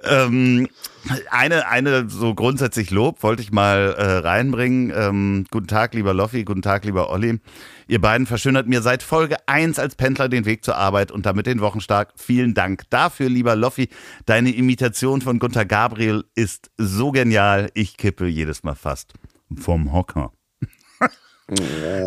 Ähm, 0.08 0.68
eine, 1.30 1.68
eine 1.68 2.08
so 2.08 2.34
grundsätzlich 2.34 2.90
Lob 2.90 3.22
wollte 3.22 3.42
ich 3.42 3.52
mal 3.52 3.94
äh, 3.98 4.26
reinbringen. 4.26 4.92
Ähm, 4.94 5.46
guten 5.50 5.66
Tag, 5.66 5.94
lieber 5.94 6.14
Loffi, 6.14 6.44
guten 6.44 6.62
Tag, 6.62 6.84
lieber 6.84 7.10
Olli. 7.10 7.40
Ihr 7.86 8.00
beiden 8.00 8.26
verschönert 8.26 8.66
mir 8.66 8.80
seit 8.80 9.02
Folge 9.02 9.36
1 9.46 9.78
als 9.78 9.96
Pendler 9.96 10.28
den 10.28 10.46
Weg 10.46 10.64
zur 10.64 10.76
Arbeit 10.76 11.10
und 11.10 11.26
damit 11.26 11.46
den 11.46 11.60
Wochenstark. 11.60 12.12
Vielen 12.16 12.54
Dank 12.54 12.84
dafür, 12.90 13.28
lieber 13.28 13.56
Loffi. 13.56 13.88
Deine 14.24 14.54
Imitation 14.54 15.20
von 15.20 15.38
Gunther 15.38 15.66
Gabriel 15.66 16.24
ist 16.34 16.70
so 16.78 17.12
genial. 17.12 17.70
Ich 17.74 17.96
kippe 17.96 18.26
jedes 18.26 18.62
Mal 18.62 18.74
fast 18.74 19.12
vom 19.56 19.92
Hocker. 19.92 20.32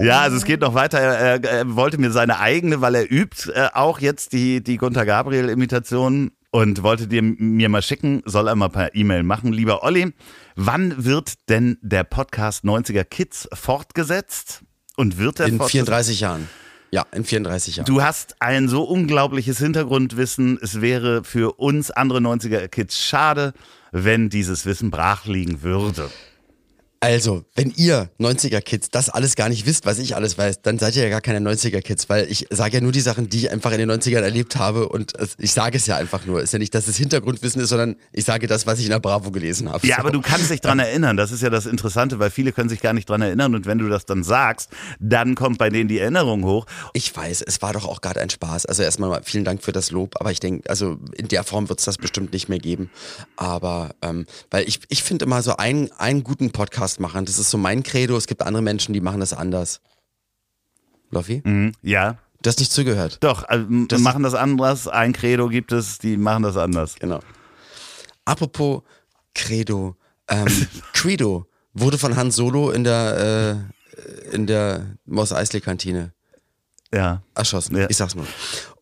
Ja, 0.01 0.21
also 0.21 0.35
es 0.37 0.45
geht 0.45 0.61
noch 0.61 0.73
weiter. 0.73 0.97
Er, 0.97 1.43
er 1.43 1.75
wollte 1.75 1.99
mir 1.99 2.09
seine 2.09 2.39
eigene, 2.39 2.81
weil 2.81 2.95
er 2.95 3.11
übt, 3.11 3.51
äh, 3.51 3.69
auch 3.73 3.99
jetzt 3.99 4.33
die, 4.33 4.63
die 4.63 4.77
Gunther 4.77 5.05
Gabriel-Imitation 5.05 6.31
und 6.51 6.83
wollte 6.83 7.07
dir 7.07 7.21
mir 7.21 7.69
mal 7.69 7.81
schicken, 7.81 8.21
soll 8.25 8.47
er 8.47 8.55
mal 8.55 8.69
per 8.69 8.95
E-Mail 8.95 9.23
machen. 9.23 9.53
Lieber 9.53 9.83
Olli, 9.83 10.13
wann 10.55 11.05
wird 11.05 11.49
denn 11.49 11.77
der 11.81 12.03
Podcast 12.03 12.63
90er 12.63 13.03
Kids 13.03 13.47
fortgesetzt? 13.53 14.63
Und 14.95 15.17
wird 15.17 15.39
er 15.39 15.47
In 15.47 15.57
fortgesetzt? 15.57 15.87
34 15.87 16.19
Jahren. 16.21 16.49
Ja, 16.89 17.05
in 17.11 17.23
34 17.25 17.75
Jahren. 17.77 17.85
Du 17.85 18.01
hast 18.01 18.41
ein 18.41 18.67
so 18.69 18.83
unglaubliches 18.83 19.59
Hintergrundwissen. 19.59 20.57
Es 20.61 20.81
wäre 20.81 21.23
für 21.23 21.59
uns 21.59 21.91
andere 21.91 22.19
90er 22.19 22.67
Kids 22.69 22.99
schade, 22.99 23.53
wenn 23.91 24.29
dieses 24.29 24.65
Wissen 24.65 24.89
brach 24.89 25.25
liegen 25.25 25.61
würde. 25.61 26.09
Also, 26.99 27.43
wenn 27.55 27.71
ihr 27.77 28.09
90er-Kids 28.19 28.89
das 28.89 29.09
alles 29.09 29.35
gar 29.35 29.49
nicht 29.49 29.67
wisst, 29.67 29.85
was 29.85 29.99
ich 29.99 30.15
alles 30.15 30.37
weiß, 30.37 30.63
dann 30.63 30.79
seid 30.79 30.95
ihr 30.95 31.03
ja 31.03 31.09
gar 31.09 31.21
keine 31.21 31.47
90er-Kids, 31.47 32.09
weil 32.09 32.25
ich 32.29 32.47
sage 32.49 32.75
ja 32.77 32.81
nur 32.81 32.91
die 32.91 33.01
Sachen, 33.01 33.29
die 33.29 33.37
ich 33.37 33.51
einfach 33.51 33.71
in 33.71 33.77
den 33.77 33.91
90ern 33.91 34.21
erlebt 34.21 34.55
habe 34.55 34.89
und 34.89 35.13
ich 35.37 35.51
sage 35.51 35.77
es 35.77 35.85
ja 35.85 35.95
einfach 35.97 36.25
nur. 36.25 36.41
Ist 36.41 36.53
ja 36.53 36.59
nicht, 36.59 36.73
dass 36.73 36.87
es 36.87 36.97
Hintergrundwissen 36.97 37.61
ist, 37.61 37.69
sondern 37.69 37.97
ich 38.13 38.25
sage 38.25 38.47
das, 38.47 38.65
was 38.65 38.79
ich 38.79 38.85
in 38.85 38.91
der 38.91 38.99
Bravo 38.99 39.29
gelesen 39.29 39.69
habe. 39.71 39.85
Ja, 39.85 39.97
So. 39.97 40.01
aber 40.01 40.11
du 40.11 40.21
kannst 40.21 40.49
dich 40.49 40.59
dran 40.61 40.79
erinnern. 40.79 41.17
Das 41.17 41.31
ist 41.31 41.43
ja 41.43 41.51
das 41.51 41.67
Interessante, 41.67 42.17
weil 42.17 42.31
viele 42.31 42.51
können 42.51 42.69
sich 42.69 42.81
gar 42.81 42.93
nicht 42.93 43.07
dran 43.07 43.21
erinnern. 43.21 43.53
Und 43.53 43.67
wenn 43.67 43.77
du 43.77 43.89
das 43.89 44.05
dann 44.05 44.23
sagst, 44.23 44.69
dann 44.99 45.35
kommt 45.35 45.59
bei 45.59 45.69
denen 45.69 45.87
die 45.87 45.99
Erinnerung 45.99 46.45
hoch. 46.45 46.65
Ich 46.93 47.15
weiß, 47.15 47.43
es 47.43 47.61
war 47.61 47.73
doch 47.73 47.85
auch 47.85 48.01
gerade 48.01 48.21
ein 48.21 48.31
Spaß. 48.31 48.65
Also 48.65 48.81
erstmal 48.81 49.09
mal 49.09 49.21
vielen 49.23 49.45
Dank 49.45 49.61
für 49.63 49.71
das 49.71 49.91
Lob, 49.91 50.15
aber 50.19 50.31
ich 50.31 50.39
denke, 50.39 50.67
also 50.69 50.97
in 51.15 51.27
der 51.27 51.43
Form 51.43 51.69
wird 51.69 51.77
es 51.77 51.85
das 51.85 51.97
bestimmt 51.97 52.33
nicht 52.33 52.49
mehr 52.49 52.59
geben. 52.59 52.89
Aber 53.35 53.91
ähm, 54.01 54.25
weil 54.49 54.67
ich, 54.67 54.79
ich 54.89 55.03
finde 55.03 55.25
immer 55.25 55.43
so 55.43 55.57
einen, 55.57 55.91
einen 55.91 56.23
guten 56.23 56.49
Podcast 56.51 56.86
machen, 56.99 57.25
das 57.25 57.37
ist 57.39 57.49
so 57.49 57.57
mein 57.57 57.83
Credo. 57.83 58.15
Es 58.17 58.27
gibt 58.27 58.41
andere 58.43 58.61
Menschen, 58.63 58.93
die 58.93 59.01
machen 59.01 59.19
das 59.19 59.33
anders. 59.33 59.81
Loffi? 61.11 61.41
Mhm. 61.45 61.73
Ja, 61.81 62.17
Du 62.41 62.49
hast 62.49 62.59
nicht 62.59 62.71
zugehört. 62.71 63.17
doch. 63.21 63.43
Also, 63.43 63.65
Das- 63.87 63.99
machen 64.01 64.23
das 64.23 64.33
anders. 64.35 64.87
Ein 64.87 65.11
Credo 65.13 65.47
gibt 65.49 65.71
es, 65.71 65.97
die 65.99 66.17
machen 66.17 66.43
das 66.43 66.55
anders. 66.57 66.95
Genau. 66.99 67.19
Apropos 68.25 68.83
Credo, 69.33 69.95
ähm, 70.27 70.45
Credo 70.93 71.47
wurde 71.73 71.97
von 71.97 72.15
Han 72.15 72.31
Solo 72.31 72.71
in 72.71 72.83
der 72.83 73.67
äh, 74.31 74.35
in 74.35 74.45
der 74.47 74.97
Moss 75.05 75.31
Eisley 75.33 75.61
Kantine 75.61 76.13
Ja. 76.93 77.21
erschossen. 77.35 77.75
Ja. 77.77 77.87
Ich 77.89 77.97
sag's 77.97 78.15
nur. 78.15 78.25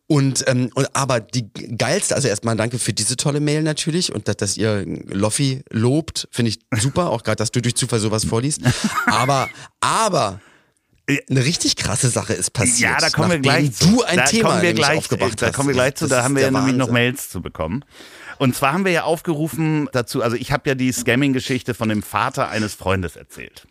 Und, 0.08 0.44
ähm, 0.46 0.70
und 0.74 0.94
aber 0.94 1.18
die 1.18 1.48
geilste, 1.52 2.14
also 2.14 2.28
erstmal 2.28 2.56
danke 2.56 2.78
für 2.78 2.92
diese 2.92 3.16
tolle 3.16 3.40
Mail 3.40 3.62
natürlich 3.62 4.14
und 4.14 4.28
dass, 4.28 4.36
dass 4.36 4.56
ihr 4.56 4.84
Loffi 5.08 5.62
lobt, 5.70 6.28
finde 6.30 6.50
ich 6.50 6.60
super, 6.80 7.10
auch 7.10 7.24
gerade, 7.24 7.36
dass 7.36 7.50
du 7.50 7.60
durch 7.60 7.74
Zufall 7.74 7.98
sowas 7.98 8.24
vorliest. 8.24 8.60
Aber, 9.06 9.48
aber 9.80 10.40
eine 11.30 11.44
richtig 11.44 11.76
krasse 11.76 12.08
Sache 12.08 12.34
ist 12.34 12.52
passiert. 12.52 12.92
Ja, 12.92 12.98
da 12.98 13.10
kommen 13.10 13.30
wir 13.30 13.38
gleich 13.40 13.72
zu. 13.72 13.86
du 13.88 14.02
ein 14.02 14.16
da 14.16 14.24
Thema 14.24 14.50
kommen 14.50 14.62
wir 14.62 14.74
gleich, 14.74 14.98
aufgebracht 14.98 15.42
Da 15.42 15.46
hast. 15.48 15.54
kommen 15.54 15.68
wir 15.68 15.74
gleich 15.74 15.94
zu. 15.96 16.06
Da 16.06 16.22
haben 16.22 16.34
wir 16.36 16.42
ja 16.42 16.50
nämlich 16.50 16.76
noch. 16.76 16.90
Mails 16.90 17.28
zu 17.28 17.42
bekommen. 17.42 17.84
Und 18.38 18.54
zwar 18.54 18.72
haben 18.72 18.84
wir 18.84 18.92
ja 18.92 19.04
aufgerufen 19.04 19.88
dazu, 19.92 20.22
also 20.22 20.36
ich 20.36 20.52
habe 20.52 20.68
ja 20.68 20.74
die 20.74 20.92
Scamming-Geschichte 20.92 21.74
von 21.74 21.88
dem 21.88 22.02
Vater 22.02 22.48
eines 22.48 22.74
Freundes 22.74 23.16
erzählt. 23.16 23.66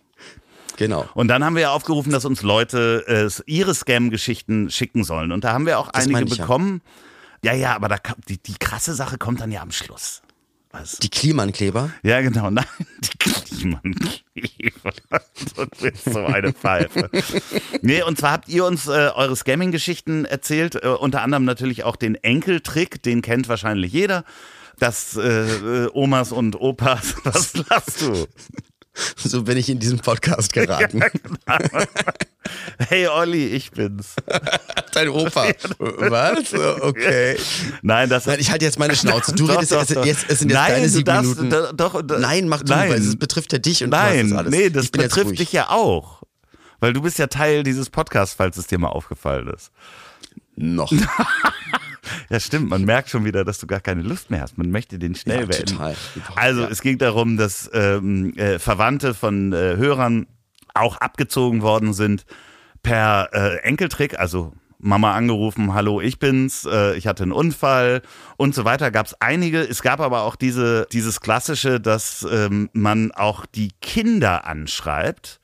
Genau. 0.77 1.07
Und 1.13 1.27
dann 1.27 1.43
haben 1.43 1.55
wir 1.55 1.63
ja 1.63 1.71
aufgerufen, 1.71 2.11
dass 2.11 2.25
uns 2.25 2.41
Leute 2.41 3.05
äh, 3.07 3.41
ihre 3.45 3.73
Scam-Geschichten 3.73 4.69
schicken 4.69 5.03
sollen. 5.03 5.31
Und 5.31 5.43
da 5.43 5.53
haben 5.53 5.65
wir 5.65 5.79
auch 5.79 5.91
Das 5.91 6.05
einige 6.05 6.25
ja. 6.29 6.41
bekommen. 6.41 6.81
Ja, 7.43 7.53
ja, 7.53 7.75
aber 7.75 7.87
da, 7.87 7.97
die, 8.27 8.37
die 8.37 8.55
krasse 8.55 8.93
Sache 8.93 9.17
kommt 9.17 9.41
dann 9.41 9.51
ja 9.51 9.61
am 9.61 9.71
Schluss. 9.71 10.21
Was? 10.71 10.97
Die 10.97 11.09
Klimankleber. 11.09 11.91
Ja, 12.03 12.21
genau. 12.21 12.49
Nein, 12.51 12.65
die 13.01 13.17
Klimankleber. 13.17 14.93
Du 15.55 15.65
bist 15.81 16.05
so 16.05 16.25
eine 16.25 16.51
Pfeife. 16.51 17.09
Nee, 17.81 18.03
und 18.03 18.17
zwar 18.17 18.33
habt 18.33 18.49
ihr 18.49 18.65
uns 18.65 18.87
äh, 18.87 19.11
eure 19.15 19.35
Scamming-Geschichten 19.35 20.25
erzählt. 20.25 20.75
Äh, 20.75 20.87
unter 20.87 21.21
anderem 21.21 21.45
natürlich 21.45 21.83
auch 21.83 21.95
den 21.95 22.15
Enkeltrick, 22.15 23.01
den 23.03 23.21
kennt 23.21 23.47
wahrscheinlich 23.47 23.93
jeder. 23.93 24.25
Dass 24.79 25.15
äh, 25.15 25.85
äh, 25.85 25.89
Omas 25.93 26.33
und 26.33 26.59
Opas, 26.59 27.15
was 27.23 27.53
lachst 27.69 28.01
du? 28.01 28.27
So 29.17 29.43
bin 29.43 29.57
ich 29.57 29.69
in 29.69 29.79
diesem 29.79 29.99
Podcast 29.99 30.53
geraten. 30.53 31.01
Hey 32.77 33.07
Olli, 33.07 33.47
ich 33.47 33.71
bin's. 33.71 34.13
Dein 34.93 35.09
Opa. 35.09 35.47
Was? 35.79 36.53
Okay. 36.53 37.37
Nein, 37.81 38.07
das 38.07 38.27
Nein, 38.27 38.39
ich 38.39 38.51
halte 38.51 38.65
jetzt 38.65 38.77
meine 38.77 38.95
Schnauze. 38.95 39.33
Du 39.33 39.47
Doch, 39.47 39.55
redest 39.55 39.71
doch, 39.71 39.79
jetzt, 39.79 39.95
doch. 39.95 40.05
jetzt, 40.05 40.25
es 40.29 40.39
sind 40.39 40.49
jetzt 40.49 40.57
Nein, 40.59 40.71
deine 40.73 40.89
sieben 40.89 41.05
darfst, 41.05 41.37
Minuten. 41.37 41.49
da- 41.49 41.71
doch, 41.73 42.01
da- 42.03 42.19
Nein, 42.19 42.47
mach 42.47 42.61
du, 42.61 42.71
Nein. 42.71 42.91
weil 42.91 42.99
es 43.01 43.17
betrifft 43.17 43.51
ja 43.51 43.57
dich 43.57 43.83
und 43.83 43.89
Nein, 43.89 44.29
das 44.29 44.37
alles. 44.37 44.51
nee, 44.51 44.69
das 44.69 44.89
betrifft 44.89 45.39
dich 45.39 45.51
ja 45.53 45.69
auch. 45.71 46.21
Weil 46.79 46.93
du 46.93 47.01
bist 47.01 47.17
ja 47.17 47.25
Teil 47.25 47.63
dieses 47.63 47.89
Podcasts, 47.89 48.35
falls 48.35 48.57
es 48.57 48.67
dir 48.67 48.77
mal 48.77 48.89
aufgefallen 48.89 49.47
ist. 49.47 49.71
Noch. 50.55 50.91
Ja, 52.29 52.39
stimmt. 52.39 52.69
Man 52.69 52.83
merkt 52.85 53.09
schon 53.09 53.25
wieder, 53.25 53.43
dass 53.45 53.59
du 53.59 53.67
gar 53.67 53.79
keine 53.81 54.01
Lust 54.01 54.29
mehr 54.31 54.41
hast. 54.41 54.57
Man 54.57 54.71
möchte 54.71 54.99
den 54.99 55.15
schnell 55.15 55.41
Ja, 55.41 55.45
beenden. 55.45 55.75
total. 55.77 55.95
Also 56.35 56.61
Ja. 56.61 56.67
es 56.69 56.81
ging 56.81 56.97
darum, 56.97 57.37
dass 57.37 57.69
ähm, 57.73 58.33
äh, 58.37 58.59
Verwandte 58.59 59.13
von 59.13 59.53
äh, 59.53 59.75
Hörern 59.77 60.27
auch 60.73 60.97
abgezogen 60.97 61.61
worden 61.61 61.93
sind 61.93 62.25
per 62.83 63.29
äh, 63.33 63.57
Enkeltrick, 63.63 64.19
also 64.19 64.53
Mama 64.77 65.13
angerufen, 65.15 65.73
hallo, 65.73 65.99
ich 66.01 66.19
bin's, 66.19 66.65
äh, 66.69 66.95
ich 66.95 67.07
hatte 67.07 67.23
einen 67.23 67.31
Unfall 67.31 68.01
und 68.37 68.53
so 68.53 68.65
weiter. 68.65 68.91
Gab 68.91 69.07
es 69.07 69.19
einige. 69.19 69.61
Es 69.61 69.81
gab 69.81 69.99
aber 69.99 70.21
auch 70.23 70.35
diese, 70.35 70.85
dieses 70.91 71.21
klassische, 71.21 71.79
dass 71.79 72.27
ähm, 72.29 72.69
man 72.73 73.11
auch 73.11 73.45
die 73.47 73.69
Kinder 73.81 74.45
anschreibt. 74.45 75.39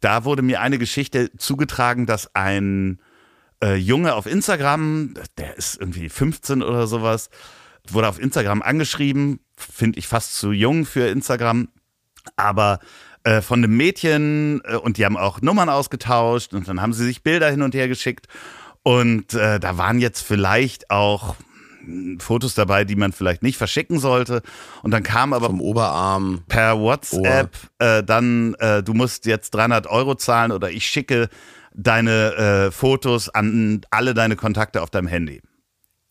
Da 0.00 0.24
wurde 0.24 0.42
mir 0.42 0.60
eine 0.60 0.76
Geschichte 0.78 1.30
zugetragen, 1.38 2.04
dass 2.04 2.34
ein 2.34 2.98
äh, 3.64 3.76
Junge 3.76 4.14
auf 4.14 4.26
Instagram, 4.26 5.14
der 5.38 5.56
ist 5.56 5.80
irgendwie 5.80 6.08
15 6.08 6.62
oder 6.62 6.86
sowas, 6.86 7.30
wurde 7.88 8.08
auf 8.08 8.20
Instagram 8.20 8.62
angeschrieben, 8.62 9.40
finde 9.56 9.98
ich 9.98 10.06
fast 10.06 10.36
zu 10.36 10.52
jung 10.52 10.84
für 10.84 11.08
Instagram, 11.08 11.68
aber 12.36 12.80
äh, 13.24 13.40
von 13.40 13.60
einem 13.64 13.76
Mädchen 13.76 14.60
äh, 14.64 14.76
und 14.76 14.98
die 14.98 15.04
haben 15.06 15.16
auch 15.16 15.40
Nummern 15.40 15.68
ausgetauscht 15.68 16.52
und 16.52 16.68
dann 16.68 16.80
haben 16.80 16.92
sie 16.92 17.04
sich 17.04 17.22
Bilder 17.22 17.50
hin 17.50 17.62
und 17.62 17.74
her 17.74 17.88
geschickt 17.88 18.26
und 18.82 19.32
äh, 19.34 19.58
da 19.58 19.78
waren 19.78 19.98
jetzt 19.98 20.20
vielleicht 20.20 20.90
auch 20.90 21.36
mh, 21.86 22.22
Fotos 22.22 22.54
dabei, 22.54 22.84
die 22.84 22.96
man 22.96 23.12
vielleicht 23.12 23.42
nicht 23.42 23.56
verschicken 23.56 23.98
sollte 23.98 24.42
und 24.82 24.90
dann 24.90 25.02
kam 25.02 25.32
aber 25.32 25.46
Vom 25.46 25.60
Oberarm. 25.62 26.42
per 26.48 26.78
WhatsApp 26.80 27.56
äh, 27.78 28.02
dann, 28.02 28.54
äh, 28.58 28.82
du 28.82 28.92
musst 28.92 29.24
jetzt 29.26 29.54
300 29.54 29.86
Euro 29.86 30.16
zahlen 30.16 30.52
oder 30.52 30.70
ich 30.70 30.86
schicke 30.86 31.28
deine 31.74 32.34
äh, 32.34 32.70
Fotos 32.70 33.28
an 33.28 33.82
alle 33.90 34.14
deine 34.14 34.36
Kontakte 34.36 34.82
auf 34.82 34.90
deinem 34.90 35.08
Handy. 35.08 35.42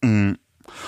Mhm. 0.04 0.38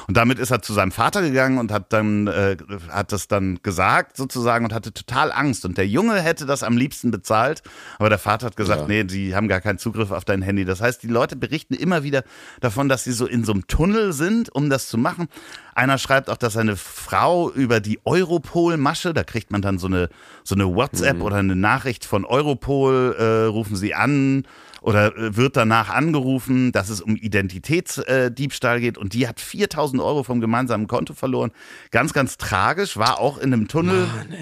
Und 0.07 0.17
damit 0.17 0.39
ist 0.39 0.51
er 0.51 0.61
zu 0.61 0.73
seinem 0.73 0.91
Vater 0.91 1.21
gegangen 1.21 1.57
und 1.57 1.71
hat 1.71 1.91
dann 1.91 2.27
äh, 2.27 2.57
hat 2.89 3.11
das 3.11 3.27
dann 3.27 3.59
gesagt 3.61 4.17
sozusagen 4.17 4.65
und 4.65 4.73
hatte 4.73 4.93
total 4.93 5.31
Angst. 5.31 5.65
Und 5.65 5.77
der 5.77 5.87
Junge 5.87 6.21
hätte 6.21 6.45
das 6.45 6.63
am 6.63 6.77
liebsten 6.77 7.11
bezahlt, 7.11 7.61
aber 7.99 8.09
der 8.09 8.19
Vater 8.19 8.47
hat 8.47 8.55
gesagt, 8.55 8.81
ja. 8.81 8.87
nee, 8.87 9.03
die 9.03 9.35
haben 9.35 9.47
gar 9.47 9.61
keinen 9.61 9.77
Zugriff 9.77 10.11
auf 10.11 10.25
dein 10.25 10.41
Handy. 10.41 10.65
Das 10.65 10.81
heißt, 10.81 11.03
die 11.03 11.07
Leute 11.07 11.35
berichten 11.35 11.73
immer 11.73 12.03
wieder 12.03 12.23
davon, 12.61 12.89
dass 12.89 13.03
sie 13.03 13.11
so 13.11 13.25
in 13.25 13.43
so 13.43 13.51
einem 13.51 13.67
Tunnel 13.67 14.13
sind, 14.13 14.53
um 14.53 14.69
das 14.69 14.87
zu 14.87 14.97
machen. 14.97 15.27
Einer 15.73 15.97
schreibt 15.97 16.29
auch, 16.29 16.37
dass 16.37 16.53
seine 16.53 16.77
Frau 16.77 17.51
über 17.51 17.79
die 17.79 17.99
Europol-Masche, 18.05 19.13
da 19.13 19.23
kriegt 19.23 19.51
man 19.51 19.61
dann 19.61 19.77
so 19.77 19.87
eine 19.87 20.09
so 20.43 20.55
eine 20.55 20.73
WhatsApp 20.73 21.17
mhm. 21.17 21.21
oder 21.21 21.37
eine 21.37 21.55
Nachricht 21.55 22.05
von 22.05 22.25
Europol, 22.25 23.15
äh, 23.17 23.45
rufen 23.45 23.75
sie 23.75 23.93
an 23.93 24.43
oder 24.85 25.17
äh, 25.17 25.35
wird 25.35 25.57
danach 25.57 25.89
angerufen, 25.89 26.71
dass 26.71 26.89
es 26.89 27.01
um 27.01 27.15
Identitätsdiebstahl 27.15 28.79
geht 28.79 28.99
und 28.99 29.13
die 29.13 29.27
hat 29.27 29.39
4000 29.39 30.01
Euro 30.01 30.21
vom 30.21 30.39
gemeinsamen 30.39 30.87
Konto 30.87 31.13
verloren. 31.13 31.51
Ganz, 31.89 32.13
ganz 32.13 32.37
tragisch, 32.37 32.95
war 32.95 33.19
auch 33.19 33.39
in 33.39 33.51
einem 33.51 33.67
Tunnel. 33.67 34.05
Mann, 34.05 34.35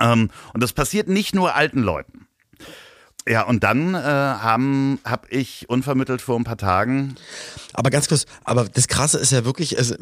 ähm, 0.00 0.30
und 0.52 0.62
das 0.62 0.72
passiert 0.72 1.08
nicht 1.08 1.34
nur 1.34 1.54
alten 1.54 1.80
Leuten. 1.80 2.26
Ja, 3.26 3.42
und 3.42 3.64
dann 3.64 3.94
äh, 3.94 3.98
haben 3.98 4.98
habe 5.04 5.28
ich 5.30 5.68
unvermittelt 5.70 6.20
vor 6.20 6.38
ein 6.38 6.44
paar 6.44 6.58
Tagen. 6.58 7.14
Aber 7.72 7.88
ganz 7.88 8.08
kurz, 8.08 8.26
aber 8.44 8.66
das 8.66 8.86
Krasse 8.86 9.18
ist 9.18 9.32
ja 9.32 9.46
wirklich, 9.46 9.78
also, 9.78 9.94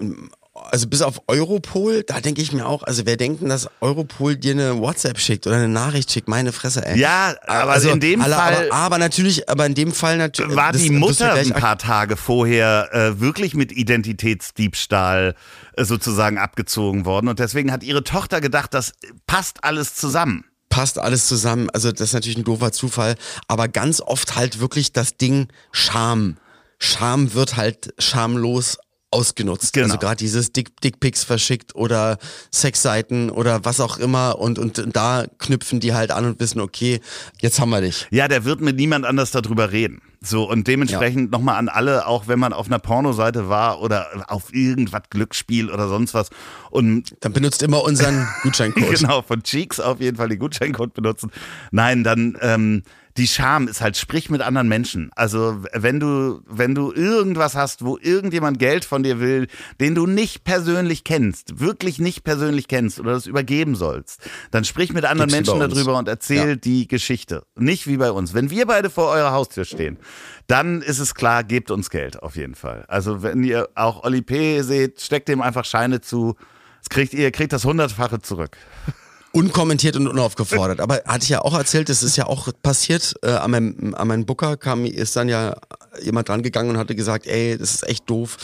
also 0.55 0.89
bis 0.89 1.03
auf 1.03 1.23
Europol, 1.29 2.03
da 2.03 2.21
denke 2.21 2.43
ich 2.43 2.53
mir 2.53 2.67
auch, 2.67 2.83
also 2.83 3.07
wer 3.07 3.17
denkt 3.17 3.41
denn, 3.41 3.49
dass 3.49 3.71
Europol 3.81 4.35
dir 4.35 4.53
eine 4.53 4.79
WhatsApp 4.81 5.21
schickt 5.21 5.47
oder 5.47 5.55
eine 5.55 5.69
Nachricht 5.69 6.11
schickt, 6.11 6.27
meine 6.27 6.51
Fresse, 6.51 6.85
ey. 6.85 6.99
Ja, 6.99 7.37
aber 7.47 7.71
also, 7.71 7.91
in 7.91 8.01
dem 8.01 8.21
alle, 8.21 8.35
Fall. 8.35 8.71
Aber, 8.71 8.75
aber, 8.75 8.99
natürlich, 8.99 9.49
aber 9.49 9.67
in 9.67 9.75
dem 9.75 9.93
Fall 9.93 10.17
natürlich. 10.19 10.57
War 10.57 10.73
die 10.73 10.91
Mutter 10.91 11.35
ein 11.35 11.51
paar 11.51 11.79
Tage 11.79 12.17
vorher 12.17 12.89
äh, 12.93 13.21
wirklich 13.21 13.55
mit 13.55 13.71
Identitätsdiebstahl 13.71 15.37
äh, 15.77 15.85
sozusagen 15.85 16.39
abgezogen 16.39 17.05
worden 17.05 17.29
und 17.29 17.39
deswegen 17.39 17.71
hat 17.71 17.85
ihre 17.85 18.03
Tochter 18.03 18.41
gedacht, 18.41 18.75
das 18.75 18.95
passt 19.29 19.63
alles 19.63 19.95
zusammen 19.95 20.45
passt 20.73 20.99
alles 20.99 21.27
zusammen. 21.27 21.69
Also 21.71 21.93
das 21.93 22.01
ist 22.01 22.13
natürlich 22.15 22.39
ein 22.39 22.45
doofer 22.45 22.73
Zufall, 22.73 23.15
aber 23.47 23.69
ganz 23.69 24.01
oft 24.01 24.37
halt 24.37 24.59
wirklich 24.59 24.93
das 24.93 25.19
Ding 25.19 25.49
Scham. 25.71 26.39
Scham 26.79 27.35
wird 27.35 27.57
halt 27.57 27.93
schamlos 27.99 28.79
ausgenutzt. 29.11 29.75
Genau. 29.75 29.87
Also 29.87 29.99
gerade 29.99 30.17
dieses 30.17 30.53
Dick, 30.53 30.81
Dickpics 30.81 31.25
verschickt 31.25 31.75
oder 31.75 32.17
Sexseiten 32.51 33.29
oder 33.29 33.67
was 33.67 33.81
auch 33.81 33.99
immer 33.99 34.39
und, 34.39 34.59
und 34.59 34.97
da 34.97 35.27
knüpfen 35.39 35.79
die 35.79 35.93
halt 35.93 36.11
an 36.11 36.25
und 36.25 36.41
wissen, 36.41 36.61
okay, 36.61 37.01
jetzt 37.43 37.61
haben 37.61 37.69
wir 37.69 37.83
dich. 37.83 38.07
Ja, 38.11 38.27
der 38.27 38.47
wird 38.47 38.63
mit 38.63 38.77
niemand 38.77 39.05
anders 39.05 39.31
darüber 39.31 39.73
reden. 39.73 40.01
So, 40.25 40.49
und 40.49 40.69
dementsprechend 40.69 41.33
ja. 41.33 41.39
nochmal 41.39 41.57
an 41.57 41.69
alle, 41.69 42.07
auch 42.07 42.29
wenn 42.29 42.39
man 42.39 42.53
auf 42.53 42.67
einer 42.67 42.79
Pornoseite 42.79 43.49
war 43.49 43.81
oder 43.81 44.25
auf 44.29 44.55
irgendwas 44.55 45.03
Glücksspiel 45.11 45.69
oder 45.69 45.89
sonst 45.89 46.15
was. 46.15 46.31
Und 46.71 47.17
dann 47.21 47.33
benutzt 47.33 47.63
immer 47.63 47.83
unseren 47.83 48.29
Gutscheincode. 48.43 49.01
genau, 49.01 49.23
von 49.23 49.43
Cheeks 49.43 49.81
auf 49.81 50.01
jeden 50.01 50.17
Fall 50.17 50.29
den 50.29 50.39
Gutscheincode 50.39 50.95
benutzen. 50.95 51.33
Nein, 51.73 52.05
dann 52.05 52.39
ähm, 52.41 52.83
die 53.17 53.29
Scham 53.29 53.69
ist 53.69 53.81
halt, 53.81 53.97
sprich 53.97 54.31
mit 54.31 54.41
anderen 54.41 54.69
Menschen. 54.69 55.11
Also 55.15 55.63
wenn 55.73 56.01
du, 56.01 56.41
wenn 56.47 56.75
du 56.75 56.93
irgendwas 56.93 57.55
hast, 57.55 57.85
wo 57.85 57.99
irgendjemand 57.99 58.59
Geld 58.59 58.85
von 58.85 59.03
dir 59.03 59.21
will, 59.21 59.49
den 59.81 59.95
du 59.95 60.07
nicht 60.07 60.45
persönlich 60.45 61.05
kennst, 61.05 61.61
wirklich 61.61 61.99
nicht 61.99 62.25
persönlich 62.25 62.69
kennst 62.69 63.01
oder 63.01 63.13
das 63.13 63.27
übergeben 63.27 63.75
sollst, 63.75 64.21
dann 64.51 64.65
sprich 64.65 64.93
mit 64.93 65.05
anderen 65.05 65.31
Gibt's 65.31 65.53
Menschen 65.53 65.71
darüber 65.71 65.99
und 65.99 66.09
erzähl 66.09 66.51
ja. 66.51 66.57
die 66.57 66.89
Geschichte. 66.89 67.45
Nicht 67.55 67.87
wie 67.87 67.99
bei 67.99 68.11
uns. 68.11 68.33
Wenn 68.33 68.51
wir 68.51 68.67
beide 68.67 68.89
vor 68.89 69.09
eurer 69.09 69.33
Haustür 69.33 69.65
stehen, 69.65 69.99
dann 70.47 70.83
ist 70.83 70.99
es 70.99 71.15
klar, 71.15 71.45
gebt 71.45 71.71
uns 71.71 71.91
Geld 71.91 72.23
auf 72.23 72.37
jeden 72.37 72.55
Fall. 72.55 72.85
Also 72.89 73.23
wenn 73.23 73.45
ihr 73.45 73.69
auch 73.75 74.05
Oli 74.05 74.23
P. 74.23 74.63
seht, 74.63 75.01
steckt 75.01 75.29
dem 75.29 75.43
einfach 75.43 75.65
Scheine 75.65 76.01
zu. 76.01 76.37
Das 76.81 76.89
kriegt 76.89 77.15
ihr 77.15 77.31
kriegt 77.31 77.53
das 77.53 77.65
hundertfache 77.65 78.21
zurück. 78.21 78.57
Unkommentiert 79.33 79.97
und 79.97 80.09
unaufgefordert. 80.09 80.81
Aber 80.81 81.03
hatte 81.07 81.25
ich 81.25 81.31
ja 81.31 81.41
auch 81.41 81.57
erzählt, 81.57 81.89
das 81.89 82.03
ist 82.03 82.17
ja 82.17 82.27
auch 82.27 82.49
passiert. 82.63 83.15
Äh, 83.23 83.31
an, 83.31 83.51
meinem, 83.51 83.95
an 83.95 84.09
meinem 84.09 84.27
Booker 84.27 84.57
kam, 84.57 84.85
ist 84.85 85.17
dann 85.17 85.29
ja 85.29 85.57
jemand 86.03 86.29
dran 86.29 86.43
gegangen 86.43 86.71
und 86.71 86.79
hatte 86.79 86.95
gesagt, 86.95 87.27
ey, 87.27 87.57
das 87.57 87.75
ist 87.75 87.89
echt 87.89 88.09
doof. 88.09 88.37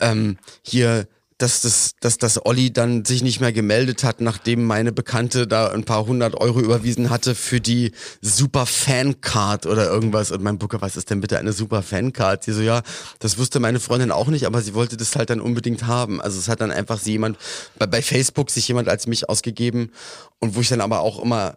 Ähm, 0.00 0.38
hier 0.62 1.08
dass 1.38 1.60
das, 1.60 1.92
dass 2.00 2.18
das 2.18 2.44
Olli 2.44 2.72
dann 2.72 3.04
sich 3.04 3.22
nicht 3.22 3.40
mehr 3.40 3.52
gemeldet 3.52 4.02
hat, 4.02 4.20
nachdem 4.20 4.64
meine 4.64 4.90
Bekannte 4.90 5.46
da 5.46 5.68
ein 5.70 5.84
paar 5.84 6.04
hundert 6.04 6.34
Euro 6.34 6.60
überwiesen 6.60 7.10
hatte 7.10 7.36
für 7.36 7.60
die 7.60 7.92
Super 8.20 8.66
Fan 8.66 9.20
Card 9.20 9.66
oder 9.66 9.88
irgendwas. 9.88 10.32
Und 10.32 10.42
mein 10.42 10.58
Booker, 10.58 10.80
was 10.80 10.96
ist 10.96 11.10
denn 11.10 11.20
bitte 11.20 11.38
eine 11.38 11.52
Super 11.52 11.82
Fan 11.82 12.12
Card? 12.12 12.42
Sie 12.42 12.52
so, 12.52 12.60
ja, 12.60 12.82
das 13.20 13.38
wusste 13.38 13.60
meine 13.60 13.78
Freundin 13.78 14.10
auch 14.10 14.26
nicht, 14.26 14.46
aber 14.46 14.62
sie 14.62 14.74
wollte 14.74 14.96
das 14.96 15.14
halt 15.14 15.30
dann 15.30 15.40
unbedingt 15.40 15.86
haben. 15.86 16.20
Also 16.20 16.40
es 16.40 16.48
hat 16.48 16.60
dann 16.60 16.72
einfach 16.72 16.98
sie 16.98 17.12
jemand, 17.12 17.38
bei, 17.78 17.86
bei 17.86 18.02
Facebook 18.02 18.50
sich 18.50 18.66
jemand 18.66 18.88
als 18.88 19.06
mich 19.06 19.28
ausgegeben 19.28 19.92
und 20.40 20.56
wo 20.56 20.60
ich 20.60 20.68
dann 20.68 20.80
aber 20.80 21.00
auch 21.00 21.22
immer 21.22 21.56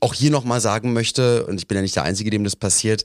auch 0.00 0.12
hier 0.12 0.30
nochmal 0.30 0.60
sagen 0.60 0.92
möchte, 0.92 1.46
und 1.46 1.56
ich 1.58 1.66
bin 1.66 1.76
ja 1.76 1.82
nicht 1.82 1.96
der 1.96 2.02
Einzige, 2.02 2.28
dem 2.28 2.44
das 2.44 2.56
passiert, 2.56 3.04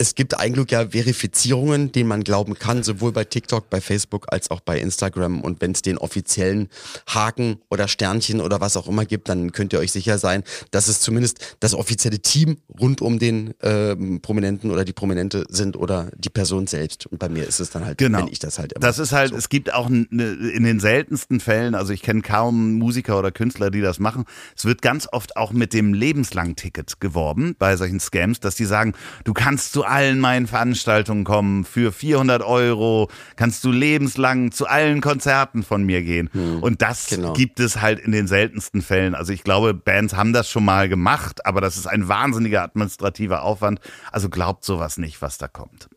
es 0.00 0.14
gibt 0.14 0.38
eigentlich 0.38 0.70
ja 0.70 0.88
Verifizierungen, 0.88 1.90
denen 1.90 2.08
man 2.08 2.22
glauben 2.22 2.54
kann, 2.54 2.84
sowohl 2.84 3.10
bei 3.10 3.24
TikTok, 3.24 3.68
bei 3.68 3.80
Facebook 3.80 4.26
als 4.32 4.48
auch 4.52 4.60
bei 4.60 4.78
Instagram. 4.78 5.40
Und 5.40 5.60
wenn 5.60 5.72
es 5.72 5.82
den 5.82 5.98
offiziellen 5.98 6.68
Haken 7.08 7.56
oder 7.68 7.88
Sternchen 7.88 8.40
oder 8.40 8.60
was 8.60 8.76
auch 8.76 8.86
immer 8.86 9.04
gibt, 9.04 9.28
dann 9.28 9.50
könnt 9.50 9.72
ihr 9.72 9.80
euch 9.80 9.90
sicher 9.90 10.18
sein, 10.18 10.44
dass 10.70 10.86
es 10.86 11.00
zumindest 11.00 11.56
das 11.58 11.74
offizielle 11.74 12.20
Team 12.20 12.58
rund 12.78 13.02
um 13.02 13.18
den 13.18 13.54
ähm, 13.60 14.20
Prominenten 14.22 14.70
oder 14.70 14.84
die 14.84 14.92
Prominente 14.92 15.44
sind 15.48 15.76
oder 15.76 16.12
die 16.16 16.30
Person 16.30 16.68
selbst. 16.68 17.06
Und 17.06 17.18
bei 17.18 17.28
mir 17.28 17.48
ist 17.48 17.58
es 17.58 17.70
dann 17.70 17.84
halt, 17.84 17.98
genau. 17.98 18.20
wenn 18.20 18.28
ich 18.28 18.38
das 18.38 18.60
halt 18.60 18.74
immer. 18.74 18.80
Das 18.80 19.00
ist 19.00 19.10
halt, 19.10 19.30
so. 19.30 19.36
es 19.36 19.48
gibt 19.48 19.74
auch 19.74 19.90
in 19.90 20.08
den 20.12 20.78
seltensten 20.78 21.40
Fällen, 21.40 21.74
also 21.74 21.92
ich 21.92 22.02
kenne 22.02 22.22
kaum 22.22 22.74
Musiker 22.74 23.18
oder 23.18 23.32
Künstler, 23.32 23.72
die 23.72 23.80
das 23.80 23.98
machen. 23.98 24.26
Es 24.56 24.64
wird 24.64 24.80
ganz 24.80 25.08
oft 25.10 25.36
auch 25.36 25.50
mit 25.50 25.72
dem 25.72 25.92
lebenslangen 25.92 26.54
Ticket 26.54 27.00
geworben 27.00 27.56
bei 27.58 27.76
solchen 27.76 27.98
Scams, 27.98 28.38
dass 28.38 28.54
die 28.54 28.64
sagen, 28.64 28.92
du 29.24 29.32
kannst 29.32 29.72
zu 29.72 29.87
allen 29.88 30.20
meinen 30.20 30.46
Veranstaltungen 30.46 31.24
kommen. 31.24 31.64
Für 31.64 31.92
400 31.92 32.42
Euro 32.42 33.10
kannst 33.36 33.64
du 33.64 33.72
lebenslang 33.72 34.52
zu 34.52 34.66
allen 34.66 35.00
Konzerten 35.00 35.62
von 35.62 35.84
mir 35.84 36.02
gehen. 36.02 36.30
Hm, 36.32 36.62
und 36.62 36.82
das 36.82 37.08
genau. 37.08 37.32
gibt 37.32 37.60
es 37.60 37.80
halt 37.80 37.98
in 37.98 38.12
den 38.12 38.26
seltensten 38.26 38.82
Fällen. 38.82 39.14
Also 39.14 39.32
ich 39.32 39.44
glaube, 39.44 39.74
Bands 39.74 40.14
haben 40.14 40.32
das 40.32 40.48
schon 40.48 40.64
mal 40.64 40.88
gemacht, 40.88 41.44
aber 41.46 41.60
das 41.60 41.76
ist 41.76 41.86
ein 41.86 42.08
wahnsinniger 42.08 42.62
administrativer 42.62 43.42
Aufwand. 43.42 43.80
Also 44.12 44.28
glaubt 44.28 44.64
sowas 44.64 44.98
nicht, 44.98 45.22
was 45.22 45.38
da 45.38 45.48
kommt. 45.48 45.88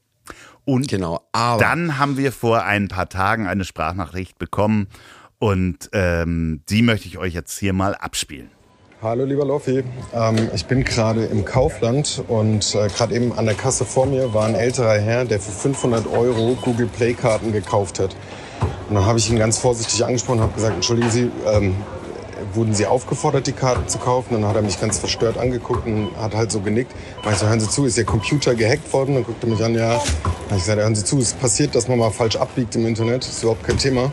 Und 0.63 0.87
genau, 0.87 1.27
dann 1.33 1.97
haben 1.97 2.17
wir 2.17 2.31
vor 2.31 2.63
ein 2.63 2.87
paar 2.87 3.09
Tagen 3.09 3.47
eine 3.47 3.65
Sprachnachricht 3.65 4.37
bekommen 4.37 4.87
und 5.39 5.89
ähm, 5.93 6.61
die 6.69 6.83
möchte 6.83 7.07
ich 7.07 7.17
euch 7.17 7.33
jetzt 7.33 7.57
hier 7.57 7.73
mal 7.73 7.95
abspielen. 7.95 8.51
Hallo 9.03 9.25
lieber 9.25 9.45
Loffi, 9.45 9.83
ähm, 10.13 10.51
ich 10.53 10.67
bin 10.67 10.83
gerade 10.83 11.25
im 11.25 11.43
Kaufland 11.43 12.23
und 12.27 12.75
äh, 12.75 12.87
gerade 12.87 13.15
eben 13.15 13.33
an 13.33 13.47
der 13.47 13.55
Kasse 13.55 13.83
vor 13.83 14.05
mir 14.05 14.35
war 14.35 14.45
ein 14.45 14.53
älterer 14.53 14.99
Herr, 14.99 15.25
der 15.25 15.39
für 15.39 15.49
500 15.49 16.05
Euro 16.05 16.55
Google 16.61 16.85
Play 16.85 17.15
Karten 17.15 17.51
gekauft 17.51 17.97
hat. 17.97 18.15
Und 18.89 18.93
dann 18.93 19.03
habe 19.07 19.17
ich 19.17 19.27
ihn 19.27 19.39
ganz 19.39 19.57
vorsichtig 19.57 20.05
angesprochen 20.05 20.37
und 20.37 20.43
habe 20.43 20.53
gesagt, 20.53 20.75
entschuldigen 20.75 21.09
Sie, 21.09 21.31
ähm, 21.47 21.75
wurden 22.53 22.75
Sie 22.75 22.85
aufgefordert, 22.85 23.47
die 23.47 23.53
Karten 23.53 23.87
zu 23.87 23.97
kaufen? 23.97 24.35
Dann 24.35 24.45
hat 24.45 24.55
er 24.55 24.61
mich 24.61 24.79
ganz 24.79 24.99
verstört 24.99 25.39
angeguckt 25.39 25.87
und 25.87 26.15
hat 26.21 26.35
halt 26.35 26.51
so 26.51 26.59
genickt. 26.59 26.91
Ich 27.27 27.37
so, 27.37 27.47
hören 27.47 27.59
Sie 27.59 27.69
zu, 27.69 27.85
ist 27.85 27.97
Ihr 27.97 28.05
Computer 28.05 28.53
gehackt 28.53 28.93
worden? 28.93 29.15
Dann 29.15 29.23
guckte 29.23 29.47
er 29.47 29.49
mich 29.49 29.63
an, 29.63 29.73
ja. 29.73 29.93
Dann 29.93 29.95
habe 29.95 30.57
ich 30.57 30.57
gesagt, 30.57 30.79
hören 30.79 30.93
Sie 30.93 31.03
zu, 31.03 31.17
es 31.17 31.33
passiert, 31.33 31.73
dass 31.73 31.87
man 31.87 31.97
mal 31.97 32.11
falsch 32.11 32.35
abbiegt 32.35 32.75
im 32.75 32.85
Internet, 32.85 33.25
ist 33.25 33.41
überhaupt 33.41 33.63
kein 33.65 33.79
Thema. 33.79 34.11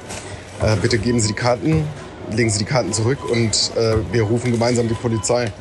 Äh, 0.62 0.76
bitte 0.80 0.96
geben 0.96 1.20
Sie 1.20 1.28
die 1.28 1.34
Karten 1.34 1.84
legen 2.32 2.50
Sie 2.50 2.58
die 2.58 2.64
Karten 2.64 2.92
zurück 2.92 3.24
und 3.30 3.72
äh, 3.76 3.96
wir 4.12 4.22
rufen 4.22 4.52
gemeinsam 4.52 4.88
die 4.88 4.94
Polizei. 4.94 5.52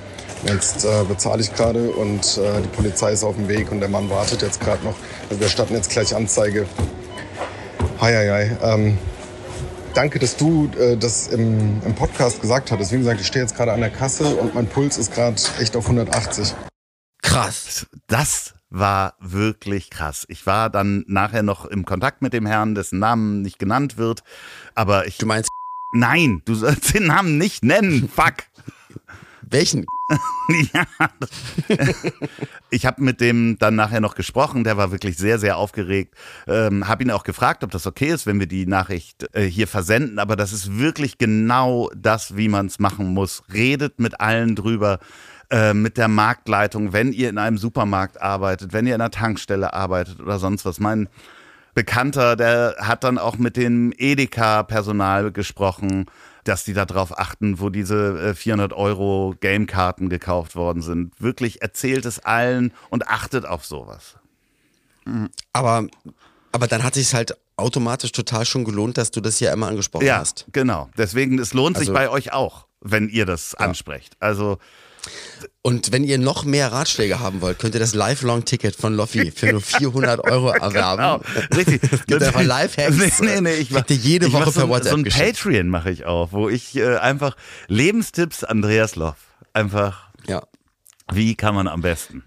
Jetzt 0.46 0.86
äh, 0.86 1.04
bezahle 1.08 1.42
ich 1.42 1.54
gerade 1.54 1.90
und 1.92 2.38
äh, 2.38 2.62
die 2.62 2.68
Polizei 2.70 3.12
ist 3.12 3.24
auf 3.24 3.36
dem 3.36 3.48
Weg 3.48 3.72
und 3.72 3.80
der 3.80 3.90
Mann 3.90 4.10
wartet 4.10 4.42
jetzt 4.42 4.60
gerade 4.60 4.84
noch. 4.84 4.96
Also 5.30 5.42
wir 5.42 5.50
starten 5.50 5.74
jetzt 5.74 5.90
gleich 5.90 6.16
Anzeige. 6.16 6.68
Hi, 8.00 8.14
hi, 8.14 8.28
hi. 8.30 8.52
Ähm, 8.62 8.98
danke, 9.96 10.20
dass 10.20 10.38
du 10.38 10.70
äh, 10.80 10.96
das 10.96 11.28
im, 11.28 11.82
im 11.84 11.96
Podcast 11.96 12.40
gesagt 12.42 12.72
hattest. 12.72 12.92
Wie 12.92 12.98
gesagt, 12.98 13.20
ich 13.20 13.28
stehe 13.28 13.44
jetzt 13.44 13.56
gerade 13.56 13.74
an 13.74 13.80
der 13.80 13.90
Kasse 13.90 14.36
und 14.36 14.54
mein 14.54 14.68
Puls 14.68 14.98
ist 14.98 15.14
gerade 15.14 15.36
echt 15.60 15.76
auf 15.76 15.86
180. 15.86 16.54
Krass. 17.24 17.88
Das 18.06 18.54
war 18.70 19.16
wirklich 19.20 19.90
krass. 19.90 20.26
Ich 20.30 20.46
war 20.46 20.70
dann 20.70 21.04
nachher 21.08 21.44
noch 21.44 21.66
im 21.66 21.86
Kontakt 21.86 22.22
mit 22.22 22.34
dem 22.34 22.46
Herrn, 22.46 22.76
dessen 22.76 23.00
Namen 23.00 23.42
nicht 23.42 23.60
genannt 23.60 23.98
wird. 23.98 24.22
Aber 24.76 25.08
ich. 25.08 25.18
Du 25.18 25.26
meinst 25.26 25.50
Nein, 25.92 26.42
du 26.46 26.56
sollst 26.56 26.94
den 26.94 27.08
Namen 27.08 27.38
nicht 27.38 27.64
nennen. 27.64 28.10
Fuck. 28.14 28.44
Welchen? 29.50 29.86
ja. 30.74 30.86
Ich 32.70 32.86
habe 32.86 33.02
mit 33.02 33.22
dem 33.22 33.58
dann 33.60 33.76
nachher 33.76 34.00
noch 34.02 34.16
gesprochen. 34.16 34.64
Der 34.64 34.78
war 34.78 34.92
wirklich 34.92 35.18
sehr, 35.18 35.40
sehr 35.40 35.58
aufgeregt. 35.58 36.16
Ähm, 36.48 36.88
habe 36.88 37.04
ihn 37.04 37.12
auch 37.12 37.24
gefragt, 37.24 37.64
ob 37.64 37.72
das 37.72 37.88
okay 37.88 38.08
ist, 38.08 38.26
wenn 38.26 38.40
wir 38.40 38.48
die 38.48 38.66
Nachricht 38.66 39.28
äh, 39.34 39.44
hier 39.44 39.68
versenden. 39.68 40.20
Aber 40.20 40.36
das 40.36 40.52
ist 40.54 40.78
wirklich 40.78 41.18
genau 41.18 41.90
das, 41.96 42.36
wie 42.38 42.50
man 42.50 42.68
es 42.68 42.80
machen 42.80 43.08
muss. 43.08 43.44
Redet 43.54 44.00
mit 44.00 44.20
allen 44.20 44.56
drüber. 44.56 45.00
äh, 45.50 45.74
mit 45.74 45.98
der 45.98 46.10
Marktleitung, 46.10 46.92
wenn 46.94 47.14
ihr 47.14 47.30
in 47.30 47.38
einem 47.38 47.58
Supermarkt 47.58 48.22
arbeitet, 48.22 48.74
wenn 48.74 48.86
ihr 48.86 48.96
in 48.96 49.02
einer 49.02 49.12
Tankstelle 49.12 49.74
arbeitet 49.74 50.20
oder 50.20 50.40
sonst 50.40 50.66
was. 50.66 50.80
Mein 50.80 51.08
Bekannter, 51.78 52.36
der 52.36 52.76
hat 52.80 53.04
dann 53.04 53.20
auch 53.20 53.38
mit 53.38 53.56
dem 53.56 53.94
Edeka-Personal 53.96 55.32
gesprochen, 55.32 56.08
dass 56.44 56.64
die 56.64 56.74
darauf 56.74 57.20
achten, 57.20 57.60
wo 57.60 57.70
diese 57.70 58.34
400 58.34 58.72
äh, 58.72 58.76
Euro 58.76 59.36
Gamekarten 59.42 60.10
gekauft 60.10 60.56
worden 60.56 60.82
sind. 60.82 61.14
Wirklich 61.22 61.62
erzählt 61.62 62.06
es 62.06 62.18
allen 62.18 62.74
und 62.90 63.08
achtet 63.08 63.46
auf 63.46 63.64
sowas. 63.64 64.16
Aber, 65.54 65.86
aber 66.52 66.66
dann 66.66 66.82
hat 66.84 66.96
sich 66.96 67.14
halt 67.14 67.38
automatisch 67.58 68.12
total 68.12 68.48
schon 68.48 68.66
gelohnt, 68.66 68.98
dass 68.98 69.12
du 69.12 69.22
das 69.22 69.38
hier 69.38 69.52
immer 69.52 69.68
angesprochen 69.68 70.08
Ja, 70.08 70.18
hast. 70.18 70.48
genau. 70.52 70.90
Deswegen, 70.98 71.38
es 71.38 71.54
lohnt 71.54 71.78
sich 71.78 71.90
Also- 71.90 71.94
bei 71.94 72.10
euch 72.10 72.34
auch, 72.34 72.66
wenn 72.82 73.08
ihr 73.08 73.28
das 73.28 73.54
ansprecht. 73.54 74.18
Also, 74.20 74.58
Und 75.62 75.92
wenn 75.92 76.04
ihr 76.06 76.18
noch 76.18 76.46
mehr 76.46 76.72
Ratschläge 76.72 77.20
haben 77.20 77.42
wollt, 77.42 77.60
könnt 77.60 77.74
ihr 77.74 77.80
das 77.80 77.94
Lifelong-Ticket 77.94 78.76
von 78.76 78.94
Loffi 78.96 79.32
für 79.32 79.52
nur 79.52 79.62
400 79.62 80.22
Euro 80.24 80.50
erwerben. 80.52 81.24
genau, 81.24 81.58
richtig. 81.58 81.82
Es 81.92 82.06
gibt 82.06 82.24
einfach 82.24 82.44
Lifehacks. 82.44 83.20
Nee, 83.20 83.36
nee, 83.36 83.42
nee, 83.42 83.54
ich 83.56 83.72
mach, 83.72 83.84
ihr 83.90 83.96
jede 83.98 84.28
ich 84.28 84.34
mach 84.34 84.42
Woche 84.42 84.52
so, 84.52 84.60
per 84.62 84.70
WhatsApp 84.70 84.92
So 84.92 84.98
ein. 84.98 85.04
Patreon 85.06 85.68
mache 85.68 85.92
ich 85.92 86.06
auch, 86.06 86.32
wo 86.32 86.48
ich 86.48 86.76
äh, 86.78 86.96
einfach 86.98 87.36
Lebenstipps 87.68 88.44
Andreas 88.46 88.96
Loff. 88.96 89.18
Einfach, 89.54 90.10
Ja. 90.28 90.44
wie 91.12 91.36
kann 91.36 91.54
man 91.56 91.68
am 91.68 91.82
besten? 91.82 92.24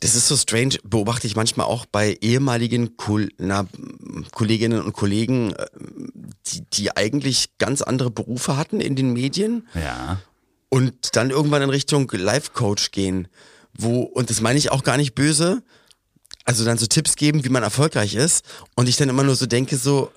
Das 0.00 0.16
ist 0.16 0.26
so 0.26 0.36
strange, 0.36 0.78
beobachte 0.82 1.28
ich 1.28 1.36
manchmal 1.36 1.66
auch 1.66 1.86
bei 1.86 2.18
ehemaligen 2.20 2.96
Kol 2.96 3.28
na, 3.38 3.66
Kolleginnen 4.32 4.82
und 4.82 4.94
Kollegen, 4.94 5.52
äh, 5.52 5.66
die, 6.48 6.62
die 6.72 6.96
eigentlich 6.96 7.56
ganz 7.58 7.82
andere 7.82 8.10
Berufe 8.10 8.56
hatten 8.56 8.80
in 8.80 8.96
den 8.96 9.12
Medien 9.12 9.68
Ja. 9.74 10.18
Und 10.72 11.16
dann 11.16 11.28
irgendwann 11.28 11.60
in 11.60 11.68
Richtung 11.68 12.10
Life-Coach 12.10 12.92
gehen, 12.92 13.28
wo, 13.74 14.00
und 14.00 14.30
das 14.30 14.40
meine 14.40 14.58
ich 14.58 14.72
auch 14.72 14.84
gar 14.84 14.96
nicht 14.96 15.14
böse, 15.14 15.62
also 16.46 16.64
dann 16.64 16.78
so 16.78 16.86
Tipps 16.86 17.16
geben, 17.16 17.44
wie 17.44 17.50
man 17.50 17.62
erfolgreich 17.62 18.14
ist 18.14 18.46
und 18.74 18.88
ich 18.88 18.96
dann 18.96 19.10
immer 19.10 19.22
nur 19.22 19.36
so 19.36 19.44
denke, 19.44 19.76
so, 19.76 20.10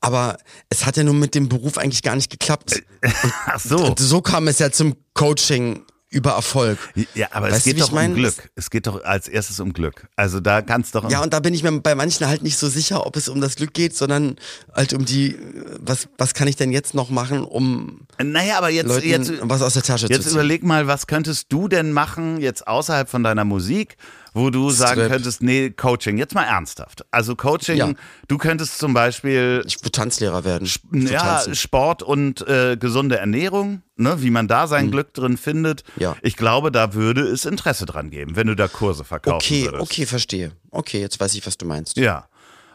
aber 0.00 0.38
es 0.68 0.86
hat 0.86 0.96
ja 0.96 1.02
nun 1.02 1.18
mit 1.18 1.34
dem 1.34 1.48
Beruf 1.48 1.76
eigentlich 1.76 2.04
gar 2.04 2.14
nicht 2.14 2.30
geklappt. 2.30 2.84
Ach 3.46 3.58
so. 3.58 3.84
Und 3.84 3.98
so 3.98 4.22
kam 4.22 4.46
es 4.46 4.60
ja 4.60 4.70
zum 4.70 4.94
Coaching 5.12 5.86
über 6.12 6.32
Erfolg. 6.32 6.78
Ja, 7.14 7.28
aber 7.32 7.46
Weißt 7.46 7.58
es 7.58 7.64
du, 7.64 7.70
geht 7.70 7.78
ich 7.78 7.88
doch 7.88 7.92
um 7.92 8.14
Glück. 8.14 8.50
Es 8.54 8.70
geht 8.70 8.86
doch 8.86 9.02
als 9.02 9.28
erstes 9.28 9.58
um 9.60 9.72
Glück. 9.72 10.08
Also 10.14 10.40
da 10.40 10.62
kannst 10.62 10.94
doch. 10.94 11.10
Ja, 11.10 11.22
und 11.22 11.32
da 11.32 11.40
bin 11.40 11.54
ich 11.54 11.62
mir 11.62 11.72
bei 11.80 11.94
manchen 11.94 12.26
halt 12.28 12.42
nicht 12.42 12.58
so 12.58 12.68
sicher, 12.68 13.06
ob 13.06 13.16
es 13.16 13.28
um 13.28 13.40
das 13.40 13.56
Glück 13.56 13.74
geht, 13.74 13.96
sondern 13.96 14.36
halt 14.74 14.92
um 14.92 15.04
die, 15.04 15.38
was, 15.80 16.08
was 16.18 16.34
kann 16.34 16.48
ich 16.48 16.56
denn 16.56 16.70
jetzt 16.70 16.94
noch 16.94 17.10
machen, 17.10 17.42
um 17.42 18.06
naja, 18.22 18.58
aber 18.58 18.70
jetzt, 18.70 18.88
Leuten 18.88 19.08
jetzt, 19.08 19.32
was 19.40 19.62
aus 19.62 19.74
der 19.74 19.82
Tasche 19.82 20.06
zu 20.06 20.12
jetzt 20.12 20.30
überleg 20.30 20.62
mal, 20.62 20.86
was 20.86 21.06
könntest 21.06 21.46
du 21.50 21.66
denn 21.68 21.92
machen, 21.92 22.40
jetzt 22.40 22.66
außerhalb 22.68 23.08
von 23.08 23.22
deiner 23.22 23.44
Musik, 23.44 23.96
wo 24.34 24.50
du 24.50 24.70
sagen 24.70 25.00
Strip. 25.00 25.12
könntest, 25.12 25.42
nee, 25.42 25.70
Coaching, 25.70 26.16
jetzt 26.18 26.34
mal 26.34 26.44
ernsthaft. 26.44 27.04
Also 27.10 27.36
Coaching, 27.36 27.76
Ja. 27.76 27.92
du 28.28 28.38
könntest 28.38 28.78
zum 28.78 28.94
Beispiel 28.94 29.62
Ich 29.66 29.82
will 29.82 29.90
Tanzlehrer 29.90 30.44
werden. 30.44 30.68
Ja, 30.92 31.18
Tanzen. 31.20 31.54
Sport 31.54 32.02
und 32.02 32.46
äh, 32.48 32.76
gesunde 32.78 33.18
Ernährung, 33.18 33.82
ne, 33.96 34.22
wie 34.22 34.30
man 34.30 34.48
da 34.48 34.66
sein 34.66 34.90
Glück 34.90 35.12
drin 35.14 35.36
findet. 35.36 35.84
Ja. 35.96 36.16
Ich 36.22 36.36
glaube, 36.36 36.72
da 36.72 36.94
würde 36.94 37.22
es 37.22 37.44
Interesse 37.44 37.84
dran 37.86 38.10
geben, 38.10 38.36
wenn 38.36 38.46
du 38.46 38.56
da 38.56 38.68
Kurse 38.68 39.04
verkaufen 39.04 39.36
Okay, 39.36 39.64
würdest. 39.66 39.82
okay, 39.82 40.06
verstehe. 40.06 40.52
Okay, 40.70 41.00
jetzt 41.00 41.20
weiß 41.20 41.34
ich, 41.34 41.46
was 41.46 41.58
du 41.58 41.66
meinst. 41.66 41.96
Ja. 41.96 42.26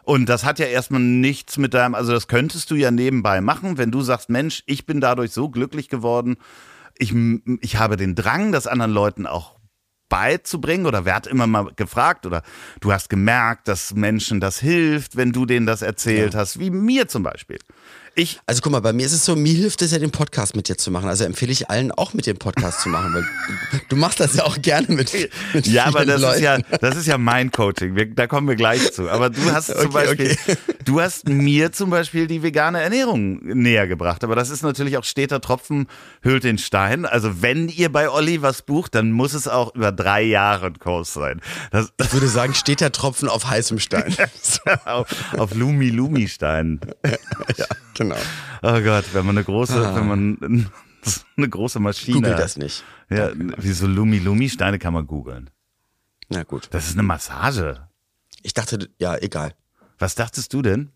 Und 0.03 0.27
das 0.29 0.45
hat 0.45 0.57
ja 0.59 0.67
erstmal 0.67 1.01
nichts 1.01 1.57
mit 1.57 1.73
deinem, 1.73 1.93
also 1.93 2.13
das 2.13 2.27
könntest 2.29 2.71
du 2.71 2.75
ja 2.75 2.91
nebenbei 2.91 3.41
machen, 3.41 3.77
wenn 3.77 3.91
du 3.91 4.01
sagst, 4.01 4.29
Mensch, 4.29 4.63
ich 4.65 4.85
bin 4.85 5.01
dadurch 5.01 5.31
so 5.31 5.49
glücklich 5.49 5.89
geworden, 5.89 6.37
ich, 6.97 7.13
ich 7.59 7.75
habe 7.75 7.97
den 7.97 8.15
Drang, 8.15 8.53
das 8.53 8.67
anderen 8.67 8.91
Leuten 8.91 9.27
auch 9.27 9.56
beizubringen 10.09 10.85
oder 10.85 11.05
wer 11.05 11.15
hat 11.15 11.27
immer 11.27 11.47
mal 11.47 11.71
gefragt 11.75 12.25
oder 12.25 12.43
du 12.79 12.91
hast 12.91 13.09
gemerkt, 13.09 13.67
dass 13.67 13.93
Menschen 13.93 14.39
das 14.39 14.59
hilft, 14.59 15.17
wenn 15.17 15.31
du 15.31 15.45
denen 15.45 15.65
das 15.65 15.81
erzählt 15.81 16.35
hast, 16.35 16.59
wie 16.59 16.69
mir 16.69 17.07
zum 17.07 17.23
Beispiel. 17.23 17.59
Ich, 18.19 18.39
Also 18.47 18.61
guck 18.63 18.71
mal, 18.71 18.79
bei 18.79 18.93
mir 18.93 19.05
ist 19.05 19.13
es 19.13 19.23
so, 19.25 19.35
mir 19.35 19.53
hilft 19.53 19.83
es 19.83 19.91
ja, 19.91 19.99
den 19.99 20.09
Podcast 20.09 20.55
mit 20.55 20.67
dir 20.69 20.75
zu 20.75 20.89
machen. 20.89 21.07
Also 21.07 21.23
empfehle 21.23 21.51
ich 21.51 21.69
allen 21.69 21.91
auch 21.91 22.15
mit 22.15 22.25
dem 22.25 22.37
Podcast 22.37 22.81
zu 22.81 22.89
machen, 22.89 23.13
weil 23.13 23.81
du, 23.89 23.95
machst 23.95 24.19
das 24.19 24.33
ja 24.35 24.43
auch 24.43 24.59
gerne 24.59 24.87
mit, 24.87 25.13
mit 25.53 25.67
ja, 25.67 25.85
aber 25.85 26.03
das 26.03 26.19
Leuten. 26.19 26.37
ist 26.37 26.41
ja, 26.41 26.57
das 26.81 26.95
ist 26.95 27.05
ja 27.05 27.19
mein 27.19 27.51
Coaching. 27.51 27.95
Wir, 27.95 28.07
da 28.11 28.25
kommen 28.25 28.47
wir 28.47 28.55
gleich 28.55 28.91
zu. 28.91 29.07
Aber 29.07 29.29
du 29.29 29.39
hast 29.51 29.67
zum 29.67 29.77
Okay, 29.77 29.87
Beispiel, 29.89 30.31
okay. 30.47 30.57
du 30.83 30.99
hast 30.99 31.29
mir 31.29 31.71
zum 31.71 31.91
Beispiel 31.91 32.25
die 32.25 32.41
vegane 32.41 32.81
Ernährung 32.81 33.39
näher 33.43 33.85
gebracht. 33.87 34.23
Aber 34.23 34.35
das 34.35 34.49
ist 34.49 34.63
natürlich 34.63 34.97
auch 34.97 35.03
steter 35.03 35.39
Tropfen 35.39 35.85
hüllt 36.23 36.43
den 36.43 36.57
Stein. 36.57 37.05
Also 37.05 37.43
wenn 37.43 37.69
ihr 37.69 37.91
bei 37.91 38.09
Olli 38.09 38.41
was 38.41 38.63
bucht, 38.63 38.95
dann 38.95 39.11
muss 39.11 39.35
es 39.35 39.47
auch 39.47 39.75
über 39.75 39.91
drei 39.91 40.23
Jahre 40.23 40.65
ein 40.65 40.79
Kurs 40.79 41.13
sein. 41.13 41.39
Das, 41.69 41.93
Ich 42.01 42.11
würde 42.13 42.27
sagen, 42.29 42.55
steht 42.55 42.81
der 42.81 42.91
Tropfen 42.91 43.29
auf 43.29 43.47
heißem 43.47 43.77
Stein. 43.77 44.15
auf, 44.85 45.05
auf 45.37 45.53
Lumi 45.53 45.89
Lumi 45.91 46.27
Stein. 46.27 46.79
ja, 47.57 47.65
genau. 47.93 48.06
Oh 48.61 48.81
Gott, 48.81 49.05
wenn 49.13 49.25
man 49.25 49.37
eine 49.37 49.43
große, 49.43 49.95
wenn 49.95 50.07
man 50.07 50.71
eine 51.37 51.49
große 51.49 51.79
Maschine. 51.79 52.15
Google 52.17 52.35
das 52.35 52.57
nicht. 52.57 52.83
Ja, 53.09 53.31
wieso 53.35 53.87
Lumi 53.87 54.19
Lumi 54.19 54.49
Steine 54.49 54.79
kann 54.79 54.93
man 54.93 55.07
googeln. 55.07 55.49
Na 56.29 56.43
gut. 56.43 56.67
Das 56.71 56.87
ist 56.87 56.93
eine 56.93 57.03
Massage. 57.03 57.87
Ich 58.43 58.53
dachte, 58.53 58.89
ja, 58.99 59.15
egal. 59.17 59.53
Was 59.99 60.15
dachtest 60.15 60.53
du 60.53 60.61
denn? 60.61 60.91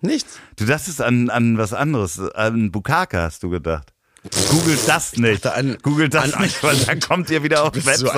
Nichts. 0.00 0.38
Du 0.56 0.64
dachtest 0.64 1.02
an, 1.02 1.28
an 1.30 1.58
was 1.58 1.72
anderes, 1.74 2.18
an 2.20 2.70
Bukaka 2.70 3.22
hast 3.22 3.42
du 3.42 3.50
gedacht. 3.50 3.92
Googelt 4.50 4.86
das 4.86 5.16
nicht. 5.16 5.46
an- 5.46 5.78
Googelt 5.82 6.12
das 6.14 6.34
an- 6.34 6.42
nicht, 6.42 6.62
weil 6.62 6.76
dann 6.76 7.00
kommt 7.00 7.30
ihr 7.30 7.42
wieder 7.42 7.64
auf 7.64 7.72
bist 7.72 7.96
so 7.98 8.10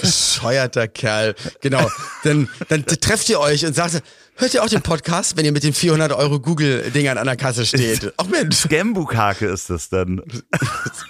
bescheuerter 0.00 0.86
Kerl. 0.88 1.34
Genau. 1.60 1.90
Dann, 2.24 2.48
dann 2.68 2.84
trefft 2.86 3.28
ihr 3.30 3.40
euch 3.40 3.64
und 3.66 3.74
sagt, 3.74 4.02
hört 4.36 4.54
ihr 4.54 4.62
auch 4.62 4.68
den 4.68 4.82
Podcast, 4.82 5.36
wenn 5.36 5.44
ihr 5.44 5.52
mit 5.52 5.62
den 5.62 5.72
400 5.74 6.12
Euro 6.12 6.40
Google-Dingern 6.40 7.18
an 7.18 7.26
der 7.26 7.36
Kasse 7.36 7.64
steht? 7.66 8.12
Ach 8.16 8.26
Mensch. 8.26 8.56
Scam-Bukake 8.56 9.46
ist 9.46 9.70
das 9.70 9.88
dann. 9.88 10.22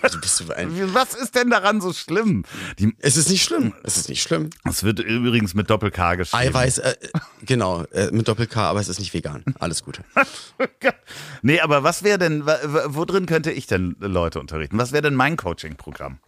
Also 0.03 0.19
Was 0.95 1.15
ist 1.15 1.35
denn 1.35 1.51
daran 1.51 1.81
so 1.81 1.93
schlimm? 1.93 2.45
Die, 2.79 2.95
es 3.01 3.17
ist 3.17 3.29
nicht 3.31 3.43
schlimm. 3.43 3.73
Es 3.83 3.97
ist 3.97 4.09
nicht 4.09 4.23
schlimm. 4.23 4.51
es 4.65 4.83
wird 4.83 5.01
übrigens 5.01 5.55
mit 5.55 5.71
Doppel-K 5.71 6.17
geschrieben. 6.17 6.43
Eiweiß, 6.43 6.79
äh, 6.79 6.95
genau, 7.45 7.85
äh, 7.93 8.11
mit 8.11 8.29
Doppel-K, 8.29 8.61
aber 8.71 8.81
es 8.81 8.89
ist 8.89 8.99
nicht 8.99 9.15
vegan. 9.15 9.45
Alles 9.59 9.83
Gute. 9.83 10.05
Nee, 11.43 11.61
aber 11.61 11.83
was 11.83 12.03
wäre 12.03 12.19
denn, 12.19 12.47
wo 12.47 13.05
drin 13.05 13.27
könnte 13.27 13.51
ich 13.51 13.67
denn 13.67 13.97
Leute 14.01 14.41
unterrichten? 14.41 14.79
Was 14.79 14.93
wäre 14.93 15.03
denn 15.03 15.15
mein 15.15 15.37
Coaching-Programm? 15.37 16.19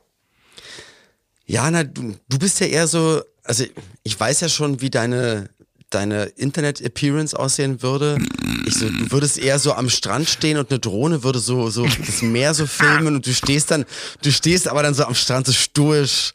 Ja, 1.47 1.71
na, 1.71 1.85
du, 1.85 2.17
du 2.29 2.39
bist 2.39 2.61
ja 2.61 2.67
eher 2.67 2.87
so, 2.87 3.23
also 3.45 3.65
ich 4.03 4.19
weiß 4.19 4.41
ja 4.41 4.49
schon, 4.49 4.81
wie 4.81 4.91
deine, 4.91 5.49
deine 5.91 6.25
Internet-Appearance 6.25 7.39
aussehen 7.39 7.83
würde. 7.83 8.19
Ich 8.67 8.75
so, 8.75 8.89
du 8.89 9.11
würdest 9.13 9.39
eher 9.39 9.59
so 9.59 9.73
am 9.73 9.89
Strand 9.89 10.29
stehen 10.29 10.59
und 10.59 10.71
eine 10.71 10.81
Drohne 10.81 11.23
würde 11.23 11.39
so, 11.39 11.71
so 11.71 11.87
das 11.87 12.23
Meer 12.23 12.55
so 12.55 12.67
filmen 12.67 13.15
und 13.15 13.27
du 13.27 13.33
stehst 13.33 13.71
dann, 13.71 13.85
du 14.23 14.33
stehst 14.33 14.69
aber 14.69 14.83
dann 14.83 14.95
so 14.95 15.05
am 15.05 15.15
Strand 15.15 15.47
so 15.47 15.53
stoisch, 15.53 16.33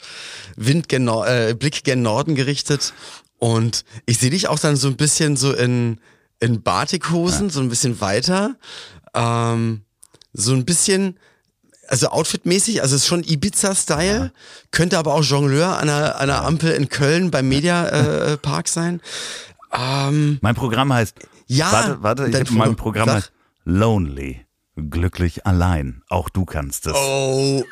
Wind 0.55 0.87
gen 0.87 1.07
äh, 1.07 1.55
Blick 1.57 1.83
gen 1.83 2.01
Norden 2.01 2.35
gerichtet. 2.35 2.93
Und 3.37 3.85
ich 4.05 4.19
sehe 4.19 4.29
dich 4.29 4.47
auch 4.47 4.59
dann 4.59 4.75
so 4.75 4.87
ein 4.87 4.95
bisschen 4.95 5.35
so 5.35 5.53
in, 5.53 5.99
in 6.39 6.61
Batikhosen, 6.61 7.49
so 7.49 7.59
ein 7.59 7.69
bisschen 7.69 7.99
weiter, 7.99 8.55
ähm, 9.13 9.81
so 10.31 10.53
ein 10.53 10.63
bisschen, 10.63 11.17
also 11.91 12.07
outfitmäßig, 12.09 12.81
also 12.81 12.95
es 12.95 13.01
ist 13.03 13.07
schon 13.07 13.23
Ibiza-Style, 13.23 14.31
könnte 14.71 14.97
aber 14.97 15.13
auch 15.13 15.23
Jongleur 15.23 15.77
an 15.77 15.89
einer, 15.89 16.15
an 16.15 16.21
einer 16.29 16.43
Ampel 16.43 16.71
in 16.71 16.89
Köln 16.89 17.29
beim 17.31 17.47
Media 17.49 17.87
äh, 17.87 18.37
Park 18.37 18.67
sein. 18.67 19.01
Ähm, 19.73 20.39
Mein 20.41 20.55
Programm 20.55 20.91
heißt. 20.93 21.15
Ja, 21.47 21.71
Warte, 21.71 21.97
warte, 22.01 22.27
ich 22.27 22.35
hab, 22.35 22.49
mein 22.51 22.75
Pro- 22.75 22.83
Programm 22.83 23.07
sag. 23.07 23.15
heißt 23.17 23.31
Lonely. 23.65 24.45
Glücklich 24.75 25.45
allein. 25.45 26.01
Auch 26.09 26.29
du 26.29 26.45
kannst 26.45 26.87
es. 26.87 26.93
oh, 26.95 27.63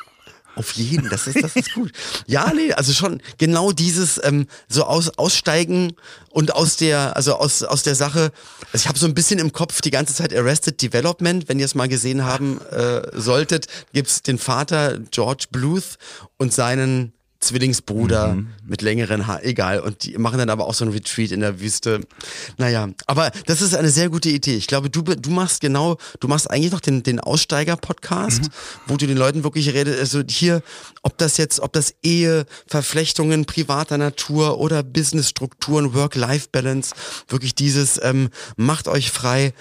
auf 0.60 0.72
jeden, 0.72 1.08
das 1.08 1.26
ist, 1.26 1.42
das 1.42 1.56
ist 1.56 1.72
gut. 1.72 1.90
Ja, 2.26 2.52
nee, 2.52 2.70
also 2.74 2.92
schon 2.92 3.22
genau 3.38 3.72
dieses 3.72 4.20
ähm, 4.22 4.46
so 4.68 4.84
aus, 4.84 5.08
aussteigen 5.16 5.94
und 6.28 6.54
aus 6.54 6.76
der, 6.76 7.16
also 7.16 7.34
aus, 7.36 7.62
aus 7.62 7.82
der 7.82 7.94
Sache. 7.94 8.30
Also 8.72 8.82
ich 8.82 8.88
habe 8.88 8.98
so 8.98 9.06
ein 9.06 9.14
bisschen 9.14 9.38
im 9.38 9.52
Kopf 9.52 9.80
die 9.80 9.90
ganze 9.90 10.12
Zeit 10.12 10.36
Arrested 10.36 10.82
Development. 10.82 11.48
Wenn 11.48 11.58
ihr 11.58 11.64
es 11.64 11.74
mal 11.74 11.88
gesehen 11.88 12.26
haben 12.26 12.60
äh, 12.70 13.00
solltet, 13.18 13.68
gibt's 13.94 14.20
den 14.20 14.36
Vater 14.36 14.98
George 15.10 15.46
Bluth 15.50 15.96
und 16.36 16.52
seinen 16.52 17.14
Zwillingsbruder 17.40 18.36
mit 18.66 18.82
längeren 18.82 19.26
Haaren, 19.26 19.42
egal. 19.42 19.80
Und 19.80 20.04
die 20.04 20.18
machen 20.18 20.38
dann 20.38 20.50
aber 20.50 20.66
auch 20.66 20.74
so 20.74 20.84
ein 20.84 20.90
Retreat 20.90 21.32
in 21.32 21.40
der 21.40 21.58
Wüste. 21.60 22.00
Naja, 22.58 22.88
aber 23.06 23.30
das 23.46 23.62
ist 23.62 23.74
eine 23.74 23.88
sehr 23.88 24.10
gute 24.10 24.28
Idee. 24.28 24.56
Ich 24.56 24.66
glaube, 24.66 24.90
du, 24.90 25.02
du 25.02 25.30
machst 25.30 25.62
genau, 25.62 25.96
du 26.20 26.28
machst 26.28 26.50
eigentlich 26.50 26.72
noch 26.72 26.80
den, 26.80 27.02
den 27.02 27.18
Aussteiger-Podcast, 27.18 28.50
wo 28.86 28.96
du 28.96 29.06
den 29.06 29.16
Leuten 29.16 29.42
wirklich 29.42 29.72
redest, 29.72 29.98
also 29.98 30.22
hier, 30.28 30.62
ob 31.02 31.16
das 31.16 31.38
jetzt, 31.38 31.60
ob 31.60 31.72
das 31.72 31.94
Ehe, 32.02 32.44
Verflechtungen 32.66 33.46
privater 33.46 33.96
Natur 33.96 34.58
oder 34.58 34.82
Businessstrukturen, 34.82 35.94
Work-Life-Balance, 35.94 36.94
wirklich 37.28 37.54
dieses, 37.54 37.98
ähm, 38.02 38.28
macht 38.56 38.86
euch 38.86 39.10
frei, 39.10 39.54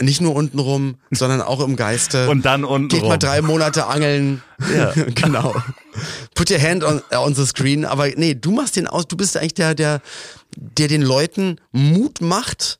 nicht 0.00 0.20
nur 0.20 0.34
untenrum, 0.34 0.96
sondern 1.10 1.40
auch 1.42 1.60
im 1.60 1.76
Geiste. 1.76 2.28
Und 2.30 2.44
dann 2.44 2.64
untenrum. 2.64 2.88
Geht 2.88 3.08
mal 3.08 3.18
drei 3.18 3.42
Monate 3.42 3.86
angeln. 3.86 4.42
Ja. 4.76 4.92
genau. 5.14 5.54
Put 6.34 6.50
your 6.50 6.60
hand 6.60 6.84
on, 6.84 7.00
on 7.16 7.34
the 7.34 7.46
screen. 7.46 7.86
Aber 7.86 8.08
nee, 8.08 8.34
du 8.34 8.50
machst 8.50 8.76
den 8.76 8.86
aus, 8.86 9.08
du 9.08 9.16
bist 9.16 9.34
eigentlich 9.38 9.54
der, 9.54 9.74
der, 9.74 10.02
der 10.54 10.86
den 10.86 11.00
Leuten 11.00 11.56
Mut 11.72 12.20
macht, 12.20 12.78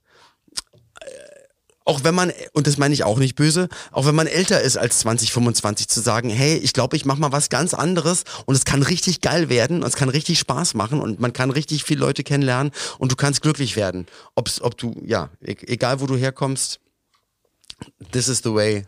auch 1.91 2.05
wenn 2.05 2.15
man, 2.15 2.33
und 2.53 2.67
das 2.67 2.79
meine 2.79 2.95
ich 2.95 3.03
auch 3.03 3.19
nicht 3.19 3.35
böse, 3.35 3.69
auch 3.91 4.07
wenn 4.07 4.15
man 4.15 4.27
älter 4.27 4.61
ist 4.61 4.77
als 4.77 5.01
20, 5.01 5.33
25, 5.33 5.89
zu 5.89 6.01
sagen, 6.01 6.31
hey, 6.31 6.57
ich 6.57 6.73
glaube, 6.73 6.97
ich 6.97 7.05
mache 7.05 7.19
mal 7.21 7.33
was 7.33 7.49
ganz 7.49 7.75
anderes 7.75 8.23
und 8.47 8.55
es 8.55 8.65
kann 8.65 8.83
richtig 8.83 9.23
geil 9.23 9.49
werden 9.49 9.83
und 9.83 9.89
es 9.89 9.97
kann 9.97 10.09
richtig 10.09 10.39
Spaß 10.39 10.75
machen 10.75 11.01
und 11.01 11.19
man 11.19 11.33
kann 11.33 11.51
richtig 11.51 11.83
viele 11.83 12.01
Leute 12.01 12.23
kennenlernen 12.23 12.73
und 12.99 13.11
du 13.11 13.17
kannst 13.17 13.43
glücklich 13.43 13.75
werden. 13.75 14.07
Ob's, 14.37 14.61
ob 14.61 14.77
du, 14.79 14.95
ja, 15.05 15.31
e 15.45 15.57
egal 15.67 16.01
wo 16.01 16.07
du 16.07 16.17
herkommst, 16.17 16.79
this 18.13 18.29
is 18.29 18.43
the 18.43 18.55
way. 18.55 18.85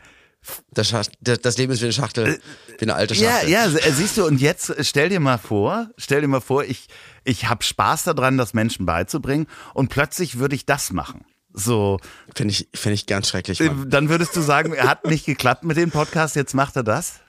Das, 0.73 0.93
das, 1.21 1.57
Leben 1.57 1.73
ist 1.73 1.83
wie 1.83 1.85
eine 1.85 1.93
Schachtel, 1.93 2.41
wie 2.79 2.83
eine 2.83 2.95
alte 2.95 3.15
Schachtel. 3.15 3.49
Ja, 3.49 3.67
ja, 3.67 3.79
äh, 3.79 3.93
siehst 3.93 4.17
du, 4.17 4.27
und 4.27 4.41
jetzt 4.41 4.71
äh, 4.71 4.83
stell 4.83 5.09
dir 5.09 5.21
mal 5.21 5.39
vor, 5.39 5.89
stell 5.97 6.21
dir 6.21 6.27
mal 6.27 6.41
vor, 6.41 6.65
ich, 6.65 6.89
ich 7.23 7.49
habe 7.49 7.63
Spaß 7.63 8.05
daran, 8.05 8.39
das 8.39 8.53
Menschen 8.53 8.85
beizubringen 8.85 9.47
und 9.73 9.89
plötzlich 9.89 10.41
würde 10.41 10.57
ich 10.57 10.67
das 10.67 10.91
machen. 10.91 11.25
So. 11.53 12.01
Finde 12.35 12.53
ich, 12.53 12.69
finde 12.75 12.95
ich 12.95 13.07
ganz 13.07 13.29
schrecklich. 13.29 13.61
Mann. 13.61 13.89
Dann 13.89 14.09
würdest 14.09 14.35
du 14.35 14.41
sagen, 14.41 14.73
er 14.73 14.89
hat 14.89 15.07
nicht 15.07 15.27
geklappt 15.27 15.63
mit 15.63 15.77
dem 15.77 15.93
Podcast, 15.93 16.35
jetzt 16.35 16.55
macht 16.55 16.75
er 16.75 16.83
das? 16.83 17.21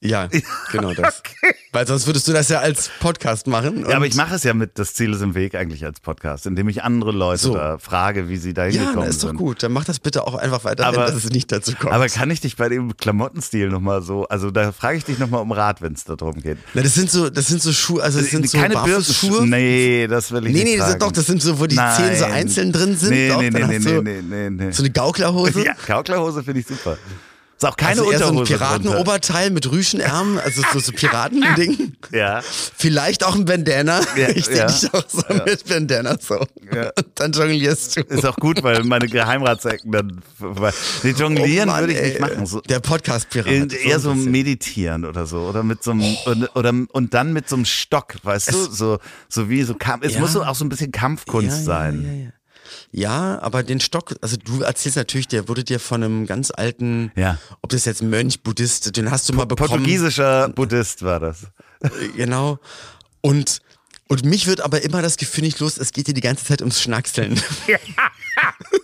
Ja, 0.00 0.28
genau 0.70 0.94
das. 0.94 1.18
Okay. 1.18 1.54
Weil 1.72 1.86
sonst 1.86 2.06
würdest 2.06 2.28
du 2.28 2.32
das 2.32 2.48
ja 2.48 2.60
als 2.60 2.88
Podcast 3.00 3.48
machen. 3.48 3.84
Ja, 3.88 3.96
aber 3.96 4.06
ich 4.06 4.14
mache 4.14 4.36
es 4.36 4.44
ja 4.44 4.54
mit 4.54 4.78
Das 4.78 4.94
Ziel 4.94 5.12
ist 5.12 5.22
im 5.22 5.34
Weg 5.34 5.56
eigentlich 5.56 5.84
als 5.84 5.98
Podcast, 5.98 6.46
indem 6.46 6.68
ich 6.68 6.84
andere 6.84 7.10
Leute 7.10 7.42
so. 7.42 7.54
da 7.54 7.78
frage, 7.78 8.28
wie 8.28 8.36
sie 8.36 8.54
da 8.54 8.62
hingekommen 8.64 8.92
sind. 8.92 9.02
Ja, 9.02 9.08
ist 9.08 9.24
doch 9.24 9.34
gut. 9.34 9.62
Dann 9.62 9.72
mach 9.72 9.84
das 9.84 9.98
bitte 9.98 10.24
auch 10.24 10.36
einfach 10.36 10.62
weiter, 10.62 10.86
aber, 10.86 11.06
dass 11.06 11.16
es 11.16 11.30
nicht 11.30 11.50
dazu 11.50 11.72
kommt. 11.74 11.92
Aber 11.92 12.08
kann 12.08 12.30
ich 12.30 12.40
dich 12.40 12.56
bei 12.56 12.68
dem 12.68 12.96
Klamottenstil 12.96 13.68
nochmal 13.70 14.02
so, 14.02 14.26
also 14.28 14.52
da 14.52 14.70
frage 14.70 14.98
ich 14.98 15.04
dich 15.04 15.18
nochmal 15.18 15.42
um 15.42 15.50
Rat, 15.50 15.82
wenn 15.82 15.94
es 15.94 16.04
darum 16.04 16.40
geht. 16.40 16.58
Na, 16.74 16.82
das 16.82 16.94
sind 16.94 17.10
so, 17.10 17.28
das 17.28 17.48
sind 17.48 17.60
so 17.60 17.72
Schuhe, 17.72 18.00
also 18.00 18.20
das 18.20 18.30
sind 18.30 18.48
so 18.48 18.56
Keine 18.56 18.76
Schuhe. 19.02 19.46
Nee, 19.46 20.06
das 20.06 20.30
will 20.30 20.46
ich 20.46 20.52
nee, 20.52 20.64
nicht 20.64 20.78
Nee, 20.78 20.92
nee, 20.92 20.98
doch, 20.98 21.10
das 21.10 21.26
sind 21.26 21.42
so, 21.42 21.58
wo 21.58 21.66
die 21.66 21.74
Nein. 21.74 21.96
Zehen 21.96 22.16
so 22.16 22.24
einzeln 22.24 22.72
drin 22.72 22.96
sind. 22.96 23.10
Nee, 23.10 23.28
doch, 23.28 23.40
nee, 23.40 23.50
nee, 23.50 23.64
nee, 23.66 23.78
so, 23.78 24.00
nee, 24.00 24.22
nee, 24.22 24.50
nee. 24.50 24.70
So 24.70 24.82
eine 24.82 24.90
Gauklerhose. 24.90 25.64
Ja, 25.64 25.74
Gauklerhose 25.86 26.44
finde 26.44 26.60
ich 26.60 26.66
super. 26.66 26.96
Ist 27.58 27.64
auch 27.64 27.76
keine 27.76 28.02
also 28.02 28.12
eher 28.12 28.28
Unterhose. 28.28 28.34
so 28.34 28.40
ein 28.54 28.58
Piratenoberteil 28.58 29.50
mit 29.50 29.68
Rüschenärmen, 29.68 30.38
also 30.38 30.62
so, 30.72 30.78
so 30.78 30.92
Piratending. 30.92 31.96
Ja. 32.12 32.40
Vielleicht 32.76 33.24
auch 33.24 33.34
ein 33.34 33.44
Bandana. 33.44 34.00
Ja, 34.16 34.28
ich 34.28 34.46
ja. 34.46 34.66
dich 34.66 34.94
auch 34.94 35.04
so 35.08 35.22
ja. 35.28 35.44
mit 35.44 35.68
Bandana 35.68 36.16
so. 36.20 36.46
Ja. 36.72 36.90
Und 36.96 37.06
dann 37.16 37.32
jonglierst 37.32 37.96
du. 37.96 38.00
Ist 38.02 38.24
auch 38.24 38.36
gut, 38.36 38.62
weil 38.62 38.84
meine 38.84 39.08
Geheimratsecken 39.08 39.90
dann. 39.90 40.20
Nee, 41.02 41.10
jonglieren 41.10 41.68
oh 41.68 41.76
würde 41.78 41.92
ich 41.92 42.00
nicht 42.00 42.20
machen. 42.20 42.46
So, 42.46 42.60
Der 42.60 42.78
Podcast-Pirat. 42.78 43.72
Eher 43.74 43.98
so, 43.98 44.10
so 44.10 44.14
meditieren 44.14 45.04
oder 45.04 45.26
so. 45.26 45.40
Oder 45.40 45.64
mit 45.64 45.82
so 45.82 45.90
einem, 45.90 46.16
oh. 46.24 46.30
oder, 46.30 46.56
oder, 46.56 46.72
und 46.92 47.12
dann 47.12 47.32
mit 47.32 47.48
so 47.48 47.56
einem 47.56 47.64
Stock, 47.64 48.14
weißt 48.22 48.50
es, 48.50 48.68
du? 48.68 48.72
So, 48.72 48.98
so 49.28 49.50
wie 49.50 49.64
so 49.64 49.74
Kampf. 49.74 50.04
Es 50.04 50.16
muss 50.18 50.32
so 50.32 50.44
auch 50.44 50.54
so 50.54 50.64
ein 50.64 50.68
bisschen 50.68 50.92
Kampfkunst 50.92 51.64
sein. 51.64 52.32
Ja, 52.90 53.38
aber 53.42 53.62
den 53.62 53.80
Stock, 53.80 54.16
also 54.22 54.36
du 54.36 54.62
erzählst 54.62 54.96
natürlich, 54.96 55.28
der 55.28 55.48
wurde 55.48 55.62
dir 55.62 55.78
von 55.78 56.02
einem 56.02 56.26
ganz 56.26 56.50
alten, 56.50 57.12
ja. 57.16 57.38
ob 57.60 57.70
das 57.70 57.84
jetzt 57.84 58.02
Mönch, 58.02 58.42
Buddhist, 58.42 58.96
den 58.96 59.10
hast 59.10 59.28
du 59.28 59.34
mal 59.34 59.44
bekommen. 59.44 59.68
Portugiesischer 59.68 60.48
Buddhist 60.48 61.02
war 61.02 61.20
das. 61.20 61.48
Genau. 62.16 62.58
Und 63.20 63.60
und 64.08 64.24
mich 64.24 64.46
wird 64.46 64.60
aber 64.60 64.82
immer 64.82 65.02
das 65.02 65.16
Gefühl 65.16 65.44
nicht 65.44 65.60
los, 65.60 65.78
es 65.78 65.92
geht 65.92 66.08
dir 66.08 66.14
die 66.14 66.20
ganze 66.20 66.44
Zeit 66.44 66.60
ums 66.60 66.80
Schnackseln. 66.80 67.40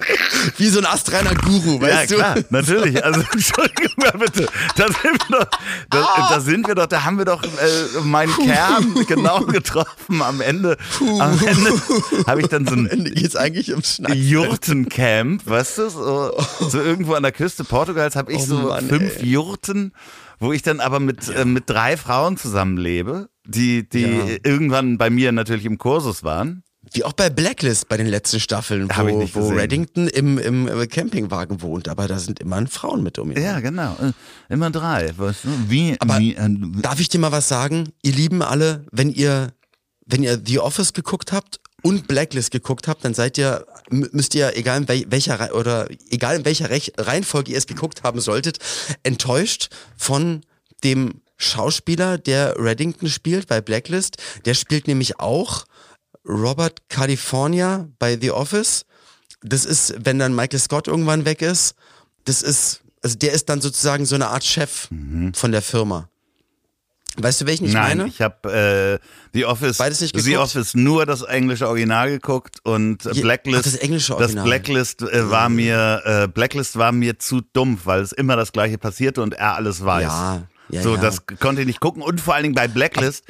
Wie 0.59 0.69
so 0.69 0.79
ein 0.79 0.87
astreiner 0.87 1.35
Guru, 1.35 1.81
weißt 1.81 2.11
ja, 2.11 2.17
klar, 2.17 2.35
du? 2.35 2.45
natürlich. 2.51 3.05
Also, 3.05 3.21
Entschuldigung 3.33 3.93
mal 3.97 4.13
bitte. 4.13 4.49
Da 4.77 4.87
sind 4.87 5.29
wir 5.29 5.39
doch, 5.39 5.47
da, 5.91 6.03
ah. 6.03 6.29
da 6.31 6.41
sind 6.41 6.67
wir 6.67 6.75
doch, 6.75 6.87
da 6.87 7.05
haben 7.05 7.19
wir 7.19 7.25
doch 7.25 7.43
äh, 7.43 8.01
meinen 8.03 8.35
Kern 8.35 8.95
genau 9.07 9.41
getroffen. 9.41 10.23
Am 10.23 10.41
Ende, 10.41 10.77
am 11.01 11.39
Ende 11.45 11.73
habe 12.27 12.43
ich 12.43 12.49
dann 12.49 12.67
so 12.67 12.75
ein 12.75 12.87
Ende 12.87 13.11
geht's 13.11 13.37
eigentlich 13.37 13.71
ums 13.71 14.01
Jurtencamp, 14.13 15.47
weißt 15.47 15.79
du? 15.79 15.91
So, 15.91 16.45
so, 16.61 16.81
irgendwo 16.81 17.15
an 17.15 17.23
der 17.23 17.33
Küste 17.33 17.65
Portugals 17.65 18.17
habe 18.17 18.33
ich 18.33 18.43
oh, 18.43 18.47
so 18.47 18.57
Mann, 18.57 18.89
fünf 18.89 19.19
ey. 19.19 19.27
Jurten 19.27 19.93
wo 20.45 20.53
ich 20.53 20.63
dann 20.63 20.81
aber 20.81 21.01
mit, 21.01 21.27
ja. 21.27 21.35
äh, 21.35 21.45
mit 21.45 21.69
drei 21.69 21.97
Frauen 21.97 22.37
zusammenlebe, 22.37 23.29
die, 23.47 23.89
die 23.89 24.03
ja. 24.03 24.25
irgendwann 24.45 24.99
bei 24.99 25.11
mir 25.11 25.33
natürlich 25.33 25.65
im 25.65 25.79
Kursus 25.79 26.23
waren. 26.23 26.63
Wie 26.93 27.03
auch 27.03 27.15
bei 27.15 27.31
Blacklist 27.31 27.89
bei 27.89 27.97
den 27.97 28.07
letzten 28.07 28.41
Staffeln, 28.41 28.89
wo, 28.95 29.29
wo 29.33 29.49
Reddington 29.49 30.07
im, 30.07 30.39
im 30.39 30.69
äh, 30.69 30.87
Campingwagen 30.87 31.63
wohnt, 31.63 31.89
aber 31.89 32.07
da 32.09 32.19
sind 32.19 32.41
immer 32.41 32.65
Frauen 32.67 33.03
mit 33.03 33.19
um 33.19 33.31
ihn. 33.31 33.41
Ja, 33.41 33.61
genau. 33.61 33.97
Äh, 34.01 34.13
immer 34.53 34.71
drei. 34.71 35.13
Weißt 35.17 35.45
du? 35.45 35.49
wie, 35.69 35.97
aber 35.99 36.19
wie, 36.19 36.35
äh, 36.35 36.49
darf 36.83 37.01
ich 37.01 37.09
dir 37.09 37.19
mal 37.19 37.33
was 37.33 37.49
sagen? 37.49 37.89
Ihr 38.03 38.13
Lieben 38.13 38.43
alle, 38.43 38.85
wenn 38.93 39.11
ihr, 39.11 39.53
wenn 40.05 40.23
ihr 40.23 40.41
The 40.45 40.59
Office 40.59 40.93
geguckt 40.93 41.33
habt 41.33 41.61
und 41.85 42.09
Blacklist 42.09 42.51
geguckt 42.51 42.89
habt, 42.89 43.05
dann 43.05 43.13
seid 43.13 43.37
ihr, 43.37 43.67
müsst 43.91 44.35
ihr, 44.35 44.57
egal 44.57 44.81
in 44.89 45.11
welcher 45.11 45.55
oder 45.55 45.87
egal 46.09 46.37
in 46.37 46.45
welcher 46.47 46.71
Reihenfolge 46.71 47.53
ihr 47.53 47.59
es 47.59 47.67
geguckt 47.67 48.03
haben 48.03 48.21
solltet, 48.21 48.59
enttäuscht 49.03 49.69
von 49.97 50.41
dem 50.83 51.21
Schauspieler, 51.37 52.17
der 52.17 52.57
Reddington 52.59 53.09
spielt 53.09 53.49
bei 53.49 53.61
Blacklist. 53.61 54.17
Der 54.47 54.55
spielt 54.55 54.87
nämlich 54.89 55.21
auch 55.21 55.67
Robert 56.27 56.89
California 56.89 57.89
bei 57.99 58.19
The 58.19 58.31
Office. 58.31 58.87
Das 59.43 59.67
ist, 59.67 59.95
wenn 59.99 60.19
dann 60.19 60.35
Michael 60.35 60.61
Scott 60.61 60.89
irgendwann 60.89 61.27
weg 61.27 61.43
ist, 61.43 61.75
das 62.25 62.41
ist, 62.41 62.81
also 63.03 63.19
der 63.19 63.33
ist 63.33 63.51
dann 63.51 63.61
sozusagen 63.61 64.07
so 64.07 64.15
eine 64.15 64.29
Art 64.29 64.45
Chef 64.45 64.91
mhm. 64.91 65.35
von 65.35 65.53
der 65.53 65.61
Firma. 65.61 66.09
Weißt 67.17 67.41
du, 67.41 67.47
welchen 67.47 67.67
ich 67.67 67.73
Nein, 67.73 67.99
meine? 67.99 68.09
ich 68.09 68.21
habe 68.21 69.01
äh, 69.01 69.07
The 69.33 69.45
Office, 69.45 69.79
Beides 69.79 70.01
nicht 70.01 70.15
geguckt? 70.15 70.27
The 70.27 70.37
Office 70.37 70.75
nur 70.75 71.07
das 71.07 71.23
englische 71.23 71.69
Original 71.69 72.11
geguckt 72.11 72.59
und 72.65 73.07
äh, 73.07 73.21
Blacklist. 73.21 73.61
Ach, 73.61 73.73
das 73.73 73.77
englische 73.77 74.17
Original. 74.17 74.45
Das 74.45 74.51
Blacklist 74.51 75.03
äh, 75.03 75.31
war 75.31 75.49
mir 75.49 76.03
äh, 76.05 76.29
Blacklist 76.29 76.77
war 76.77 76.91
mir 76.91 77.19
zu 77.19 77.41
dumm, 77.53 77.79
weil 77.85 78.01
es 78.01 78.13
immer 78.13 78.35
das 78.37 78.51
gleiche 78.51 78.79
passierte 78.79 79.23
und 79.23 79.35
er 79.35 79.55
alles 79.55 79.85
weiß. 79.85 80.03
Ja, 80.03 80.43
ja 80.71 80.83
so, 80.83 80.97
ja. 80.97 81.01
das 81.01 81.25
konnte 81.41 81.61
ich 81.61 81.67
nicht 81.69 81.81
gucken 81.81 82.03
und 82.03 82.21
vor 82.21 82.35
allen 82.35 82.43
Dingen 82.43 82.55
bei 82.57 82.67
Blacklist 82.67 83.25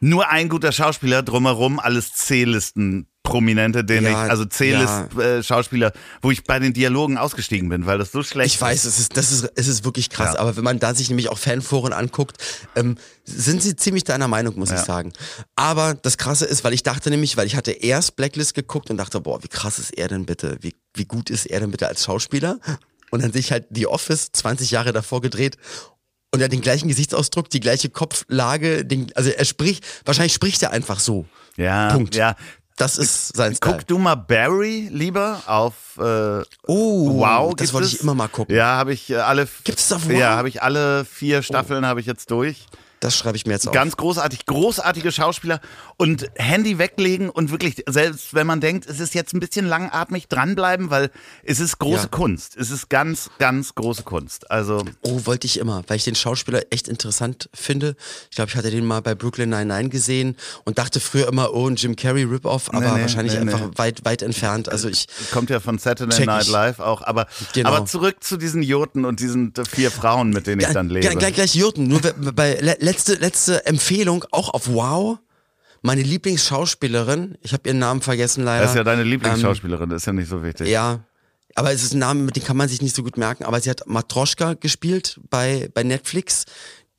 nur 0.00 0.28
ein 0.28 0.48
guter 0.48 0.72
Schauspieler 0.72 1.22
drumherum, 1.22 1.78
alles 1.78 2.12
C-Listen 2.12 3.06
Prominente, 3.28 3.84
den 3.84 4.04
ja, 4.04 4.10
ich, 4.24 4.30
also 4.30 4.46
C-List-Schauspieler, 4.46 5.88
ja. 5.88 6.00
wo 6.22 6.30
ich 6.30 6.44
bei 6.44 6.58
den 6.58 6.72
Dialogen 6.72 7.18
ausgestiegen 7.18 7.68
bin, 7.68 7.84
weil 7.84 7.98
das 7.98 8.10
so 8.10 8.22
schlecht 8.22 8.46
ist. 8.46 8.54
Ich 8.54 8.60
weiß, 8.60 8.84
es 8.84 8.98
ist, 8.98 9.16
das 9.18 9.32
ist, 9.32 9.52
es 9.54 9.68
ist 9.68 9.84
wirklich 9.84 10.08
krass, 10.08 10.34
ja. 10.34 10.40
aber 10.40 10.56
wenn 10.56 10.64
man 10.64 10.78
da 10.78 10.94
sich 10.94 11.10
nämlich 11.10 11.28
auch 11.28 11.36
Fanforen 11.36 11.92
anguckt, 11.92 12.38
ähm, 12.74 12.96
sind 13.24 13.62
sie 13.62 13.76
ziemlich 13.76 14.04
deiner 14.04 14.28
Meinung, 14.28 14.58
muss 14.58 14.70
ich 14.70 14.78
sagen. 14.78 15.12
Aber 15.56 15.92
das 15.92 16.16
Krasse 16.16 16.46
ist, 16.46 16.64
weil 16.64 16.72
ich 16.72 16.84
dachte 16.84 17.10
nämlich, 17.10 17.36
weil 17.36 17.46
ich 17.46 17.54
hatte 17.54 17.72
erst 17.72 18.16
Blacklist 18.16 18.54
geguckt 18.54 18.88
und 18.88 18.96
dachte, 18.96 19.20
boah, 19.20 19.42
wie 19.42 19.48
krass 19.48 19.78
ist 19.78 19.90
er 19.90 20.08
denn 20.08 20.24
bitte? 20.24 20.56
Wie, 20.62 20.74
wie 20.94 21.04
gut 21.04 21.28
ist 21.28 21.44
er 21.44 21.60
denn 21.60 21.70
bitte 21.70 21.86
als 21.86 22.04
Schauspieler? 22.04 22.58
Und 23.10 23.22
dann 23.22 23.32
sehe 23.32 23.40
ich 23.40 23.52
halt 23.52 23.66
The 23.70 23.86
Office 23.88 24.32
20 24.32 24.70
Jahre 24.70 24.92
davor 24.92 25.20
gedreht 25.20 25.58
und 26.32 26.40
er 26.40 26.44
hat 26.44 26.52
den 26.52 26.60
gleichen 26.60 26.88
Gesichtsausdruck, 26.88 27.50
die 27.50 27.60
gleiche 27.60 27.88
Kopflage, 27.88 28.84
den, 28.84 29.10
also 29.14 29.30
er 29.30 29.44
spricht, 29.44 29.84
wahrscheinlich 30.04 30.34
spricht 30.34 30.62
er 30.62 30.70
einfach 30.70 31.00
so. 31.00 31.26
Ja, 31.56 31.90
Punkt. 31.92 32.14
ja. 32.14 32.36
Das 32.76 32.96
ist 32.96 33.36
sein 33.36 33.56
Style. 33.56 33.72
Guck 33.72 33.86
du 33.88 33.98
mal 33.98 34.14
Barry 34.14 34.88
lieber 34.92 35.42
auf 35.46 35.74
äh, 35.98 36.42
oh, 36.68 37.18
Wow. 37.18 37.54
Das 37.56 37.72
wollte 37.72 37.88
ich 37.88 38.00
immer 38.00 38.14
mal 38.14 38.28
gucken. 38.28 38.54
Ja, 38.54 38.76
habe 38.76 38.92
ich 38.92 39.10
äh, 39.10 39.16
alle. 39.16 39.48
Gibt 39.64 39.80
es 39.80 39.90
auf 39.92 40.08
Wow? 40.08 40.12
Ja, 40.12 40.36
habe 40.36 40.48
ich 40.48 40.62
alle 40.62 41.04
vier 41.04 41.42
Staffeln 41.42 41.82
oh. 41.82 41.86
habe 41.88 41.98
ich 41.98 42.06
jetzt 42.06 42.30
durch. 42.30 42.66
Das 43.00 43.16
schreibe 43.16 43.36
ich 43.36 43.46
mir 43.46 43.52
jetzt 43.52 43.68
auf. 43.68 43.74
Ganz 43.74 43.96
großartig, 43.96 44.46
großartige 44.46 45.12
Schauspieler 45.12 45.60
und 45.96 46.28
Handy 46.34 46.78
weglegen 46.78 47.30
und 47.30 47.50
wirklich, 47.50 47.84
selbst 47.88 48.34
wenn 48.34 48.46
man 48.46 48.60
denkt, 48.60 48.86
es 48.88 49.00
ist 49.00 49.14
jetzt 49.14 49.34
ein 49.34 49.40
bisschen 49.40 49.66
langatmig, 49.66 50.28
dranbleiben, 50.28 50.90
weil 50.90 51.10
es 51.44 51.60
ist 51.60 51.78
große 51.78 52.02
ja. 52.02 52.08
Kunst. 52.08 52.56
Es 52.56 52.70
ist 52.70 52.88
ganz, 52.88 53.30
ganz 53.38 53.74
große 53.74 54.02
Kunst. 54.02 54.50
Also. 54.50 54.84
Oh, 55.02 55.26
wollte 55.26 55.46
ich 55.46 55.58
immer, 55.58 55.84
weil 55.86 55.96
ich 55.96 56.04
den 56.04 56.14
Schauspieler 56.14 56.62
echt 56.70 56.88
interessant 56.88 57.48
finde. 57.54 57.96
Ich 58.30 58.36
glaube, 58.36 58.50
ich 58.50 58.56
hatte 58.56 58.70
den 58.70 58.84
mal 58.84 59.00
bei 59.00 59.14
Brooklyn 59.14 59.50
Nine-Nine 59.50 59.88
gesehen 59.88 60.36
und 60.64 60.78
dachte 60.78 61.00
früher 61.00 61.28
immer, 61.28 61.54
oh, 61.54 61.68
ein 61.68 61.76
Jim 61.76 61.94
Carrey 61.94 62.24
Rip-Off, 62.24 62.70
aber 62.70 62.80
nee, 62.80 62.94
nee, 62.94 63.00
wahrscheinlich 63.02 63.34
nee, 63.34 63.40
einfach 63.40 63.60
weit, 63.76 64.04
weit 64.04 64.22
entfernt. 64.22 64.68
Also 64.68 64.88
ich. 64.88 65.06
Kommt 65.30 65.50
ja 65.50 65.60
von 65.60 65.78
Saturday 65.78 66.26
Night 66.26 66.48
Live 66.48 66.80
auch, 66.80 67.02
aber, 67.02 67.26
genau. 67.52 67.70
aber 67.70 67.86
zurück 67.86 68.16
zu 68.20 68.36
diesen 68.36 68.62
Jurten 68.62 69.04
und 69.04 69.20
diesen 69.20 69.52
vier 69.70 69.90
Frauen, 69.90 70.30
mit 70.30 70.46
denen 70.46 70.60
ich 70.60 70.68
dann 70.68 70.88
lebe. 70.88 71.14
Gleich, 71.16 71.34
gleich 71.34 71.54
Jurten, 71.54 71.86
nur 71.86 72.00
bei 72.00 72.58
letzte, 72.88 73.14
letzte 73.14 73.66
Empfehlung, 73.66 74.24
auch 74.30 74.50
auf 74.50 74.68
Wow. 74.68 75.18
Meine 75.82 76.02
Lieblingsschauspielerin, 76.02 77.38
ich 77.40 77.52
habe 77.52 77.68
ihren 77.68 77.78
Namen 77.78 78.02
vergessen 78.02 78.42
leider. 78.42 78.62
Das 78.62 78.72
ist 78.72 78.76
ja 78.76 78.84
deine 78.84 79.04
Lieblingsschauspielerin, 79.04 79.84
ähm, 79.84 79.90
das 79.90 80.02
ist 80.02 80.06
ja 80.06 80.12
nicht 80.12 80.28
so 80.28 80.42
wichtig. 80.42 80.66
Ja, 80.66 81.04
aber 81.54 81.72
es 81.72 81.84
ist 81.84 81.94
ein 81.94 82.00
Name, 82.00 82.22
mit 82.22 82.34
dem 82.34 82.42
kann 82.42 82.56
man 82.56 82.68
sich 82.68 82.82
nicht 82.82 82.96
so 82.96 83.02
gut 83.02 83.16
merken. 83.16 83.44
Aber 83.44 83.60
sie 83.60 83.70
hat 83.70 83.86
Matroschka 83.86 84.54
gespielt 84.54 85.20
bei, 85.30 85.70
bei 85.74 85.84
Netflix, 85.84 86.46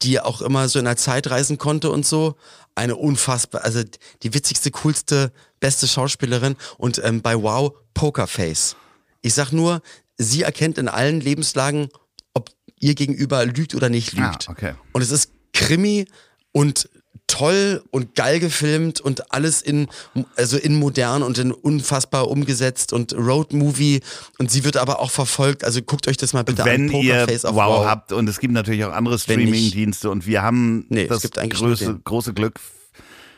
die 0.01 0.19
auch 0.19 0.41
immer 0.41 0.69
so 0.69 0.79
in 0.79 0.85
der 0.85 0.95
Zeit 0.95 1.29
reisen 1.29 1.57
konnte 1.57 1.91
und 1.91 2.05
so. 2.05 2.35
Eine 2.73 2.95
unfassbar, 2.95 3.65
also 3.65 3.81
die 4.23 4.33
witzigste, 4.33 4.71
coolste, 4.71 5.33
beste 5.59 5.87
Schauspielerin. 5.87 6.55
Und 6.77 7.01
ähm, 7.03 7.21
bei 7.21 7.35
Wow 7.35 7.73
Pokerface. 7.93 8.77
Ich 9.21 9.33
sag 9.33 9.51
nur, 9.51 9.81
sie 10.17 10.43
erkennt 10.43 10.77
in 10.77 10.87
allen 10.87 11.19
Lebenslagen, 11.19 11.89
ob 12.33 12.49
ihr 12.79 12.95
gegenüber 12.95 13.45
lügt 13.45 13.75
oder 13.75 13.89
nicht 13.89 14.13
lügt. 14.13 14.47
Ah, 14.47 14.51
okay. 14.51 14.73
Und 14.93 15.01
es 15.01 15.11
ist 15.11 15.31
Krimi 15.59 16.05
und 16.51 16.89
toll 17.27 17.83
und 17.91 18.15
geil 18.15 18.39
gefilmt 18.39 18.99
und 19.01 19.31
alles 19.31 19.61
in 19.61 19.87
also 20.35 20.57
in 20.57 20.75
modern 20.75 21.21
und 21.21 21.37
in 21.37 21.51
unfassbar 21.51 22.27
umgesetzt 22.27 22.91
und 22.91 23.13
Roadmovie 23.13 24.01
und 24.39 24.49
sie 24.49 24.63
wird 24.63 24.77
aber 24.77 24.99
auch 24.99 25.11
verfolgt. 25.11 25.63
Also 25.63 25.81
guckt 25.83 26.07
euch 26.07 26.17
das 26.17 26.33
mal 26.33 26.43
bitte 26.43 26.65
Wenn 26.65 26.89
an. 26.89 26.95
ihr 27.01 27.13
Pokerface 27.19 27.45
auf 27.45 27.55
wow, 27.55 27.85
habt 27.85 28.11
und 28.13 28.27
es 28.27 28.39
gibt 28.39 28.53
natürlich 28.53 28.83
auch 28.83 28.93
andere 28.93 29.13
Wenn 29.15 29.19
Streaming-Dienste 29.19 30.09
und 30.09 30.25
wir 30.25 30.41
haben 30.41 30.85
Nee, 30.89 31.03
es 31.07 31.21
das 31.21 31.49
große, 31.49 31.99
große 32.03 32.33
Glück, 32.33 32.59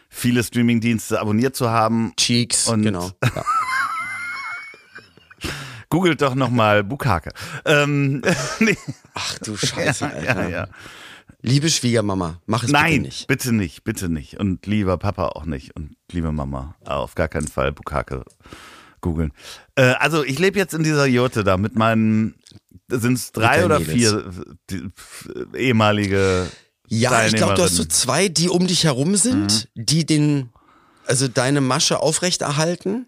viele 0.09 0.41
Streaming-Dienste 0.43 1.19
abonniert 1.19 1.57
zu 1.57 1.69
haben. 1.69 2.13
Cheeks, 2.15 2.67
Und- 2.69 2.84
genau. 2.84 3.11
Ja. 3.36 3.43
Googelt 5.89 6.22
doch 6.22 6.36
nochmal 6.36 6.84
Bukake. 6.86 7.34
Ähm, 7.65 8.22
nee, 8.59 8.78
Ach 9.13 9.38
du 9.39 9.57
Scheiße, 9.57 10.05
Alter. 10.09 10.43
ja, 10.43 10.49
ja. 10.49 10.67
Liebe 11.44 11.70
Schwiegermama, 11.70 12.39
mach 12.46 12.64
es 12.64 12.68
bitte 12.72 12.82
Nein, 12.84 13.02
nicht. 13.02 13.28
bitte 13.28 13.52
nicht, 13.52 13.84
bitte 13.84 14.10
nicht. 14.10 14.39
Und 14.39 14.66
lieber 14.68 14.98
Papa 14.98 15.30
auch 15.30 15.46
nicht. 15.46 15.76
Und 15.76 15.96
liebe 16.12 16.32
Mama, 16.32 16.76
auf 16.86 17.16
gar 17.16 17.28
keinen 17.28 17.48
Fall 17.48 17.72
Bukake 17.72 18.24
googeln. 19.02 19.34
Äh, 19.76 19.94
also 20.00 20.24
ich 20.24 20.38
lebe 20.38 20.60
jetzt 20.60 20.74
in 20.76 20.84
dieser 20.84 21.06
Jurte 21.08 21.44
da 21.44 21.58
mit 21.58 21.76
meinen, 21.76 22.36
sind 22.89 23.14
es 23.14 23.32
drei 23.32 23.66
oder 23.66 23.80
deinen 23.80 23.89
vier 23.89 24.32
die, 24.70 24.88
ehemalige 25.58 26.48
Ja, 26.88 27.26
ich 27.26 27.34
glaube, 27.34 27.56
du 27.56 27.64
hast 27.64 27.76
so 27.78 27.86
zwei, 27.86 28.28
die 28.28 28.48
um 28.50 28.68
dich 28.68 28.84
herum 28.84 29.16
sind, 29.16 29.68
Mhm. 29.76 29.84
die 29.86 30.06
den, 30.06 30.50
also 31.08 31.28
deine 31.28 31.62
Masche 31.62 32.00
aufrechterhalten. 32.00 33.08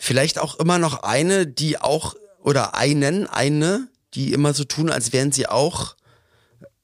Vielleicht 0.00 0.40
auch 0.40 0.58
immer 0.58 0.78
noch 0.80 1.04
eine, 1.04 1.46
die 1.46 1.80
auch, 1.80 2.16
oder 2.40 2.74
einen, 2.74 3.28
eine, 3.28 3.86
die 4.14 4.32
immer 4.32 4.52
so 4.54 4.64
tun, 4.64 4.90
als 4.90 5.12
wären 5.12 5.30
sie 5.30 5.46
auch 5.46 5.94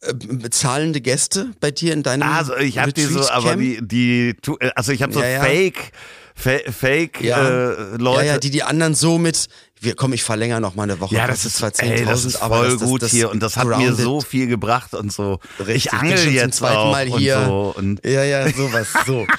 äh, 0.02 0.50
zahlende 0.50 1.00
Gäste 1.00 1.50
bei 1.60 1.70
dir 1.70 1.92
in 1.92 2.02
deinem 2.02 2.22
Also 2.22 2.56
ich 2.56 2.78
habe 2.78 2.92
die 2.92 3.02
so, 3.04 3.28
aber 3.30 3.56
die, 3.56 3.80
die, 3.86 4.34
äh, 4.60 4.70
also 4.74 4.92
ich 4.92 5.02
habe 5.02 5.12
so 5.12 5.20
Ja, 5.20 5.28
ja. 5.28 5.42
Fake, 5.42 5.92
Fa- 6.34 6.70
Fake 6.72 7.20
ja. 7.22 7.70
äh, 7.70 7.96
Leute. 7.96 8.20
Ja, 8.26 8.32
ja, 8.34 8.38
die 8.38 8.50
die 8.50 8.62
anderen 8.62 8.94
so 8.94 9.18
mit, 9.18 9.48
wir, 9.80 9.94
komm, 9.94 10.12
ich 10.14 10.22
verlängere 10.24 10.60
noch 10.60 10.74
mal 10.74 10.84
eine 10.84 11.00
Woche. 11.00 11.14
Ja, 11.14 11.26
das 11.26 11.42
kostet 11.44 11.50
ist, 11.52 11.56
zwar 11.58 11.72
ey, 11.90 12.04
das 12.04 12.22
10.000, 12.24 12.26
ist 12.28 12.36
aber 12.42 12.56
voll 12.56 12.70
das, 12.70 12.78
das, 12.80 12.88
gut 12.88 13.02
das 13.02 13.10
hier 13.10 13.30
und 13.30 13.42
das 13.42 13.56
hat 13.56 13.66
mir 13.66 13.74
grounded. 13.74 13.96
so 13.98 14.20
viel 14.20 14.46
gebracht 14.46 14.94
und 14.94 15.12
so. 15.12 15.38
Richtig, 15.58 15.86
ich 15.86 15.92
angel 15.92 16.16
schon 16.16 16.26
zum 16.28 16.34
jetzt 16.34 16.56
zweiten 16.56 16.90
Mal 16.90 17.06
hier. 17.06 17.38
und 17.38 17.44
so. 17.46 17.74
Und 17.76 18.06
Ja, 18.06 18.24
ja, 18.24 18.48
sowas, 18.50 18.88
so. 19.06 19.26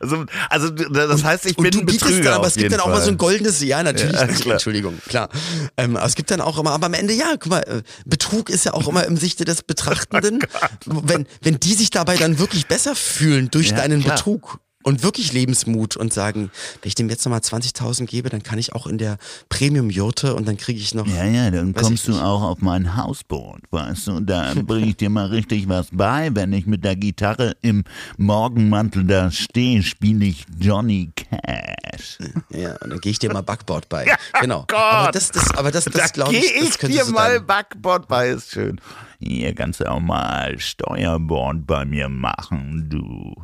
also, 0.00 0.24
also 0.48 0.70
das 0.70 1.22
heißt, 1.24 1.46
ich 1.46 1.56
und 1.58 1.62
bin 1.64 1.72
du 1.72 1.80
bietest 1.84 2.04
Betrüger 2.04 2.24
dann, 2.30 2.34
aber 2.34 2.46
es 2.48 2.54
gibt 2.56 2.72
dann 2.72 2.80
auch 2.80 2.86
mal 2.88 2.94
Fall. 2.96 3.04
so 3.04 3.10
ein 3.10 3.18
goldenes, 3.18 3.60
ja, 3.62 3.82
natürlich, 3.82 4.14
Ja, 4.14 4.26
klar. 4.26 4.52
Entschuldigung, 4.54 4.98
klar. 5.08 5.28
Ähm, 5.76 5.96
aber 5.96 6.06
es 6.06 6.14
gibt 6.14 6.30
dann 6.30 6.40
auch 6.40 6.58
immer, 6.58 6.72
aber 6.72 6.86
am 6.86 6.94
Ende, 6.94 7.14
ja, 7.14 7.34
guck 7.38 7.46
mal, 7.50 7.60
äh, 7.60 7.82
Betrug 8.04 8.50
ist 8.50 8.64
ja 8.64 8.72
auch 8.74 8.88
immer 8.88 9.04
im 9.04 9.16
Sichte 9.16 9.44
des 9.44 9.62
Betrachtenden. 9.70 10.40
wenn, 10.86 11.26
wenn 11.42 11.60
die 11.60 11.74
sich 11.74 11.90
dabei 11.90 12.16
dann 12.16 12.38
wirklich 12.38 12.66
besser 12.66 12.94
fühlen 12.96 13.50
durch 13.50 13.70
Ja, 13.70 13.76
deinen 13.76 14.02
klar. 14.02 14.16
Betrug 14.16 14.58
und 14.82 15.02
wirklich 15.02 15.32
Lebensmut 15.32 15.96
und 15.96 16.12
sagen, 16.12 16.50
wenn 16.80 16.88
ich 16.88 16.94
dem 16.94 17.10
jetzt 17.10 17.24
nochmal 17.24 17.40
20.000 17.40 18.06
gebe, 18.06 18.30
dann 18.30 18.42
kann 18.42 18.58
ich 18.58 18.74
auch 18.74 18.86
in 18.86 18.98
der 18.98 19.18
Premium-Jurte 19.48 20.34
und 20.34 20.48
dann 20.48 20.56
kriege 20.56 20.80
ich 20.80 20.94
noch, 20.94 21.06
Ja, 21.06 21.24
ja, 21.24 21.50
dann 21.50 21.74
kommst 21.74 22.08
du 22.08 22.14
auch 22.14 22.42
auf 22.42 22.60
mein 22.60 22.96
Hausboot, 22.96 23.60
weißt 23.70 24.06
du, 24.06 24.20
da 24.20 24.54
bringe 24.54 24.86
ich 24.88 24.96
dir 24.96 25.10
mal 25.10 25.26
richtig 25.26 25.68
was 25.68 25.88
bei. 25.92 26.30
Wenn 26.32 26.52
ich 26.52 26.66
mit 26.66 26.84
der 26.84 26.96
Gitarre 26.96 27.56
im 27.60 27.84
Morgenmantel 28.16 29.04
da 29.04 29.30
stehe, 29.30 29.82
spiele 29.82 30.24
ich 30.24 30.46
Johnny 30.58 31.10
Cash. 31.14 32.18
ja, 32.50 32.76
und 32.78 32.90
dann 32.90 33.00
gehe 33.00 33.12
ich 33.12 33.18
dir 33.18 33.32
mal 33.32 33.42
Backboard 33.42 33.88
bei. 33.88 34.06
genau. 34.40 34.64
Gott. 34.66 34.78
Aber 34.78 35.12
das, 35.12 35.30
das, 35.30 35.50
aber 35.56 35.70
das, 35.70 35.84
da 35.84 35.90
das 35.90 36.12
glaube 36.12 36.34
ich, 36.34 36.40
geh 36.40 36.60
das 36.60 36.82
ich 36.82 36.96
dir 36.96 37.04
mal 37.06 37.40
Backbord 37.40 38.08
bei, 38.08 38.30
ist 38.30 38.52
schön. 38.52 38.80
Hier 39.18 39.54
kannst 39.54 39.80
du 39.80 39.90
auch 39.90 40.00
mal 40.00 40.58
Steuerbord 40.58 41.66
bei 41.66 41.84
mir 41.84 42.08
machen, 42.08 42.88
du. 42.88 43.34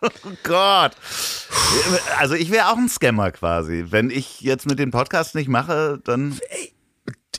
Oh 0.00 0.32
Gott. 0.42 0.92
Also 2.18 2.34
ich 2.34 2.50
wäre 2.50 2.68
auch 2.68 2.76
ein 2.76 2.88
Scammer 2.88 3.30
quasi. 3.30 3.86
Wenn 3.88 4.10
ich 4.10 4.40
jetzt 4.40 4.66
mit 4.66 4.78
dem 4.78 4.90
Podcast 4.90 5.34
nicht 5.34 5.48
mache, 5.48 6.00
dann 6.04 6.38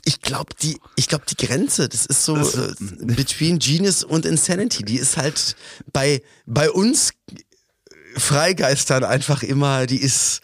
ich 0.04 0.22
glaube, 0.22 0.54
die, 0.60 0.78
ich 0.96 1.08
glaube, 1.08 1.24
die 1.28 1.36
Grenze, 1.36 1.88
das 1.88 2.06
ist 2.06 2.24
so 2.24 2.36
äh, 2.36 2.74
between 3.02 3.58
Genius 3.58 4.02
und 4.02 4.24
Insanity, 4.24 4.82
die 4.82 4.96
ist 4.96 5.16
halt 5.16 5.56
bei, 5.92 6.22
bei 6.46 6.70
uns 6.70 7.12
Freigeistern 8.16 9.04
einfach 9.04 9.42
immer, 9.42 9.86
die 9.86 10.00
ist, 10.00 10.40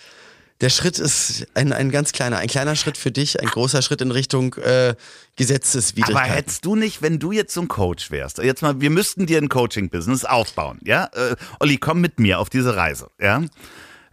der 0.61 0.71
Schritt 0.71 0.99
ist 0.99 1.47
ein, 1.55 1.73
ein 1.73 1.91
ganz 1.91 2.13
kleiner, 2.13 2.39
ein 2.39 2.49
kleiner 2.49 2.77
Schritt 2.77 2.97
für 2.97 3.11
dich, 3.11 3.41
ein 3.41 3.47
großer 3.49 3.83
Schritt 3.83 4.01
in 4.01 4.11
Richtung 4.11 4.55
äh, 4.55 4.89
Aber 4.91 4.97
Gesetzeswidrigkeit. 5.37 6.31
hättest 6.31 6.65
du 6.65 6.77
nicht, 6.77 7.03
wenn 7.03 7.19
du 7.19 7.33
jetzt 7.33 7.53
so 7.55 7.61
ein 7.61 7.69
Coach 7.69 8.11
wärst, 8.11 8.39
jetzt 8.39 8.63
mal, 8.63 8.81
wir 8.81 8.91
müssten 8.91 9.27
dir 9.27 9.39
ein 9.39 9.49
Coaching-Business 9.49 10.25
aufbauen, 10.25 10.79
ja? 10.85 11.09
Äh, 11.13 11.37
Olli, 11.61 11.77
komm 11.79 12.01
mit 12.01 12.19
mir 12.19 12.39
auf 12.39 12.49
diese 12.49 12.75
Reise, 12.77 13.09
ja? 13.21 13.43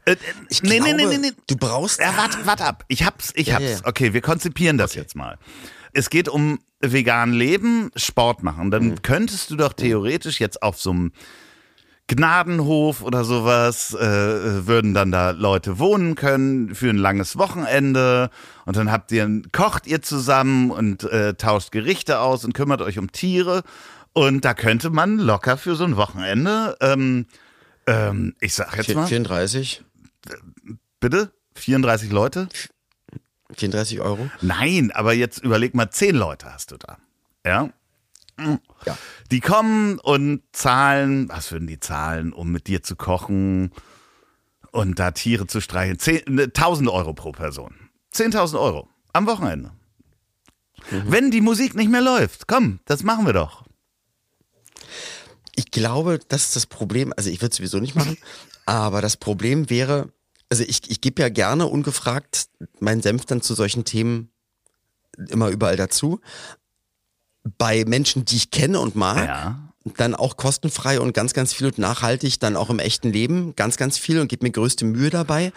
Äh, 0.05 0.17
ich 0.49 0.61
nee, 0.63 0.77
glaube, 0.79 0.95
nee, 0.95 1.05
nee, 1.05 1.17
nee, 1.17 1.29
nee. 1.29 1.31
du 1.47 1.55
brauchst, 1.55 1.99
Ja, 2.01 2.13
warte, 2.17 2.37
warte 2.45 2.65
ab. 2.65 2.83
Ich 2.89 3.05
hab's, 3.05 3.31
ich 3.35 3.47
Ja, 3.47 3.55
hab's. 3.55 3.63
ja, 3.63 3.69
ja. 3.71 3.79
Okay, 3.85 4.13
wir 4.13 4.21
konzipieren 4.21 4.77
das 4.77 4.95
jetzt 4.95 5.15
mal. 5.15 5.37
Es 5.93 6.09
geht 6.09 6.27
um 6.27 6.59
vegan 6.81 7.31
leben, 7.31 7.89
Sport 7.95 8.43
machen. 8.43 8.69
Dann 8.69 8.87
Mhm. 8.87 9.01
könntest 9.01 9.49
du 9.49 9.55
doch 9.55 9.71
theoretisch 9.73 10.39
jetzt 10.41 10.61
auf 10.61 10.77
so 10.81 10.89
einem 10.91 11.13
Gnadenhof 12.07 13.01
oder 13.01 13.23
sowas, 13.23 13.93
äh, 13.93 14.67
würden 14.67 14.93
dann 14.93 15.11
da 15.11 15.31
Leute 15.31 15.79
wohnen 15.79 16.15
können 16.15 16.75
für 16.75 16.89
ein 16.89 16.97
langes 16.97 17.37
Wochenende 17.37 18.29
und 18.65 18.75
dann 18.75 18.91
habt 18.91 19.11
ihr, 19.11 19.41
kocht 19.51 19.87
ihr 19.87 20.01
zusammen 20.01 20.69
und 20.69 21.03
äh, 21.05 21.35
tauscht 21.35 21.71
Gerichte 21.71 22.19
aus 22.19 22.43
und 22.43 22.53
kümmert 22.53 22.81
euch 22.81 22.99
um 22.99 23.11
Tiere 23.11 23.63
und 24.11 24.43
da 24.43 24.53
könnte 24.53 24.89
man 24.89 25.17
locker 25.17 25.57
für 25.57 25.75
so 25.75 25.85
ein 25.85 25.95
Wochenende, 25.95 26.77
ähm, 26.81 27.25
ähm, 27.87 28.35
ich 28.39 28.53
sag 28.53 28.75
jetzt 28.77 28.93
mal, 28.93 29.07
34, 29.07 29.83
bitte, 30.99 31.31
34 31.55 32.11
Leute? 32.11 32.49
34 33.55 34.01
Euro. 34.01 34.29
Nein, 34.41 34.91
aber 34.91 35.13
jetzt 35.13 35.39
überleg 35.43 35.73
mal, 35.73 35.89
zehn 35.89 36.15
Leute 36.15 36.53
hast 36.53 36.71
du 36.71 36.77
da. 36.77 36.97
Ja? 37.45 37.69
Ja. 38.85 38.97
Die 39.33 39.39
kommen 39.39 39.97
und 39.97 40.43
zahlen, 40.51 41.27
was 41.27 41.51
würden 41.51 41.65
die 41.65 41.79
zahlen, 41.79 42.33
um 42.33 42.51
mit 42.51 42.67
dir 42.67 42.83
zu 42.83 42.95
kochen 42.95 43.71
und 44.71 44.99
da 44.99 45.09
Tiere 45.09 45.47
zu 45.47 45.59
streicheln? 45.59 45.97
Zehn, 45.97 46.21
ne, 46.27 46.43
1000 46.43 46.87
Euro 46.87 47.15
pro 47.15 47.31
Person. 47.31 47.73
10.000 48.13 48.59
Euro 48.59 48.87
am 49.11 49.25
Wochenende. 49.25 49.71
Wenn 50.91 51.31
die 51.31 51.41
Musik 51.41 51.73
nicht 51.73 51.89
mehr 51.89 52.03
läuft, 52.03 52.47
komm, 52.47 52.79
das 52.85 53.01
machen 53.01 53.25
wir 53.25 53.33
doch. 53.33 53.65
Ich 55.55 55.71
glaube, 55.71 56.19
das 56.27 56.43
ist 56.43 56.55
das 56.55 56.67
Problem. 56.67 57.11
Also 57.17 57.31
ich 57.31 57.41
würde 57.41 57.53
es 57.53 57.57
sowieso 57.57 57.79
nicht 57.79 57.95
machen, 57.95 58.19
aber 58.67 59.01
das 59.01 59.17
Problem 59.17 59.67
wäre, 59.71 60.13
also 60.51 60.63
ich, 60.63 60.91
ich 60.91 61.01
gebe 61.01 61.23
ja 61.23 61.29
gerne 61.29 61.65
ungefragt 61.65 62.49
meinen 62.79 63.01
Senf 63.01 63.25
dann 63.25 63.41
zu 63.41 63.55
solchen 63.55 63.83
Themen 63.83 64.29
immer 65.29 65.49
überall 65.49 65.75
dazu. 65.75 66.21
Bei 67.57 67.83
Menschen, 67.85 68.25
die 68.25 68.37
ich 68.37 68.51
kenne 68.51 68.79
und 68.79 68.95
mag, 68.95 69.25
Ja. 69.27 69.59
dann 69.97 70.15
auch 70.15 70.37
kostenfrei 70.37 70.97
und 71.01 71.13
ganz, 71.13 71.33
ganz 71.33 71.51
viel 71.53 71.67
und 71.67 71.77
nachhaltig, 71.77 72.39
dann 72.39 72.55
auch 72.55 72.69
im 72.69 72.79
echten 72.79 73.11
Leben 73.11 73.53
ganz, 73.57 73.75
ganz 73.75 73.97
viel 73.97 74.21
und 74.21 74.29
gebe 74.29 74.45
mir 74.45 74.51
größte 74.51 74.85
Mühe 74.85 75.09
dabei. 75.09 75.51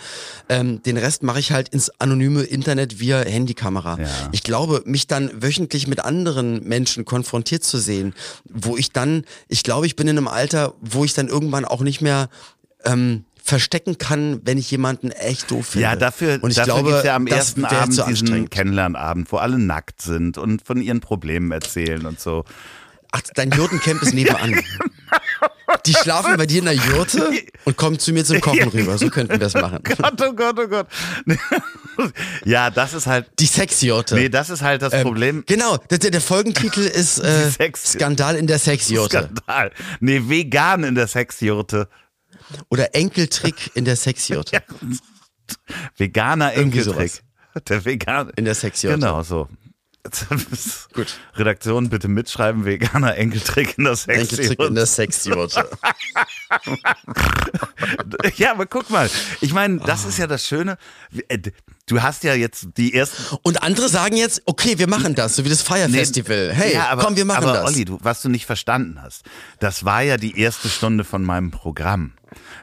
Ähm, 0.49 0.83
den 0.83 0.97
Rest 0.97 1.23
mache 1.23 1.39
ich 1.39 1.53
halt 1.53 1.69
ins 1.69 1.91
anonyme 2.01 2.43
Internet 2.43 2.99
via 2.99 3.21
Handykamera. 3.21 4.01
Ja. 4.01 4.09
Ich 4.33 4.43
glaube, 4.43 4.83
mich 4.85 5.07
dann 5.07 5.31
wöchentlich 5.41 5.87
mit 5.87 6.05
anderen 6.05 6.65
Menschen 6.67 7.05
konfrontiert 7.05 7.63
zu 7.63 7.79
sehen, 7.79 8.15
wo 8.53 8.77
ich 8.77 8.91
dann, 8.91 9.25
ich 9.47 9.63
glaube, 9.63 9.87
ich 9.87 9.95
bin 9.95 10.09
in 10.09 10.19
einem 10.19 10.27
Alter, 10.27 10.75
wo 10.81 11.05
ich 11.05 11.15
dann 11.15 11.29
irgendwann 11.29 11.65
auch 11.65 11.83
nicht 11.83 12.01
mehr 12.01 12.29
ähm, 12.85 13.25
verstecken 13.47 13.97
kann, 13.97 14.41
wenn 14.45 14.59
ich 14.59 14.71
jemanden 14.73 15.13
echt 15.13 15.51
doof 15.51 15.69
finde. 15.69 15.85
Ja, 15.85 15.97
dafür, 15.97 16.41
und 16.43 16.51
ich 16.51 16.57
dafür 16.57 16.75
glaube, 16.75 17.03
ja 17.05 17.15
am 17.15 17.27
das 17.27 17.39
ersten 17.39 17.65
Abend 17.65 18.07
diesen. 18.09 18.51
Kennenlernabend, 18.51 19.31
wo 19.31 19.37
alle 19.37 19.59
nackt 19.59 20.03
sind 20.03 20.37
und 20.37 20.67
von 20.67 20.83
ihren 20.83 21.01
Problemen 21.01 21.53
erzählen 21.53 22.05
und 22.07 22.19
so. 22.19 22.45
Ach, 23.13 23.21
dein 23.35 23.51
Jurtencamp 23.53 24.03
ist 24.03 24.15
nebenan. 24.15 24.61
Die 25.87 25.95
schlafen 25.95 26.37
bei 26.37 26.47
dir 26.47 26.59
in 26.59 26.65
der 26.65 26.75
Jurte 26.75 27.31
und 27.65 27.77
kommen 27.77 27.99
zu 27.99 28.13
mir 28.13 28.25
zum 28.25 28.41
Kochen 28.41 28.69
rüber. 28.69 28.99
So 28.99 29.09
könnten 29.11 29.39
wir 29.39 29.47
es 29.47 29.55
machen. 29.55 29.79
Gott, 29.85 30.21
oh 30.21 30.33
Gott, 30.33 30.59
oh 30.59 30.67
Gott. 30.67 30.87
ja, 32.45 32.71
das 32.71 32.95
ist 32.95 33.07
halt, 33.07 33.27
Die 33.39 33.47
Sexjurte. 33.47 34.17
nee, 34.17 34.29
das 34.29 34.51
ist 34.51 34.63
halt 34.63 34.83
das 34.83 35.03
Problem. 35.03 35.45
Genau, 35.47 35.77
der, 35.77 35.99
der 35.99 36.21
Folgentitel 36.21 36.81
ist 36.81 37.19
äh, 37.19 37.51
Skandal 37.77 38.37
in 38.37 38.47
der 38.47 38.59
Sexjurte. 38.59 39.31
Skandal. 39.31 39.71
Nee, 40.01 40.23
vegan 40.25 40.85
in 40.85 40.95
der 40.95 41.07
Sexjurte. 41.07 41.89
Oder 42.69 42.95
Enkeltrick 42.95 43.71
in 43.75 43.85
der 43.85 43.97
Sexjurte. 43.97 44.63
Veganer 45.97 46.55
Irgendwie 46.55 46.79
Enkeltrick. 46.79 47.23
Der 47.69 47.85
Veganer. 47.85 48.33
In 48.37 48.45
der 48.45 48.55
Sexjurte. 48.55 48.99
Genau, 48.99 49.23
so. 49.23 49.49
Gut. 50.93 51.19
Redaktion, 51.35 51.89
bitte 51.89 52.07
mitschreiben, 52.09 52.65
veganer 52.65 53.17
Enkeltrick 53.17 53.77
in 53.77 53.85
der 53.85 53.95
Enkeltrick 54.07 54.59
in 54.61 54.75
Sexjurte. 54.75 54.75
der 54.75 54.87
Sexjurte. 54.87 55.69
Ja, 58.37 58.53
aber 58.53 58.67
guck 58.67 58.91
mal. 58.91 59.09
Ich 59.41 59.53
meine, 59.53 59.79
das 59.79 60.05
ist 60.05 60.19
ja 60.19 60.27
das 60.27 60.47
Schöne. 60.47 60.79
Du 61.87 62.03
hast 62.03 62.25
ja 62.25 62.35
jetzt 62.35 62.69
die 62.77 62.95
ersten 62.95 63.37
Und 63.43 63.63
andere 63.63 63.89
sagen 63.89 64.17
jetzt, 64.17 64.43
okay, 64.45 64.79
wir 64.79 64.89
machen 64.89 65.15
das, 65.15 65.37
so 65.37 65.45
wie 65.45 65.49
das 65.49 65.63
Fire 65.63 65.89
Nee, 65.89 65.99
Festival. 65.99 66.53
Hey, 66.53 66.75
ja, 66.75 66.89
aber, 66.89 67.05
komm, 67.05 67.17
wir 67.17 67.25
machen 67.25 67.45
aber 67.45 67.55
das. 67.55 67.65
Olli, 67.73 67.85
du, 67.85 67.99
was 68.03 68.23
du 68.23 68.29
nicht 68.29 68.47
verstanden 68.47 69.01
hast, 69.01 69.23
das 69.61 69.85
war 69.85 70.03
ja 70.03 70.17
die 70.17 70.39
erste 70.39 70.69
Stunde 70.69 71.05
von 71.05 71.23
meinem 71.23 71.51
Programm. 71.51 72.13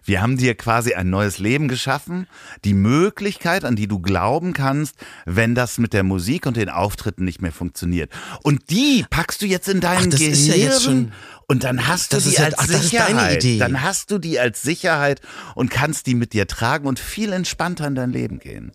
Wir 0.04 0.22
haben 0.22 0.38
dir 0.38 0.56
quasi 0.56 0.94
ein 0.94 1.10
neues 1.10 1.40
Leben 1.40 1.68
geschaffen, 1.68 2.28
die 2.66 2.74
Möglichkeit, 2.74 3.64
an 3.64 3.76
die 3.76 3.88
du 3.88 4.00
glauben 4.00 4.54
kannst, 4.54 4.96
wenn 5.26 5.56
das 5.56 5.78
mit 5.78 5.94
der 5.94 6.04
Musik 6.04 6.46
und 6.46 6.58
den 6.58 6.70
Auftritten 6.70 7.24
nicht 7.24 7.42
mehr 7.42 7.54
funktioniert. 7.54 8.12
Und 8.44 8.70
die 8.70 9.06
packst 9.10 9.42
du 9.42 9.46
jetzt 9.46 9.70
in 9.70 9.80
dein 9.80 9.98
Ach, 10.00 10.06
das 10.08 10.20
Gehirn 10.20 10.34
ist 10.34 10.48
ja 10.48 10.56
jetzt 10.56 10.84
schon- 10.84 11.14
und 11.48 11.64
dann 11.66 11.88
hast 11.88 12.14
du 12.14 12.18
Das 12.18 12.24
die 12.26 12.40
als 12.40 12.58
ach, 12.58 12.68
das 12.68 12.86
ist 12.86 12.94
deine 12.94 13.08
Sicherheit. 13.20 13.44
Idee. 13.44 13.60
Dann 13.60 13.82
hast 13.82 14.12
du 14.12 14.18
die 14.18 14.40
als 14.40 14.62
Sicherheit 14.62 15.22
und 15.56 15.70
kannst 15.70 16.08
die 16.08 16.16
mit 16.16 16.34
dir 16.34 16.48
tragen 16.48 16.88
und 16.88 17.00
viel 17.00 17.34
entspannter 17.34 17.86
in 17.86 17.96
dein 17.96 18.12
Leben 18.12 18.40
gehen. 18.40 18.72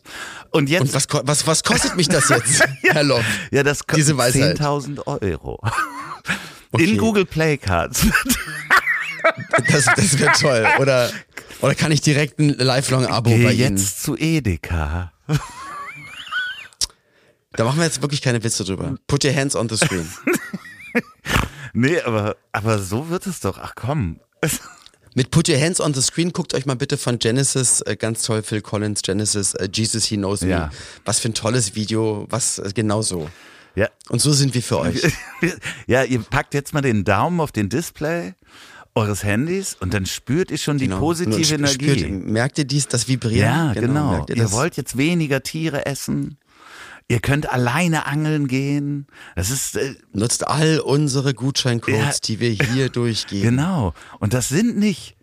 Und 0.50 0.68
jetzt 0.68 0.82
Und 0.82 0.94
was, 0.94 1.06
was, 1.24 1.46
was 1.46 1.62
kostet 1.62 1.96
mich 1.96 2.08
das 2.08 2.28
jetzt, 2.28 2.62
Herr 2.82 3.04
Loff? 3.04 3.24
ja, 3.50 3.62
das 3.62 3.80
kostet 3.86 3.98
Diese 3.98 4.16
Weisheit. 4.18 4.60
10.000 4.60 5.06
Euro. 5.06 5.60
Okay. 6.72 6.84
In 6.84 6.98
Google 6.98 7.24
Play 7.24 7.56
Cards. 7.56 8.06
Das, 9.70 9.84
das 9.84 10.18
wäre 10.18 10.32
toll. 10.32 10.66
Oder, 10.80 11.10
oder 11.60 11.74
kann 11.74 11.92
ich 11.92 12.00
direkt 12.00 12.38
ein 12.38 12.50
Lifelong-Abo 12.50 13.30
bei 13.30 13.36
Ihnen? 13.36 13.76
jetzt 13.76 14.02
zu 14.02 14.16
Edeka. 14.16 15.12
Da 17.52 17.64
machen 17.64 17.78
wir 17.78 17.84
jetzt 17.84 18.00
wirklich 18.02 18.22
keine 18.22 18.42
Witze 18.44 18.64
drüber. 18.64 18.94
Put 19.06 19.24
your 19.24 19.34
hands 19.34 19.56
on 19.56 19.68
the 19.68 19.76
screen. 19.76 20.08
Nee, 21.74 22.00
aber, 22.00 22.36
aber 22.50 22.78
so 22.78 23.08
wird 23.10 23.26
es 23.26 23.40
doch. 23.40 23.58
Ach 23.58 23.74
komm. 23.76 24.18
Mit 25.18 25.32
Put 25.32 25.48
Your 25.48 25.58
Hands 25.60 25.80
on 25.80 25.92
the 25.94 26.00
Screen 26.00 26.32
guckt 26.32 26.54
euch 26.54 26.64
mal 26.64 26.76
bitte 26.76 26.96
von 26.96 27.18
Genesis, 27.18 27.80
äh, 27.80 27.96
ganz 27.96 28.22
toll, 28.22 28.40
Phil 28.44 28.60
Collins, 28.60 29.02
Genesis, 29.02 29.52
äh, 29.54 29.68
Jesus 29.74 30.04
He 30.04 30.16
Knows 30.16 30.42
Me. 30.42 30.50
Ja. 30.50 30.70
Was 31.04 31.18
für 31.18 31.28
ein 31.30 31.34
tolles 31.34 31.74
Video, 31.74 32.24
was 32.30 32.60
äh, 32.60 32.70
genau 32.72 33.02
so. 33.02 33.28
Ja. 33.74 33.88
Und 34.10 34.20
so 34.20 34.32
sind 34.32 34.54
wir 34.54 34.62
für 34.62 34.78
euch. 34.78 35.02
ja, 35.88 36.04
ihr 36.04 36.20
packt 36.20 36.54
jetzt 36.54 36.72
mal 36.72 36.82
den 36.82 37.02
Daumen 37.02 37.40
auf 37.40 37.50
den 37.50 37.68
Display 37.68 38.34
eures 38.94 39.24
Handys 39.24 39.76
und 39.80 39.92
dann 39.92 40.06
spürt 40.06 40.52
ihr 40.52 40.58
schon 40.58 40.78
die 40.78 40.84
Genau. 40.86 41.00
positive 41.00 41.34
Und 41.34 41.42
sp- 41.66 41.82
Energie. 41.82 41.98
Spürt, 41.98 42.24
merkt 42.24 42.58
ihr 42.58 42.64
dies, 42.64 42.86
das 42.86 43.08
Vibrieren? 43.08 43.40
ja, 43.40 43.72
genau. 43.72 44.10
Merkt 44.12 44.30
ihr, 44.30 44.36
Ihr 44.36 44.52
wollt 44.52 44.76
jetzt 44.76 44.96
weniger 44.98 45.42
Tiere 45.42 45.84
essen. 45.84 46.38
Ihr 47.10 47.20
könnt 47.20 47.50
alleine 47.50 48.04
angeln 48.06 48.48
gehen. 48.48 49.06
Das 49.34 49.48
ist 49.50 49.76
äh, 49.76 49.94
Nutzt 50.12 50.46
all 50.46 50.80
unsere 50.80 51.32
Gutscheincodes, 51.32 51.98
Ja. 51.98 52.12
die 52.26 52.40
wir 52.40 52.50
hier 52.50 52.88
durchgeben. 52.90 53.42
Genau. 53.56 53.94
Und 54.18 54.34
das 54.34 54.48
sind 54.50 54.76
nicht 54.76 55.16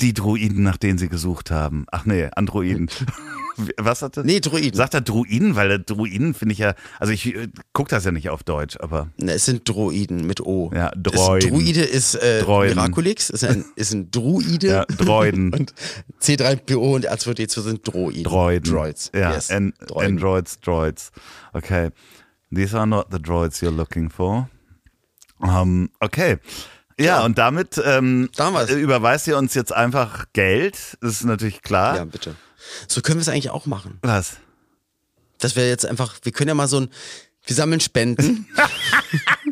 die 0.00 0.14
Druiden, 0.14 0.62
nach 0.62 0.76
denen 0.76 0.98
sie 0.98 1.08
gesucht 1.08 1.50
haben. 1.50 1.84
Ach 1.90 2.04
nee, 2.06 2.28
Androiden. 2.36 2.88
Was 3.78 4.02
hat 4.02 4.16
das? 4.16 4.24
Nee, 4.24 4.40
Druiden. 4.40 4.74
Sagt 4.76 4.94
er 4.94 5.00
Druiden? 5.00 5.54
Weil 5.56 5.68
der 5.68 5.78
Druiden 5.80 6.34
finde 6.34 6.52
ich 6.52 6.58
ja, 6.58 6.74
also 6.98 7.12
ich 7.12 7.34
äh, 7.34 7.48
guck 7.72 7.88
das 7.88 8.04
ja 8.04 8.12
nicht 8.12 8.28
auf 8.30 8.42
Deutsch, 8.42 8.76
aber 8.80 9.08
Ne, 9.16 9.32
es 9.32 9.44
sind 9.46 9.68
Droiden 9.68 10.26
mit 10.26 10.40
O. 10.40 10.70
Ja, 10.74 10.90
Droiden. 10.96 11.50
Druide 11.50 11.82
ist 11.82 12.14
äh, 12.16 12.42
Droiden. 12.42 12.76
Miraculix, 12.76 13.30
ist 13.30 13.44
ein, 13.44 13.64
ist 13.76 13.92
ein 13.92 14.10
Druide. 14.10 14.66
ja, 14.68 14.84
Droiden. 14.84 15.52
Und 15.54 15.72
C3PO 16.20 16.94
und 16.94 17.08
R2D2 17.10 17.60
sind 17.62 17.86
Droiden. 17.86 18.24
Droiden. 18.24 18.72
Droids. 18.72 19.10
Ja, 19.14 19.32
yes. 19.34 19.50
an, 19.50 19.72
Droiden. 19.86 20.16
Androids, 20.16 20.60
Droids. 20.60 21.10
Okay. 21.52 21.90
These 22.54 22.76
are 22.76 22.86
not 22.86 23.06
the 23.12 23.18
droids 23.18 23.62
you're 23.62 23.70
looking 23.74 24.10
for. 24.10 24.48
Um, 25.38 25.90
okay. 26.00 26.38
Ja, 26.98 27.06
Ja. 27.20 27.24
und 27.24 27.38
damit 27.38 27.80
ähm, 27.84 28.28
Da 28.36 28.46
haben 28.46 28.54
wir's. 28.54 28.70
äh, 28.70 28.74
überweist 28.78 29.26
ihr 29.26 29.38
uns 29.38 29.54
jetzt 29.54 29.72
einfach 29.72 30.26
Geld. 30.34 30.98
Das 31.00 31.12
ist 31.12 31.24
natürlich 31.24 31.62
klar. 31.62 31.96
Ja, 31.96 32.04
bitte. 32.04 32.34
So 32.88 33.00
können 33.00 33.18
wir 33.18 33.22
es 33.22 33.28
eigentlich 33.28 33.50
auch 33.50 33.66
machen. 33.66 33.98
Was? 34.02 34.36
Dass 35.38 35.56
wir 35.56 35.68
jetzt 35.68 35.86
einfach, 35.86 36.16
wir 36.22 36.32
können 36.32 36.48
ja 36.48 36.54
mal 36.54 36.68
so 36.68 36.80
ein, 36.80 36.90
wir 37.46 37.56
sammeln 37.56 37.80
Spenden. 37.80 38.46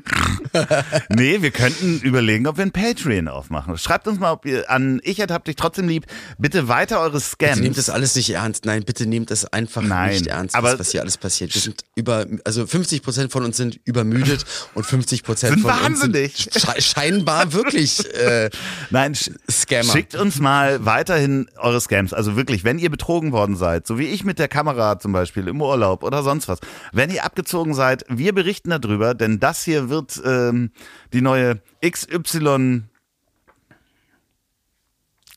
Nee, 1.08 1.42
wir 1.42 1.50
könnten 1.50 2.00
überlegen, 2.00 2.46
ob 2.46 2.56
wir 2.56 2.64
ein 2.64 2.72
Patreon 2.72 3.28
aufmachen. 3.28 3.76
Schreibt 3.78 4.06
uns 4.08 4.18
mal, 4.18 4.32
ob 4.32 4.46
ihr 4.46 4.70
an 4.70 5.00
Ich 5.04 5.20
hab 5.20 5.44
dich 5.44 5.56
trotzdem 5.56 5.88
lieb. 5.88 6.06
Bitte 6.38 6.68
weiter 6.68 7.00
eure 7.00 7.18
Bitte 7.20 7.60
nehmt 7.60 7.74
Scams. 7.74 7.76
das 7.76 7.90
alles 7.90 8.14
nicht 8.16 8.30
ernst. 8.30 8.64
Nein, 8.64 8.84
bitte 8.84 9.06
nehmt 9.06 9.30
das 9.30 9.44
einfach 9.52 9.82
Nein, 9.82 10.10
nicht 10.12 10.26
ernst, 10.28 10.54
aber- 10.54 10.78
was, 10.78 10.90
hier 10.90 11.00
alles 11.00 11.16
passiert. 11.16 11.54
Wir 11.54 11.60
sind 11.62 11.84
über, 11.94 12.26
also 12.44 12.66
50 12.66 13.02
Prozent 13.02 13.32
von 13.32 13.44
uns 13.44 13.56
sind 13.56 13.80
übermüdet 13.84 14.44
und 14.74 14.84
50 14.84 15.22
Prozent 15.24 15.54
Sind 15.54 15.62
von 15.62 15.70
wahnsinnig. 15.70 16.46
uns 16.46 16.54
sind 16.62 16.74
sche 16.76 16.80
scheinbar 16.82 17.52
wirklich 17.52 18.04
äh, 18.14 18.50
Nein, 18.90 19.14
sch 19.14 19.30
Scammer. 19.50 19.92
schickt 19.92 20.14
uns 20.14 20.38
mal 20.38 20.84
weiterhin 20.84 21.48
eure 21.56 21.80
Scams. 21.80 22.12
Also 22.12 22.36
wirklich, 22.36 22.64
wenn 22.64 22.78
ihr 22.78 22.90
betrogen 22.90 23.32
worden 23.32 23.56
seid, 23.56 23.86
so 23.86 23.98
wie 23.98 24.06
ich 24.06 24.24
mit 24.24 24.38
der 24.38 24.48
Kamera 24.48 24.98
zum 24.98 25.12
Beispiel 25.12 25.48
im 25.48 25.60
Urlaub 25.60 26.02
oder 26.02 26.22
sonst 26.22 26.48
was, 26.48 26.58
wenn 26.92 27.10
ihr 27.10 27.24
abgezogen 27.24 27.74
seid, 27.74 28.04
wir 28.08 28.32
berichten 28.34 28.70
darüber, 28.70 29.14
denn 29.14 29.40
das 29.40 29.62
hier 29.64 29.88
wird 29.88 30.16
ähm, 30.38 30.70
die 31.12 31.20
neue 31.20 31.60
XY 31.84 32.82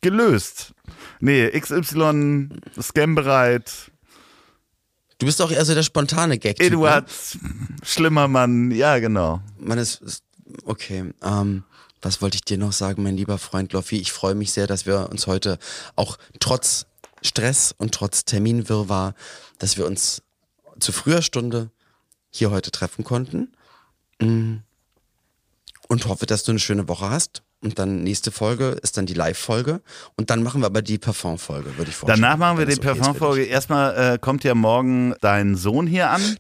gelöst. 0.02 0.74
Nee, 1.20 1.50
XY 1.50 2.50
scambereit. 2.82 3.92
Du 5.20 5.28
bist 5.28 5.42
auch 5.42 5.52
eher 5.52 5.64
so 5.66 5.76
der 5.76 5.84
spontane 5.84 6.40
Gag. 6.40 6.60
Eduard 6.60 7.10
Schlimmermann, 7.84 8.72
ja 8.72 8.98
genau. 9.00 9.42
Man 9.60 9.78
ist, 9.78 10.02
ist 10.02 10.24
okay. 10.66 11.14
Ähm, 11.22 11.64
was 12.02 12.22
wollte 12.22 12.36
ich 12.36 12.44
dir 12.44 12.58
noch 12.58 12.72
sagen, 12.72 13.04
mein 13.04 13.16
lieber 13.16 13.38
Freund 13.38 13.74
Loffi? 13.74 13.98
Ich 13.98 14.12
freue 14.12 14.34
mich 14.34 14.52
sehr, 14.52 14.66
dass 14.66 14.88
wir 14.88 15.10
uns 15.12 15.28
heute 15.28 15.60
auch 15.96 16.18
trotz 16.40 16.88
Stress 17.22 17.76
und 17.78 17.94
trotz 17.94 18.26
Terminwirrwarr, 18.26 19.14
dass 19.60 19.78
wir 19.78 19.86
uns 19.86 20.24
zu 20.80 20.92
früher 20.92 21.22
Stunde 21.22 21.70
hier 22.32 22.50
heute 22.50 22.72
treffen 22.72 23.04
konnten. 23.04 23.54
Mm. 24.20 24.58
Und 25.92 26.08
hoffe, 26.08 26.26
dass 26.26 26.46
du 26.46 26.54
eine 26.54 26.60
schöne 26.60 26.88
Woche 26.88 27.10
hast. 27.10 27.44
Und 27.60 27.78
dann 27.78 28.02
nächste 28.02 28.32
Folge 28.32 28.78
ist 28.82 28.96
dann 28.96 29.08
die 29.08 29.14
Live-Folge. 29.14 29.82
Und 30.16 30.30
dann 30.30 30.42
machen 30.42 30.62
wir 30.62 30.68
aber 30.68 30.82
die 30.82 30.98
Parfum-Folge, 30.98 31.78
würde 31.78 31.92
ich 31.92 31.98
vorstellen. 31.98 32.22
Danach 32.22 32.38
machen 32.38 32.60
wir 32.60 32.66
die 32.66 32.78
okay. 32.78 32.96
Parfumfolge. 32.96 33.44
Erstmal 33.44 34.14
äh, 34.14 34.18
kommt 34.18 34.46
ja 34.46 34.56
morgen 34.56 35.14
dein 35.20 35.58
Sohn 35.58 35.88
hier 35.88 36.10
an. 36.10 36.38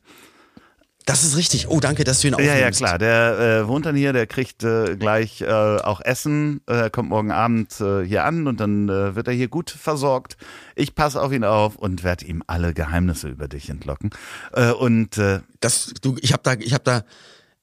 Das 1.05 1.25
ist 1.25 1.35
richtig. 1.35 1.67
Oh, 1.67 1.81
danke, 1.81 2.05
dass 2.05 2.21
du 2.21 2.29
ihn 2.29 2.35
aufnimmst. 2.35 2.55
Ja, 2.55 2.61
ja, 2.61 2.71
klar. 2.71 2.97
Der 2.97 3.63
äh, 3.63 3.67
wohnt 3.67 3.85
dann 3.85 3.97
hier, 3.97 4.13
der 4.13 4.25
kriegt 4.25 4.63
äh, 4.63 4.95
gleich 4.95 5.41
äh, 5.41 5.47
auch 5.47 5.99
Essen, 5.99 6.61
äh, 6.67 6.89
kommt 6.89 7.09
morgen 7.09 7.31
Abend 7.31 7.81
äh, 7.81 8.05
hier 8.05 8.23
an 8.23 8.47
und 8.47 8.61
dann 8.61 8.87
äh, 8.87 9.15
wird 9.15 9.27
er 9.27 9.33
hier 9.33 9.49
gut 9.49 9.69
versorgt. 9.69 10.37
Ich 10.75 10.95
passe 10.95 11.21
auf 11.21 11.33
ihn 11.33 11.43
auf 11.43 11.75
und 11.75 12.05
werde 12.05 12.23
ihm 12.23 12.41
alle 12.47 12.73
Geheimnisse 12.73 13.27
über 13.27 13.49
dich 13.49 13.69
entlocken. 13.69 14.11
Äh, 14.53 14.71
und 14.71 15.19
das, 15.59 15.93
du, 16.01 16.15
ich 16.21 16.31
habe 16.31 16.43
da, 16.43 16.53
ich 16.53 16.73
habe 16.73 16.85
da, 16.85 17.03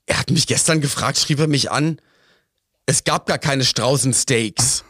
er 0.09 0.19
hat 0.19 0.31
mich 0.31 0.47
gestern 0.47 0.81
gefragt, 0.81 1.19
schrieb 1.19 1.39
er 1.39 1.47
mich 1.47 1.71
an, 1.71 2.01
es 2.87 3.05
gab 3.05 3.27
gar 3.27 3.39
keine 3.39 3.65
Straußensteaks. 3.65 4.85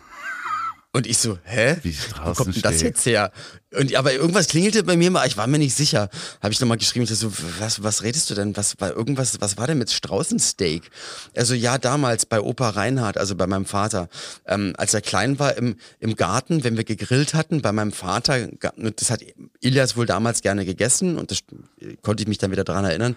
Und 0.98 1.06
ich 1.06 1.18
so, 1.18 1.38
hä? 1.44 1.76
Wie 1.84 1.96
Wo 2.24 2.32
kommt 2.32 2.56
denn 2.56 2.62
das 2.62 2.82
jetzt 2.82 3.06
her? 3.06 3.30
Und, 3.72 3.94
aber 3.94 4.14
irgendwas 4.14 4.48
klingelte 4.48 4.82
bei 4.82 4.96
mir 4.96 5.12
mal, 5.12 5.28
ich 5.28 5.36
war 5.36 5.46
mir 5.46 5.58
nicht 5.58 5.76
sicher. 5.76 6.08
Habe 6.42 6.52
ich 6.52 6.58
nochmal 6.60 6.76
geschrieben, 6.76 7.04
ich 7.04 7.16
so, 7.16 7.30
was, 7.60 7.84
was 7.84 8.02
redest 8.02 8.28
du 8.30 8.34
denn? 8.34 8.56
Was 8.56 8.80
war 8.80 8.90
irgendwas, 8.96 9.40
was 9.40 9.56
war 9.56 9.68
denn 9.68 9.78
mit 9.78 9.92
Straußensteak? 9.92 10.90
Also 11.36 11.54
ja, 11.54 11.78
damals 11.78 12.26
bei 12.26 12.40
Opa 12.40 12.70
Reinhardt, 12.70 13.16
also 13.16 13.36
bei 13.36 13.46
meinem 13.46 13.64
Vater, 13.64 14.08
ähm, 14.44 14.72
als 14.76 14.92
er 14.92 15.00
klein 15.00 15.38
war 15.38 15.56
im, 15.56 15.76
im 16.00 16.16
Garten, 16.16 16.64
wenn 16.64 16.76
wir 16.76 16.82
gegrillt 16.82 17.34
hatten, 17.34 17.62
bei 17.62 17.70
meinem 17.70 17.92
Vater, 17.92 18.48
das 18.96 19.10
hat 19.12 19.20
Ilias 19.60 19.96
wohl 19.96 20.06
damals 20.06 20.42
gerne 20.42 20.64
gegessen 20.64 21.16
und 21.16 21.30
das 21.30 21.44
äh, 21.80 21.94
konnte 22.02 22.24
ich 22.24 22.28
mich 22.28 22.38
dann 22.38 22.50
wieder 22.50 22.64
dran 22.64 22.84
erinnern. 22.84 23.14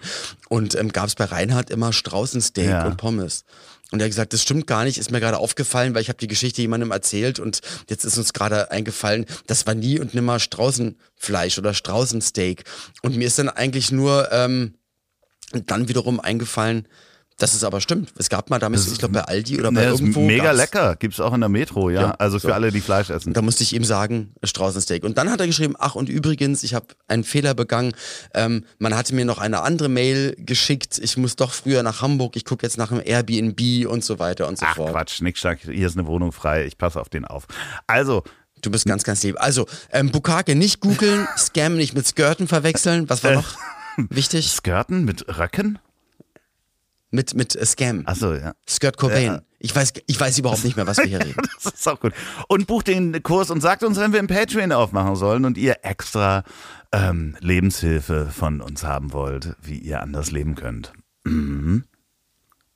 Und 0.48 0.76
ähm, 0.76 0.92
gab 0.92 1.08
es 1.08 1.16
bei 1.16 1.24
Reinhardt 1.24 1.70
immer 1.70 1.92
Straußensteak 1.92 2.68
Ja. 2.68 2.86
und 2.86 2.96
Pommes. 2.96 3.44
Und 3.92 4.00
er 4.00 4.06
hat 4.06 4.10
gesagt, 4.10 4.32
das 4.32 4.42
stimmt 4.42 4.66
gar 4.66 4.84
nicht, 4.84 4.98
ist 4.98 5.10
mir 5.10 5.20
gerade 5.20 5.38
aufgefallen, 5.38 5.94
weil 5.94 6.00
ich 6.02 6.08
habe 6.08 6.18
die 6.18 6.26
Geschichte 6.26 6.62
jemandem 6.62 6.90
erzählt 6.90 7.38
und 7.38 7.60
jetzt 7.88 8.04
ist 8.04 8.16
uns 8.16 8.32
gerade 8.32 8.70
eingefallen, 8.70 9.26
das 9.46 9.66
war 9.66 9.74
nie 9.74 10.00
und 10.00 10.14
nimmer 10.14 10.40
Straußenfleisch 10.40 11.58
oder 11.58 11.74
Straußensteak. 11.74 12.64
Und 13.02 13.16
mir 13.16 13.26
ist 13.26 13.38
dann 13.38 13.50
eigentlich 13.50 13.92
nur 13.92 14.32
ähm, 14.32 14.74
dann 15.52 15.88
wiederum 15.88 16.20
eingefallen, 16.20 16.88
dass 17.38 17.54
es 17.54 17.64
aber 17.64 17.80
stimmt. 17.80 18.12
Es 18.18 18.28
gab 18.28 18.50
mal 18.50 18.58
damals, 18.58 18.86
ich 18.90 18.98
glaube 18.98 19.14
bei 19.14 19.22
Aldi 19.22 19.58
oder 19.58 19.72
bei 19.72 19.82
der 19.82 19.92
ist 19.94 20.00
irgendwo. 20.00 20.20
mega 20.20 20.44
gab's- 20.44 20.56
lecker. 20.58 20.96
Gibt's 20.96 21.18
auch 21.20 21.32
in 21.34 21.40
der 21.40 21.48
Metro, 21.48 21.90
ja. 21.90 22.00
Ja, 22.02 22.10
also 22.12 22.38
für 22.38 22.48
so. 22.48 22.52
alle, 22.52 22.70
die 22.70 22.80
Fleisch 22.80 23.10
essen. 23.10 23.32
Da 23.32 23.42
musste 23.42 23.62
ich 23.64 23.72
ihm 23.74 23.84
sagen, 23.84 24.32
Straußensteak. 24.44 25.02
Und 25.04 25.18
dann 25.18 25.30
hat 25.30 25.40
er 25.40 25.46
geschrieben, 25.46 25.74
ach 25.78 25.94
und 25.94 26.08
übrigens, 26.08 26.62
ich 26.62 26.74
habe 26.74 26.86
einen 27.08 27.24
Fehler 27.24 27.54
begangen. 27.54 27.92
Ähm, 28.34 28.64
man 28.78 28.94
hatte 28.94 29.14
mir 29.14 29.24
noch 29.24 29.38
eine 29.38 29.62
andere 29.62 29.88
Mail 29.88 30.34
geschickt. 30.38 30.98
Ich 31.02 31.16
muss 31.16 31.36
doch 31.36 31.52
früher 31.52 31.82
nach 31.82 32.02
Hamburg. 32.02 32.36
Ich 32.36 32.44
gucke 32.44 32.64
jetzt 32.64 32.78
nach 32.78 32.90
einem 32.92 33.02
Airbnb 33.04 33.86
und 33.88 34.04
so 34.04 34.18
weiter 34.18 34.46
und 34.48 34.58
so 34.58 34.66
Ach 34.68 34.76
fort. 34.76 34.92
Quatsch, 34.92 35.20
Nickschnack, 35.20 35.58
hier 35.62 35.86
ist 35.86 35.96
eine 35.98 36.06
Wohnung 36.06 36.32
frei. 36.32 36.64
Ich 36.66 36.78
passe 36.78 37.00
auf 37.00 37.08
den 37.08 37.24
auf. 37.24 37.46
Also, 37.86 38.22
Du 38.64 38.70
bist 38.70 38.86
ganz, 38.86 39.02
ganz 39.02 39.24
lieb. 39.24 39.34
Also, 39.40 39.66
ähm, 39.90 40.12
Bukake 40.12 40.54
nicht 40.54 40.78
googeln, 40.78 41.26
Scam 41.36 41.74
nicht 41.76 41.94
mit 41.94 42.06
Skirten 42.06 42.46
verwechseln. 42.46 43.10
Was 43.10 43.24
war 43.24 43.32
Äh. 43.32 43.34
noch 43.34 43.56
wichtig? 43.96 44.52
Skirten 44.52 45.04
mit 45.04 45.26
Röcken? 45.36 45.80
Mit, 47.12 47.34
mit 47.34 47.54
äh, 47.54 47.64
Scam. 47.66 48.02
Achso, 48.06 48.34
ja. 48.34 48.54
Skirt 48.68 48.96
Cobain. 48.96 49.26
Ja. 49.26 49.42
Ich, 49.58 49.76
weiß, 49.76 49.92
ich 50.06 50.18
weiß 50.18 50.38
überhaupt 50.38 50.64
nicht 50.64 50.76
mehr, 50.76 50.86
was 50.86 50.96
wir 50.96 51.04
hier 51.04 51.20
reden. 51.24 51.42
Das 51.62 51.74
ist 51.74 51.86
auch 51.86 52.00
gut. 52.00 52.14
Und 52.48 52.66
bucht 52.66 52.88
den 52.88 53.22
Kurs 53.22 53.50
und 53.50 53.60
sagt 53.60 53.84
uns, 53.84 53.98
wenn 53.98 54.12
wir 54.12 54.18
einen 54.18 54.28
Patreon 54.28 54.72
aufmachen 54.72 55.14
sollen 55.14 55.44
und 55.44 55.58
ihr 55.58 55.76
extra 55.82 56.42
ähm, 56.90 57.36
Lebenshilfe 57.40 58.30
von 58.30 58.62
uns 58.62 58.82
haben 58.82 59.12
wollt, 59.12 59.54
wie 59.62 59.78
ihr 59.78 60.02
anders 60.02 60.30
leben 60.30 60.54
könnt. 60.54 60.94
Mhm. 61.24 61.84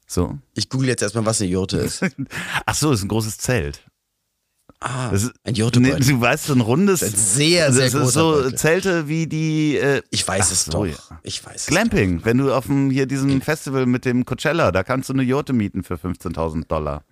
So. 0.06 0.38
Ich 0.54 0.68
google 0.68 0.88
jetzt 0.88 1.02
erstmal, 1.02 1.24
was 1.24 1.40
eine 1.40 1.50
Jurte 1.50 1.78
ist. 1.78 2.04
Ach 2.66 2.74
so, 2.74 2.92
ist 2.92 3.02
ein 3.02 3.08
großes 3.08 3.38
Zelt. 3.38 3.84
Ah, 4.80 5.10
Das 5.10 5.22
ist, 5.24 5.32
ein 5.44 5.54
Jurtebeutel. 5.54 6.00
Nee, 6.00 6.12
du 6.12 6.20
weißt, 6.20 6.44
so 6.46 6.52
ein 6.52 6.60
rundes. 6.60 7.00
Das 7.00 7.08
ist 7.10 7.14
ein 7.16 7.18
sehr, 7.38 7.72
sehr 7.72 7.84
das 7.86 7.94
ist 7.94 8.00
großer 8.00 8.20
so 8.20 8.32
Beutel. 8.32 8.54
Zelte 8.56 9.08
wie 9.08 9.26
die. 9.26 9.76
Äh, 9.78 10.02
Ich 10.10 10.26
weiß 10.26 10.46
ach 10.48 10.52
es 10.52 10.64
so, 10.66 10.70
doch. 10.72 10.86
ja. 10.86 10.94
Ich 11.22 11.44
weiß 11.44 11.62
es. 11.62 11.66
Glamping, 11.66 12.24
wenn 12.24 12.38
du 12.38 12.52
auf 12.52 12.66
dem, 12.66 12.90
hier 12.90 13.06
diesem 13.06 13.40
Festival 13.40 13.86
mit 13.86 14.04
dem 14.04 14.24
Coachella, 14.26 14.72
da 14.72 14.82
kannst 14.82 15.08
du 15.08 15.14
eine 15.14 15.22
Jurte 15.22 15.52
mieten 15.54 15.82
für 15.82 15.94
15.000 15.94 16.66
Dollar. 16.68 17.04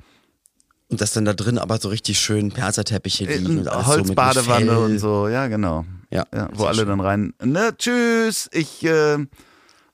Und 0.88 1.00
dass 1.00 1.12
dann 1.12 1.24
da 1.24 1.32
drin 1.32 1.56
aber 1.58 1.78
so 1.78 1.88
richtig 1.88 2.18
schön 2.20 2.52
Perserteppiche 2.52 3.24
liegen 3.24 3.58
und 3.60 3.66
Äh, 3.66 3.70
alles 3.70 3.86
so 3.86 3.92
Holzbadewanne 3.92 4.66
Fell. 4.66 4.76
und 4.76 4.98
so, 4.98 5.28
ja, 5.28 5.46
genau. 5.48 5.86
Ja, 6.10 6.26
Ja, 6.34 6.50
wo 6.52 6.66
alle 6.66 6.80
schön. 6.80 6.88
dann 6.88 7.00
rein. 7.00 7.32
Ne, 7.42 7.74
tschüss, 7.78 8.50
ich 8.52 8.84
äh, 8.84 9.16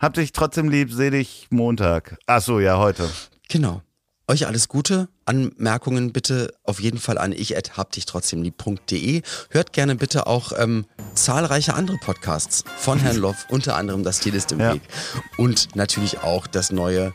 hab 0.01 0.15
dich 0.15 0.33
trotzdem 0.33 0.69
lieb, 0.69 0.93
seh 0.93 1.11
dich 1.11 1.47
Montag. 1.51 2.19
Ach 2.27 2.43
so, 2.43 2.59
ja, 2.59 2.79
heute. 2.79 3.09
Genau. 3.49 3.81
Euch 4.31 4.47
alles 4.47 4.69
Gute. 4.69 5.09
Anmerkungen 5.25 6.13
bitte 6.13 6.55
auf 6.63 6.79
jeden 6.79 7.01
Fall 7.01 7.19
an 7.19 7.33
ich 7.33 7.51
hab 7.77 7.91
dich 7.91 8.07
trotzdem 8.07 8.43
lieb.de. 8.45 9.23
Hört 9.51 9.73
gerne 9.73 9.97
bitte 9.97 10.29
auch 10.29 10.53
ähm, 10.57 10.87
zahlreiche 11.15 11.75
andere 11.75 11.97
Podcasts 11.97 12.63
von 12.79 13.01
Herrn 13.01 13.17
Loff, 13.21 13.47
unter 13.49 13.75
anderem 13.75 14.05
das 14.05 14.19
Stil 14.19 14.37
ist 14.37 14.53
im 14.53 14.61
Ja. 14.61 14.75
Weg. 14.75 14.83
Und 15.37 15.75
natürlich 15.75 16.21
auch 16.21 16.47
das 16.47 16.71
neue 16.71 17.13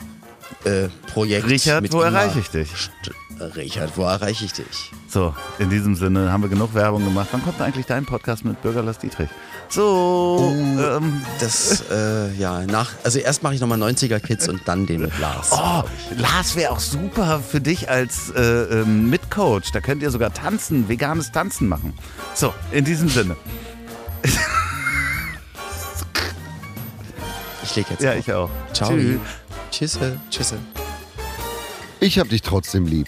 äh, 0.66 0.89
Projekt. 1.07 1.47
Richard, 1.47 1.84
mit 1.84 1.93
wo 1.93 2.01
erreiche 2.01 2.39
ich 2.39 2.49
dich? 2.49 2.68
St 2.76 2.91
Richard, 3.39 3.97
wo 3.97 4.03
erreiche 4.03 4.45
ich 4.45 4.53
dich? 4.53 4.91
So, 5.09 5.36
in 5.59 5.69
diesem 5.69 5.95
Sinne 5.95 6.31
haben 6.31 6.41
wir 6.41 6.49
genug 6.49 6.73
Werbung 6.73 7.03
gemacht. 7.03 7.27
Wann 7.31 7.43
kommt 7.43 7.59
denn 7.59 7.65
eigentlich 7.65 7.86
dein 7.86 8.05
Podcast 8.05 8.45
mit 8.45 8.61
Bürger 8.61 8.81
Lars 8.81 8.97
Dietrich? 8.97 9.29
So, 9.69 10.53
ähm, 10.79 11.21
Das, 11.39 11.83
äh, 11.91 12.33
ja, 12.36 12.61
nach, 12.65 12.91
also 13.03 13.19
erst 13.19 13.43
mache 13.43 13.55
ich 13.55 13.59
nochmal 13.61 13.81
90er 13.81 14.19
Kids 14.19 14.47
und 14.47 14.61
dann 14.65 14.86
den 14.86 15.01
mit 15.01 15.19
Lars. 15.19 15.49
Oh, 15.51 15.83
Lars 16.17 16.55
wäre 16.55 16.71
auch 16.71 16.79
super 16.79 17.41
für 17.41 17.59
dich 17.59 17.89
als 17.89 18.29
äh, 18.31 18.41
ähm, 18.41 19.09
Mitcoach. 19.09 19.71
Da 19.73 19.81
könnt 19.81 20.01
ihr 20.01 20.11
sogar 20.11 20.33
tanzen, 20.33 20.88
veganes 20.88 21.31
Tanzen 21.31 21.67
machen. 21.67 21.93
So, 22.36 22.53
in 22.71 22.86
diesem 22.86 23.09
Sinne. 23.09 23.36
Ich 27.63 27.75
leg 27.75 27.86
jetzt 27.89 28.01
Ja, 28.03 28.11
auf. 28.11 28.17
ich 28.19 28.33
auch. 28.33 28.49
Ciao. 28.73 28.89
Tschüss. 28.91 29.19
Tschüsse. 29.71 30.19
Tschüsse. 30.29 30.57
Ich 31.99 32.19
hab 32.19 32.29
dich 32.29 32.41
trotzdem 32.41 32.86
lieb. 32.86 33.07